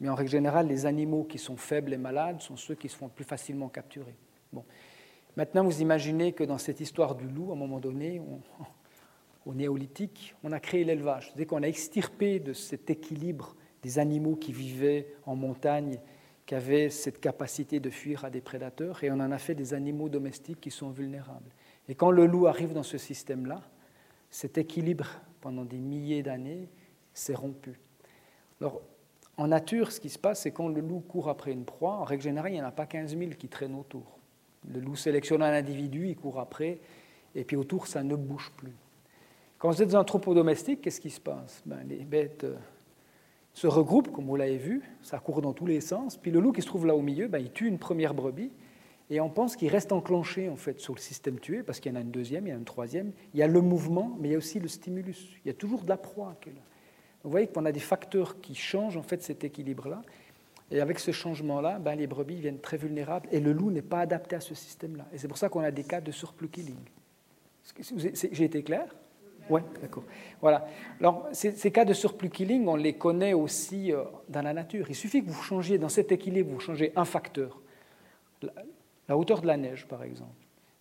[0.00, 2.96] Mais en règle générale, les animaux qui sont faibles et malades sont ceux qui se
[2.96, 4.14] font plus facilement capturer.
[4.52, 4.64] Bon.
[5.36, 8.20] Maintenant, vous imaginez que dans cette histoire du loup, à un moment donné,
[9.46, 11.28] au néolithique, on a créé l'élevage.
[11.28, 15.98] C'est-à-dire qu'on a extirpé de cet équilibre des animaux qui vivaient en montagne
[16.46, 19.74] qui avaient cette capacité de fuir à des prédateurs, et on en a fait des
[19.74, 21.50] animaux domestiques qui sont vulnérables.
[21.88, 23.62] Et quand le loup arrive dans ce système-là,
[24.30, 25.08] cet équilibre
[25.40, 26.68] pendant des milliers d'années
[27.12, 27.80] s'est rompu.
[28.60, 28.80] Alors,
[29.36, 32.04] en nature, ce qui se passe, c'est quand le loup court après une proie, en
[32.04, 34.18] règle générale, il n'y en a pas 15 000 qui traînent autour.
[34.72, 36.78] Le loup sélectionne un individu, il court après,
[37.34, 38.72] et puis autour, ça ne bouge plus.
[39.58, 41.62] Quand vous êtes dans un troupeau domestique, qu'est-ce qui se passe?
[41.64, 42.56] Ben, Les bêtes euh,
[43.54, 46.16] se regroupent, comme vous l'avez vu, ça court dans tous les sens.
[46.16, 48.52] Puis le loup qui se trouve là au milieu, ben, il tue une première brebis,
[49.08, 51.94] et on pense qu'il reste enclenché en fait sur le système tué, parce qu'il y
[51.94, 53.12] en a une deuxième, il y en a une troisième.
[53.32, 55.38] Il y a le mouvement, mais il y a aussi le stimulus.
[55.44, 56.52] Il y a toujours de la proie là.
[57.24, 60.02] Vous voyez qu'on a des facteurs qui changent en fait cet équilibre-là.
[60.70, 64.00] Et avec ce changement-là, ben, les brebis viennent très vulnérables et le loup n'est pas
[64.00, 65.06] adapté à ce système-là.
[65.12, 66.78] Et c'est pour ça qu'on a des cas de surplus killing.
[68.32, 68.94] J'ai été clair?
[69.48, 70.04] Oui, d'accord.
[70.40, 70.66] Voilà.
[71.00, 74.86] Alors, ces, cas de surplus killing, on les connaît aussi euh, dans la nature.
[74.88, 77.60] Il suffit que vous changiez, dans cet équilibre, vous changez un facteur.
[79.08, 80.30] La, hauteur de la neige, par exemple.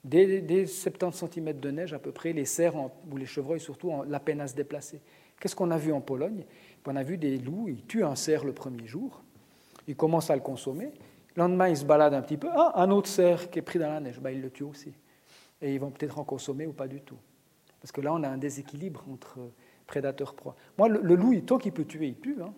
[0.04, 4.04] Dès, 70 cm de neige, à peu près, les cerfs ou les chevreuils, surtout, ont
[4.04, 5.02] la peine à se déplacer.
[5.40, 6.44] Qu'est-ce qu'on a vu en Pologne?
[6.88, 9.24] On a vu des loups, ils tuent un cerf le premier jour,
[9.88, 10.92] ils commencent à le consommer.
[11.36, 12.48] Le lendemain, ils se baladent un petit peu.
[12.52, 14.94] Ah, un autre cerf qui est pris dans la neige, ben, ils le tuent aussi.
[15.62, 17.18] Et ils vont peut-être en consommer ou pas du tout.
[17.86, 19.38] Parce que là, on a un déséquilibre entre
[19.86, 20.56] prédateur-proie.
[20.80, 22.42] Moi, le, loup, tant qu'il peut tuer, il tue.
[22.42, 22.52] Hein.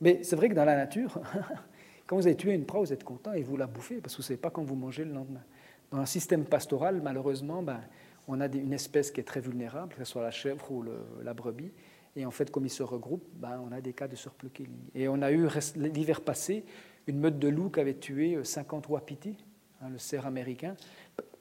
[0.00, 1.20] Mais c'est vrai que dans la nature,
[2.08, 4.16] quand vous avez tué une proie, vous êtes content et vous la bouffez, parce que
[4.16, 5.44] vous ne savez pas quand vous mangez le lendemain.
[5.92, 7.80] Dans un système pastoral, malheureusement, ben,
[8.26, 10.84] on a une espèce qui est très vulnérable, que ce soit la chèvre ou
[11.22, 11.70] la brebis.
[12.16, 14.50] Et en fait, comme ils se regroupent, ben, on a des cas de surplus
[14.96, 16.64] Et on a eu l'hiver passé
[17.06, 19.36] une meute de loups qui avait tué 50 wapitis,
[19.80, 20.74] hein, le cerf américain,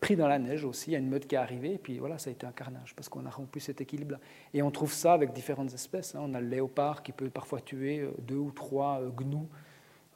[0.06, 0.92] pris dans la neige aussi.
[0.92, 2.52] Il y a une meute qui est arrivée, et puis voilà, ça a été un
[2.52, 4.20] carnage, parce qu'on a rompu cet équilibre-là.
[4.54, 6.14] Et on trouve ça avec différentes espèces.
[6.14, 6.20] Hein.
[6.22, 9.50] On a le léopard qui peut parfois tuer euh, deux ou trois euh, gnous.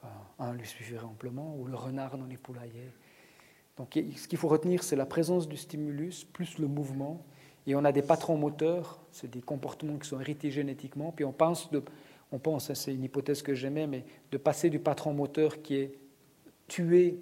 [0.04, 0.08] Euh,
[0.38, 2.92] un lui suffirait amplement, ou le renard dans les poulaillers.
[3.78, 7.26] Donc ce qu'il faut retenir, c'est la présence du stimulus plus le mouvement.
[7.66, 11.12] Et on a des patrons moteurs, c'est des comportements qui sont hérités génétiquement.
[11.12, 11.68] Puis on pense,
[12.32, 15.78] on pense, hein, c'est une hypothèse que j'aimais, mais de passer du patron moteur qui
[15.78, 15.94] est
[16.68, 17.20] tué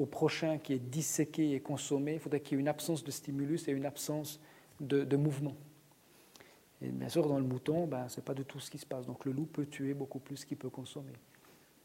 [0.00, 3.10] au prochain qui est disséqué et consommé, il faudrait qu'il y ait une absence de
[3.10, 4.40] stimulus et une absence
[4.80, 5.54] de, mouvement.
[6.80, 8.86] Et bien sûr, dans le mouton, ben, ce n'est pas du tout ce qui se
[8.86, 9.04] passe.
[9.06, 11.12] Donc le loup peut tuer beaucoup plus qu'il peut consommer.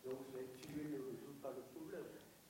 [0.06, 0.16] Donc
[0.62, 1.02] tuer
[1.44, 2.04] pas le problème.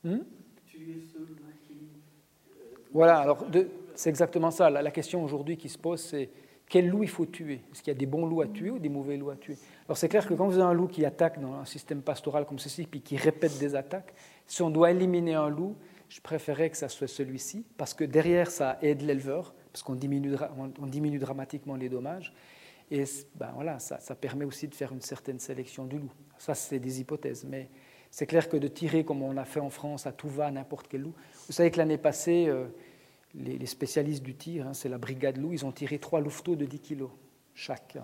[0.04, 0.24] Hmm?
[0.68, 1.36] tuer ce loup
[1.68, 1.74] qui...
[1.74, 3.48] Euh, voilà, alors
[3.96, 4.70] c'est exactement ça.
[4.70, 6.30] La, la question aujourd'hui qui se pose, c'est
[6.70, 7.62] quel loup il faut tuer?
[7.72, 9.58] Est-ce qu'il y a des bons loups à tuer ou des mauvais loups à tuer?
[9.88, 12.46] Alors c'est clair que quand vous avez un loup qui attaque dans un système pastoral
[12.46, 14.14] comme ceci, puis qui répète des attaques,
[14.48, 15.76] si on doit éliminer un loup,
[16.10, 20.36] je préférerais que ça soit celui-ci, parce que derrière, ça aide l'éleveur, parce qu'on diminue,
[20.80, 22.34] on diminue dramatiquement les dommages.
[22.92, 23.04] Et
[23.36, 26.12] ben voilà, ça, ça, permet aussi de faire une certaine sélection du loup.
[26.38, 27.44] Ça, c'est des hypothèses.
[27.44, 27.70] Mais
[28.12, 30.88] c'est clair que de tirer comme on a fait en France à tout va, n'importe
[30.88, 31.14] quel loup.
[31.48, 32.68] Vous savez que l'année passée, euh,
[33.34, 36.66] les, spécialistes du tir, hein, c'est la brigade loup, ils ont tiré trois louveteaux de
[36.66, 37.10] 10 kilos
[37.54, 37.98] chaque.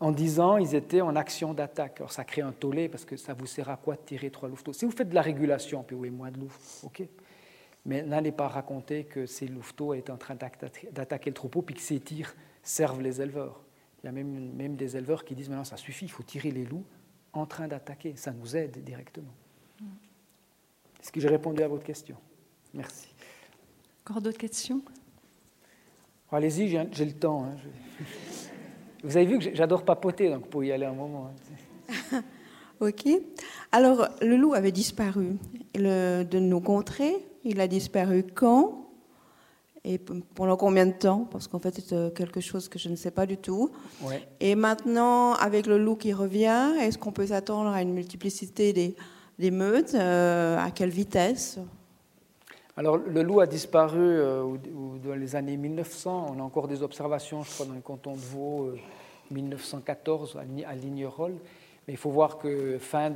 [0.00, 1.96] En 10 ans, ils étaient en action d'attaque.
[1.98, 4.48] Alors ça crée un tollé parce que ça vous sert à quoi de tirer trois
[4.48, 4.72] louveteaux?
[4.72, 6.52] Si vous faites de la régulation, puis oui, moins de loups,
[6.84, 7.02] ok.
[7.84, 11.80] Mais n'allez pas raconter que ces louveteaux étaient en train d'attaquer le troupeau puis que
[11.80, 13.60] ces tirs servent les éleveurs.
[14.02, 16.50] Il y a même, même des éleveurs qui disent maintenant ça suffit, il faut tirer
[16.50, 16.84] les loups
[17.32, 18.14] en train d'attaquer.
[18.16, 19.32] Ça nous aide directement.
[21.00, 22.16] Est-ce que j'ai répondu à votre question?
[22.74, 23.08] Merci.
[24.04, 24.82] Encore d'autres questions?
[26.30, 27.44] Allez-y, j'ai le temps.
[27.44, 27.56] Hein,
[29.04, 31.30] vous avez vu que j'adore papoter, donc pour y aller un moment.
[32.12, 32.22] Hein.
[32.80, 33.08] ok.
[33.72, 35.36] Alors, le loup avait disparu
[35.74, 37.16] de nos contrées.
[37.44, 38.88] Il a disparu quand
[39.84, 39.98] et
[40.34, 41.26] pendant combien de temps?
[41.30, 43.70] Parce qu'en fait, c'est euh, quelque chose que je ne sais pas du tout.
[44.38, 48.96] Et maintenant, avec le loup qui revient, est-ce qu'on peut s'attendre à une multiplicité des,
[49.38, 51.58] des meutes euh, À quelle vitesse?
[52.78, 54.56] Alors, le loup a disparu euh,
[55.04, 56.28] dans les années 1900.
[56.30, 58.72] On a encore des observations, je crois, dans le canton de Vaud,
[59.32, 61.38] 1914, à Lignerolles.
[61.86, 63.10] Mais il faut voir que fin,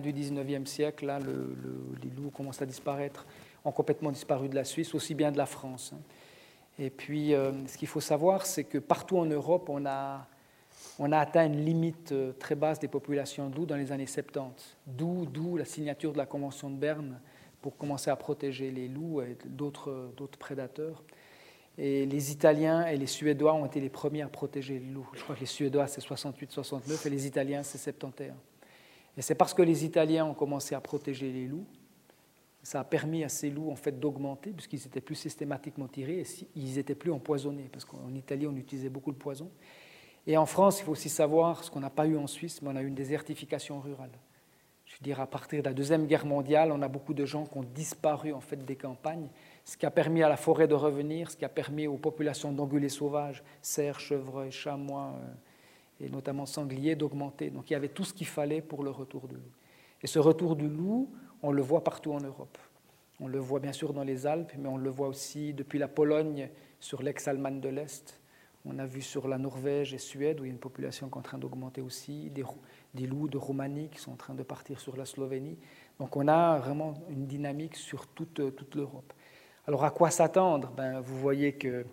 [0.00, 3.24] du 19e siècle, là, les loups commencent à disparaître
[3.64, 5.92] ont complètement disparu de la Suisse, aussi bien de la France.
[5.94, 6.00] Hein.
[6.78, 10.26] Et puis, euh, ce qu'il faut savoir, c'est que partout en Europe, on a,
[10.98, 14.06] on a atteint une limite euh, très basse des populations de loups dans les années
[14.06, 14.76] 70.
[14.86, 17.20] D'où la signature de la Convention de Berne
[17.60, 21.02] pour commencer à protéger les loups et d'autres prédateurs.
[21.76, 25.08] Et les Italiens et les Suédois ont été les premiers à protéger les loups.
[25.14, 28.32] Je crois que les Suédois, c'est 68-69 et les Italiens, c'est 71.
[29.16, 31.66] Et c'est parce que les Italiens ont commencé à protéger les loups
[32.68, 36.26] ça a permis à ces loups en fait d'augmenter puisqu'ils étaient plus systématiquement tirés et
[36.54, 39.50] ils étaient plus empoisonnés parce qu'en Italie on utilisait beaucoup le poison.
[40.26, 42.68] Et en France, il faut aussi savoir ce qu'on n'a pas eu en Suisse, mais
[42.68, 44.10] on a eu une désertification rurale.
[44.88, 47.44] Je veux dire, à partir de la deuxième guerre mondiale, on a beaucoup de gens
[47.44, 49.28] qui ont disparu en fait des campagnes,
[49.62, 52.52] ce qui a permis à la forêt de revenir, ce qui a permis aux populations
[52.52, 57.50] d'ongulés sauvages, cerfs, chevreuils, chamois euh, et notamment sangliers d'augmenter.
[57.50, 59.52] Donc il y avait tout ce qu'il fallait pour le retour du loup.
[60.02, 61.12] Et ce retour du loup,
[61.42, 62.56] on le voit partout en Europe.
[63.20, 65.88] On le voit bien sûr dans les Alpes, mais on le voit aussi depuis la
[65.88, 66.48] Pologne
[66.80, 68.18] sur l'ex-Allemagne de l'Est.
[68.64, 71.14] On a vu sur la Norvège et Suède, où il y a une population qui
[71.14, 72.44] est en train d'augmenter aussi, des,
[72.94, 75.58] loups de Roumanie qui sont en train de partir sur la Slovénie.
[75.98, 79.12] Donc on a vraiment une dynamique sur toute, toute l'Europe.
[79.66, 80.70] Alors à quoi s'attendre?
[80.76, 81.84] Ben, Vous voyez que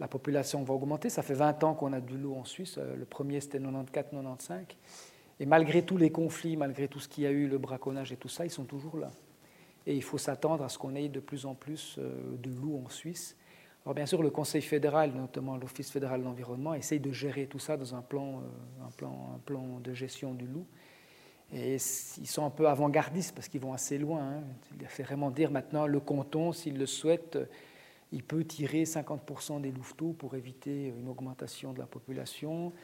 [0.00, 1.08] la population va augmenter.
[1.08, 2.78] Ça fait 20 ans qu'on a du loup en Suisse.
[2.78, 4.76] Le premier, c'était 94-95.
[5.40, 8.16] Et malgré tous les conflits, malgré tout ce qu'il y a eu, le braconnage et
[8.16, 9.10] tout ça, ils sont toujours là.
[9.86, 12.82] Et il faut s'attendre à ce qu'on ait de plus en plus euh, de loups
[12.84, 13.36] en Suisse.
[13.88, 17.58] Alors bien sûr, le Conseil fédéral, notamment l'Office fédéral de l'environnement, essaye de gérer tout
[17.58, 20.66] ça dans un plan, euh, un plan, un plan de gestion du loup.
[21.54, 24.20] Et ils sont un peu avant-gardistes parce qu'ils vont assez loin.
[24.20, 24.42] Hein.
[24.90, 27.38] C'est vraiment dire maintenant, le canton, s'il le souhaite,
[28.12, 32.74] il peut tirer 50% des louveteaux pour éviter une augmentation de la population.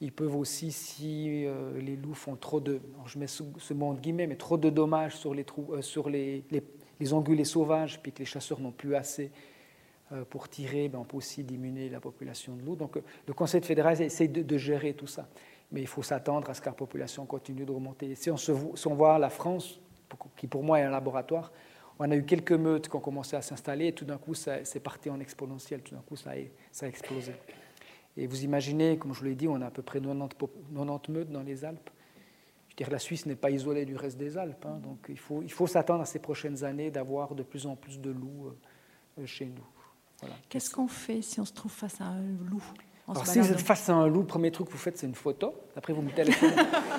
[0.00, 3.42] Ils peuvent aussi, si euh, les loups font trop de, je mets ce,
[3.74, 8.00] mot entre guillemets, mais trop de dommages sur les, euh, sur les, les, ongulés sauvages,
[8.00, 9.30] puis que les chasseurs n'ont plus assez
[10.30, 12.76] pour tirer, ben, on peut aussi diminuer la population de loups.
[12.76, 15.28] Donc le Conseil fédéral essaie de, gérer tout ça.
[15.72, 18.14] Mais il faut s'attendre à ce que la population continue d'augmenter.
[18.14, 19.80] Si on, se, si on voit la France,
[20.36, 21.52] qui pour moi est un laboratoire,
[21.98, 24.80] on a eu quelques meutes qui ont commencé à s'installer et tout d'un coup, c'est
[24.82, 25.82] parti en exponentiel.
[25.82, 27.32] Tout d'un coup, ça a explosé.
[28.16, 31.30] Et vous imaginez, comme je vous l'ai dit, on a à peu près 90, meutes
[31.30, 31.90] dans les Alpes.
[32.68, 34.66] Je veux dire, la Suisse n'est pas isolée du reste des Alpes.
[34.66, 37.76] Hein, donc il faut, il faut s'attendre à ces prochaines années d'avoir de plus en
[37.76, 39.66] plus de loups euh, euh, chez nous.
[40.48, 42.64] Qu'est-ce qu'on fait si on se trouve face à un loup
[43.08, 45.06] Alors, si vous êtes face à un loup, le premier truc que vous faites, c'est
[45.06, 45.54] une photo.
[45.76, 46.54] Après, vous me téléphonez.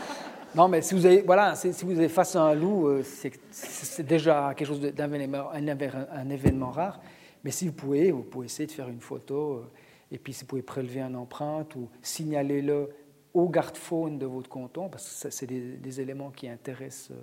[0.56, 3.04] non, mais si vous, avez, voilà, si vous êtes face à un loup, euh,
[3.52, 7.00] c'est déjà quelque chose d'un événement, un événement rare.
[7.44, 9.64] Mais si vous pouvez, vous pouvez essayer de faire une photo
[10.12, 12.90] et puis, si vous pouvez prélever une empreinte ou signaler-le
[13.34, 17.22] au garde-faune de votre canton, parce que c'est des, éléments qui intéressent, euh,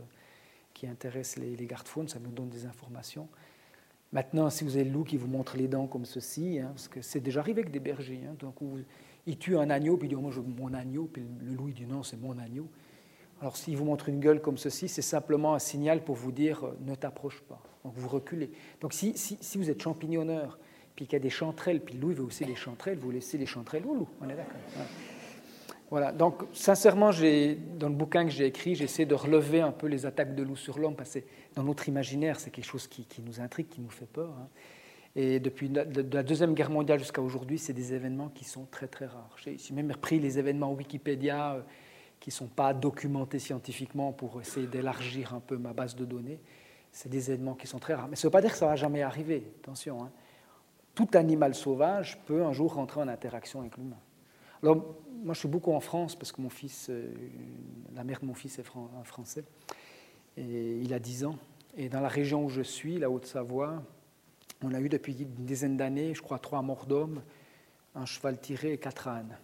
[0.75, 3.29] qui intéressent les, gardes-faunes, ça nous donne des informations.
[4.13, 6.89] Maintenant, si vous avez le loup qui vous montre les dents comme ceci, hein, parce
[6.89, 8.57] que c'est déjà arrivé avec des bergers, hein, donc
[9.27, 11.55] il tue un agneau, puis il dit oh, moi je veux mon agneau, puis le
[11.55, 12.69] loup il dit non, c'est mon agneau.
[13.41, 16.65] Alors s'il vous montre une gueule comme ceci, c'est simplement un signal pour vous dire
[16.65, 17.61] euh, ne t'approche pas.
[17.85, 18.51] Donc vous reculez.
[18.81, 19.15] Donc si,
[19.57, 20.59] vous êtes champignonneur
[20.95, 23.47] puis qu'il y a des chanterelles, puis Louis veut aussi les chanterelles, vous laissez les
[23.47, 24.61] chanterelles au loup, on est d'accord.
[24.75, 24.89] Voilà.
[26.15, 30.35] Donc sincèrement, dans le bouquin que j'ai écrit, j'essaie de relever un peu les attaques
[30.35, 31.21] de loup sur l'homme, parce que
[31.55, 34.35] dans notre imaginaire, c'est quelque chose qui, nous intrigue, qui nous fait peur.
[34.41, 34.49] Hein.
[35.15, 38.67] Et depuis la, de la Deuxième Guerre mondiale jusqu'à aujourd'hui, c'est des événements qui sont
[38.71, 39.37] très très rares.
[39.45, 41.61] J'ai même repris les événements Wikipédia euh,
[42.19, 46.41] qui ne sont pas documentés scientifiquement pour essayer d'élargir un peu ma base de données.
[46.91, 48.09] C'est des événements qui sont très rares.
[48.09, 50.03] Mais ça ne veut pas dire que ça ne va jamais arriver, attention.
[50.03, 50.11] Hein
[50.95, 53.99] tout animal sauvage peut un jour rentrer en interaction avec l'humain.
[54.63, 57.13] Alors, moi, je suis beaucoup en France parce que mon fils, euh,
[57.95, 58.67] la mère de mon fils est
[59.05, 59.45] français,
[60.37, 61.37] et il a 10 ans.
[61.77, 63.83] Et dans la région où je suis, la Haute-Savoie,
[64.63, 67.23] on a eu depuis une dizaine d'années, je crois, trois morts d'hommes,
[67.95, 69.37] un cheval tiré et quatre ânes.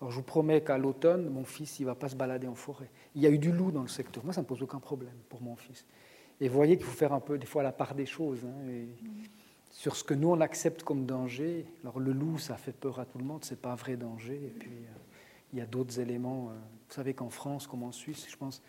[0.00, 2.54] Alors je vous promets qu'à l'automne, mon fils, il ne va pas se balader en
[2.54, 2.90] forêt.
[3.14, 4.24] Il y a eu du loup dans le secteur.
[4.24, 5.84] Moi, ça ne me pose aucun problème pour mon fils.
[6.40, 8.44] Et vous voyez qu'il faut faire un peu, des fois, la part des choses.
[8.44, 8.70] Hein,
[9.70, 11.66] sur ce que nous, on accepte comme danger.
[11.82, 13.96] Alors le loup, ça fait peur à tout le monde, ce n'est pas un vrai
[13.96, 14.34] danger.
[14.34, 14.98] Et puis, euh,
[15.52, 16.50] il y a d'autres éléments.
[16.50, 18.62] Euh, vous savez qu'en France, comme en Suisse, je pense,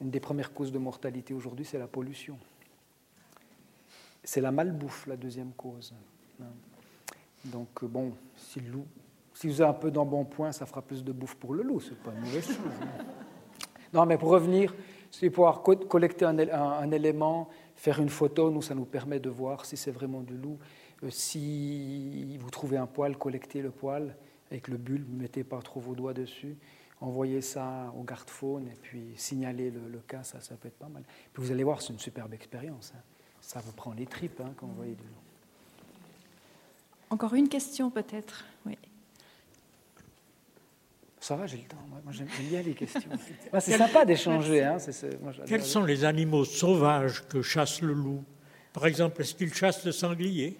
[0.00, 2.38] une des premières causes de mortalité aujourd'hui, c'est la pollution.
[4.24, 5.94] C'est la malbouffe, la deuxième cause.
[6.40, 6.46] Hein.
[7.44, 8.86] Donc, euh, bon, si le loup,
[9.34, 11.98] si vous avez un peu d'embonpoint, ça fera plus de bouffe pour le loup, c'est
[11.98, 12.56] pas une mauvaise chose.
[12.82, 13.04] Hein.
[13.92, 14.74] Non, mais pour revenir,
[15.10, 19.76] c'est pouvoir collecter un, élément, faire une photo, nous, ça nous permet de voir si
[19.76, 20.58] c'est vraiment du loup.
[21.02, 24.16] Euh, si vous trouvez un poil, collectez le poil
[24.50, 26.56] avec le bulbe, ne mettez pas trop vos doigts dessus
[27.00, 31.02] envoyer ça au garde-faune et puis signaler le, cas, ça, ça peut être pas mal.
[31.32, 32.92] Puis vous allez voir, c'est une superbe expérience.
[32.96, 33.00] Hein.
[33.40, 35.10] Ça vous prend les tripes hein, quand vous voyez du loup.
[37.10, 38.44] Encore une question peut-être.
[41.26, 41.76] Ça va, j'ai le temps.
[41.90, 43.00] Moi, j'aime bien les questions.
[43.58, 44.62] c'est sympa d'échanger.
[44.62, 44.76] Hein,
[45.44, 48.22] Quels sont les animaux sauvages que chasse le loup?
[48.72, 50.56] Par exemple, est-ce qu'il chasse le sanglier?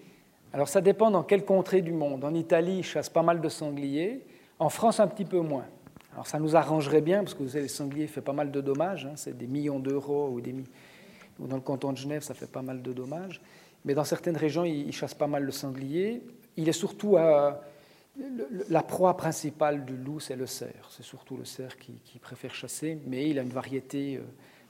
[0.53, 2.25] Alors ça dépend dans quelle contrée du monde.
[2.25, 4.25] En Italie, il chasse pas mal de sangliers.
[4.59, 5.67] En France, un petit peu moins.
[6.15, 8.61] Alors ça nous arrangerait bien, parce que vous savez, les sangliers font pas mal de
[8.61, 10.53] dommages, hein, c'est des millions d'euros, ou, des,
[11.39, 13.41] ou dans le canton de Genève, ça fait pas mal de dommages.
[13.85, 16.25] Mais dans certaines régions, ils, chassent pas mal le sanglier.
[16.57, 17.61] Il est surtout à,
[18.69, 20.89] la proie principale du loup, c'est le cerf.
[20.91, 24.23] C'est surtout le cerf qui, préfère chasser, mais il a une variété euh,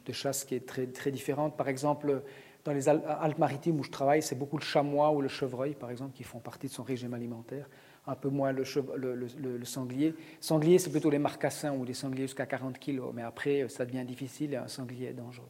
[0.05, 1.57] de chasse qui est très, très différente.
[1.57, 2.23] Par exemple,
[2.65, 6.13] dans les Alpes-Maritimes où je travaille, c'est beaucoup le chamois ou le chevreuil, par exemple,
[6.15, 7.69] qui font partie de son régime alimentaire
[8.07, 8.65] un peu moins le,
[9.65, 10.15] sanglier.
[10.41, 14.05] Sanglier, c'est plutôt les marcassins ou les sangliers jusqu'à 40 kg, mais après, ça devient
[14.05, 15.49] difficile et un sanglier est dangereux.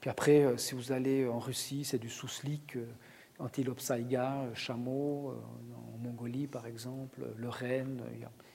[0.00, 2.86] Puis après, euh, si vous allez en Russie, c'est du souslik, euh,
[3.38, 5.34] antilope saïga, euh, chameau,
[5.76, 8.02] en Mongolie par exemple, le renne.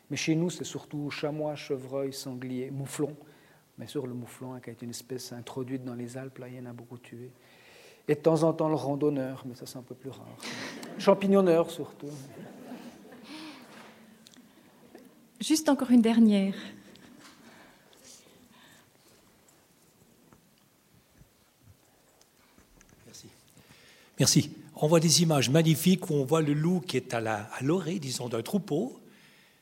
[0.10, 3.16] Mais chez nous, c'est surtout chamois, chevreuil, sanglier, mouflon.
[3.78, 6.48] Bien sûr, le mouflon, hein, qui a été une espèce introduite dans les Alpes, là,
[6.48, 7.32] il y en a beaucoup tué.
[8.08, 10.28] Et de temps en temps, le randonneur, mais ça, c'est un peu plus rare.
[11.00, 12.10] Champignonneur, surtout.
[15.40, 16.56] Juste encore une dernière.
[23.06, 23.28] Merci.
[24.20, 24.63] Merci.
[24.76, 28.28] On voit des images magnifiques où on voit le loup qui est à l'orée, disons,
[28.28, 29.00] d'un troupeau.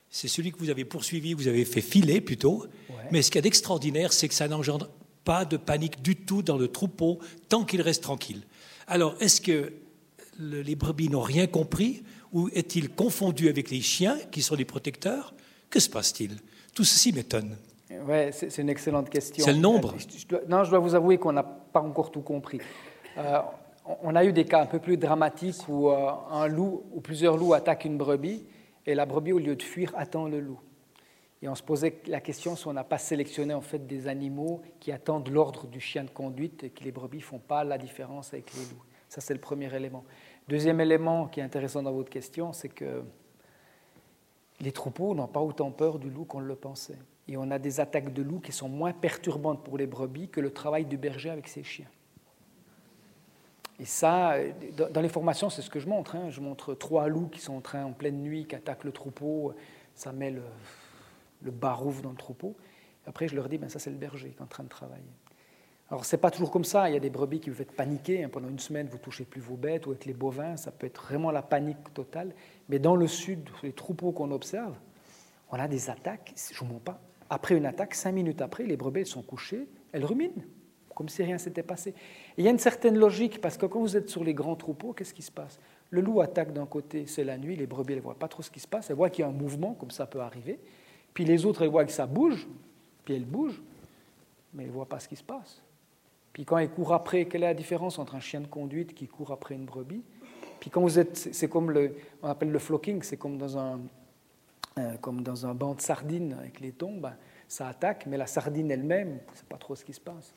[0.10, 2.66] C'est celui que vous avez poursuivi, vous avez fait filer plutôt.
[3.12, 4.90] Mais ce qui est d'extraordinaire, c'est que ça n'engendre
[5.24, 7.20] pas de panique du tout dans le troupeau
[7.50, 8.42] tant qu'il reste tranquille.
[8.88, 9.74] Alors, est-ce que
[10.40, 15.34] les brebis n'ont rien compris ou est-il confondu avec les chiens qui sont les protecteurs?
[15.70, 16.38] Que se passe-t-il?
[16.74, 17.58] Tout ceci m'étonne.
[17.90, 19.44] Oui, c'est une excellente question.
[19.44, 19.96] C'est le nombre
[20.48, 22.60] Non, je dois vous avouer qu'on n'a pas encore tout compris.
[23.18, 23.40] Euh,
[23.86, 27.38] on a eu des cas un peu plus dramatiques où euh, un loup ou plusieurs
[27.38, 28.46] loups attaquent une brebis
[28.86, 30.60] et la brebis, au lieu de fuir, attend le loup.
[31.42, 34.62] Et on se posait la question si on n'a pas sélectionné en fait des animaux
[34.80, 38.34] qui attendent l'ordre du chien de conduite et que les brebis font pas la différence
[38.34, 38.84] avec les loups.
[39.10, 40.04] Ça, c'est le premier élément.
[40.48, 43.04] Deuxième élément qui est intéressant dans votre question, c'est que
[44.62, 47.00] les troupeaux n'ont pas autant peur du loup qu'on le pensait.
[47.28, 50.40] Et on a des attaques de loups qui sont moins perturbantes pour les brebis que
[50.40, 51.88] le travail du berger avec ses chiens.
[53.82, 54.36] Et ça,
[54.94, 56.16] dans les formations, c'est ce que je montre.
[56.16, 56.30] Hein.
[56.30, 59.56] Je montre trois loups qui sont en train, en pleine nuit, qui attaquent le troupeau.
[59.96, 60.44] Ça met le,
[61.52, 62.56] barouf dans le troupeau.
[63.08, 65.02] Après, je leur dis, ben, ça c'est le berger qui est en train de travailler.
[65.90, 66.92] Alors, ce n'est pas toujours comme ça.
[66.92, 68.24] Il y a des brebis qui vous faites paniquer.
[68.24, 68.30] Hein.
[68.30, 70.58] Pendant une semaine, vous ne touchez plus vos bêtes ou avec les bovins.
[70.58, 72.36] Ça peut être vraiment la panique totale.
[72.70, 74.76] Mais dans le sud, les troupeaux qu'on observe,
[75.50, 76.36] on a des attaques.
[76.54, 77.02] Je ne mens pas.
[77.32, 79.68] Après une attaque, cinq minutes après, les brebis sont couchées.
[79.92, 80.44] Elles ruminent,
[80.96, 81.94] comme si rien s'était passé.
[82.38, 84.94] Il y a une certaine logique, parce que quand vous êtes sur les grands troupeaux,
[84.94, 85.60] qu'est-ce qui se passe?
[85.90, 87.56] Le loup attaque d'un côté, c'est la nuit.
[87.56, 88.90] Les brebis, elles ne voient pas trop ce qui se passe.
[88.90, 90.60] Elles voient qu'il y a un mouvement, comme ça peut arriver.
[91.14, 92.48] Puis les autres, elles voient que ça bouge.
[93.04, 93.62] Puis elles bougent.
[94.54, 95.62] Mais elles ne voient pas ce qui se passe.
[96.34, 99.08] Puis quand il court après, quelle est la différence entre un chien de conduite qui
[99.08, 100.04] court après une brebis?
[100.62, 103.82] Puis quand vous êtes, c'est comme le, on appelle le flocking, c'est comme dans un,
[104.78, 107.16] euh, comme dans un banc de sardines avec les tombes, ben,
[107.48, 110.34] ça attaque, mais la sardine elle-même, ne sait pas trop ce qui se passe.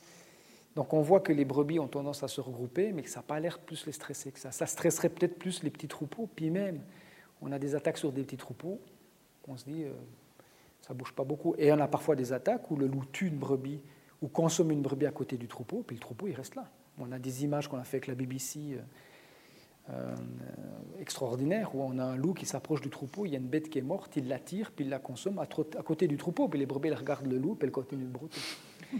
[0.75, 3.23] Donc on voit que les brebis ont tendance à se regrouper, mais que ça n'a
[3.23, 4.51] pas l'air plus les stresser que ça.
[4.51, 6.81] Ça stresserait peut-être plus les petits troupeaux, puis même,
[7.41, 8.79] on a des attaques sur des petits troupeaux,
[9.47, 9.93] on se dit, euh,
[10.81, 11.55] ça bouge pas beaucoup.
[11.57, 13.81] Et on a parfois des attaques où le loup tue une brebis
[14.21, 16.69] ou consomme une brebis à côté du troupeau, puis le troupeau, il reste là.
[16.97, 18.81] On a des images qu'on a fait avec la BBC euh,
[19.91, 20.15] euh,
[20.99, 23.69] extraordinaire où on a un loup qui s'approche du troupeau, il y a une bête
[23.69, 26.59] qui est morte, il la tire, puis il la consomme à, côté du troupeau, puis
[26.59, 28.41] les brebis regardent le loup, puis elles continuent de brouter.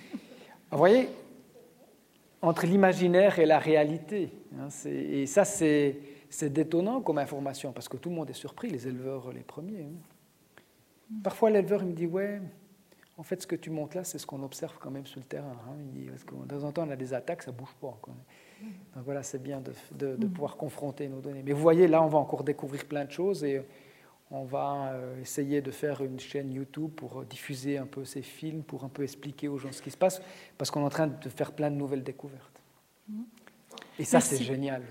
[0.71, 1.09] Vous voyez,
[2.45, 5.99] entre l'imaginaire et la réalité, hein, et ça c'est
[6.41, 9.83] détonnant comme information, parce que tout le monde est surpris, les éleveurs les premiers.
[9.83, 10.63] Hein.
[11.23, 12.39] Parfois l'éleveur me dit, ouais,
[13.17, 15.25] en fait ce que tu montres là, c'est ce qu'on observe quand même sur le
[15.25, 15.55] terrain.
[15.67, 16.07] Hein.
[16.09, 17.97] parce que de temps en temps on a des attaques, ça bouge pas.
[18.95, 20.29] Donc voilà, c'est bien de, mm.
[20.29, 21.43] pouvoir confronter nos données.
[21.43, 23.61] Mais vous voyez, là, on va encore découvrir plein de choses et
[24.31, 28.21] on va euh, essayer de faire une chaîne YouTube pour euh, diffuser un peu ces
[28.21, 30.21] films, pour un peu expliquer aux gens ce qui se passe,
[30.57, 32.61] parce qu'on est en train de faire plein de nouvelles découvertes.
[33.07, 33.23] Mm.
[33.97, 34.81] Et ça, c'est génial.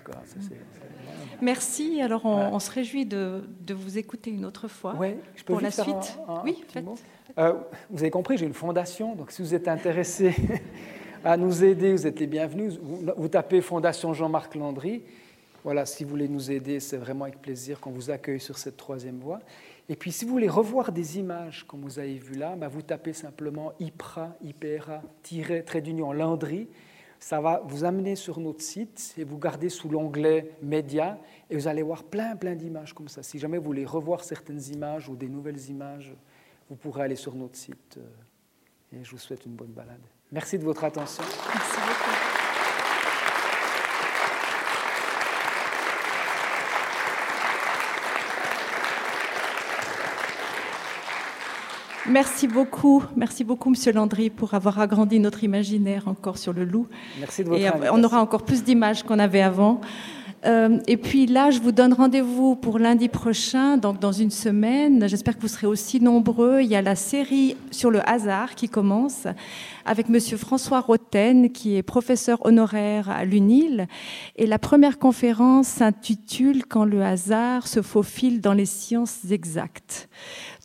[1.42, 2.00] Merci.
[2.00, 5.70] Alors, on, se réjouit de, vous écouter une autre fois ouais, je peux pour la
[5.70, 6.18] suite.
[6.42, 6.84] oui, faites.
[7.38, 7.54] Euh,
[7.90, 10.34] vous avez compris, j'ai une fondation, donc si vous êtes intéressé
[11.24, 12.78] à nous aider, vous êtes les bienvenus.
[12.80, 15.02] Vous, tapez Fondation Jean-Marc Landry.
[15.64, 18.76] Voilà, si vous voulez nous aider, c'est vraiment avec plaisir qu'on vous accueille sur cette
[18.76, 19.40] troisième voie.
[19.88, 22.82] Et puis, si vous voulez revoir des images, comme vous avez vu là, bah, vous
[22.82, 25.02] tapez simplement IPRA, IPRA,
[25.64, 26.68] trait d'union Landry.
[27.18, 31.16] Ça va vous amener sur notre site et vous gardez sous l'onglet Médias
[31.48, 33.22] et vous allez voir plein, plein d'images comme ça.
[33.22, 36.14] Si jamais vous voulez revoir certaines images ou des nouvelles images,
[36.68, 37.96] vous pourrez aller sur notre site.
[37.96, 40.02] Euh, et je vous souhaite une bonne balade.
[40.30, 41.24] Merci de votre attention.
[41.24, 42.33] Merci beaucoup.
[52.08, 56.86] Merci beaucoup, merci beaucoup, Monsieur Landry, pour avoir agrandi notre imaginaire encore sur le loup.
[57.18, 59.80] Merci de votre Et on aura encore plus d'images qu'on avait avant.
[60.44, 65.08] Euh, et puis là, je vous donne rendez-vous pour lundi prochain, donc dans une semaine.
[65.08, 66.60] J'espère que vous serez aussi nombreux.
[66.60, 69.26] Il y a la série sur le hasard qui commence
[69.86, 73.86] avec Monsieur François Roten, qui est professeur honoraire à l'UNIL.
[74.36, 80.08] Et la première conférence s'intitule Quand le hasard se faufile dans les sciences exactes.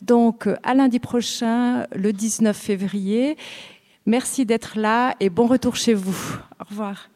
[0.02, 3.36] Donc, à lundi prochain, le 19 février.
[4.06, 6.38] Merci d'être là et bon retour chez vous.
[6.58, 7.08] Au revoir.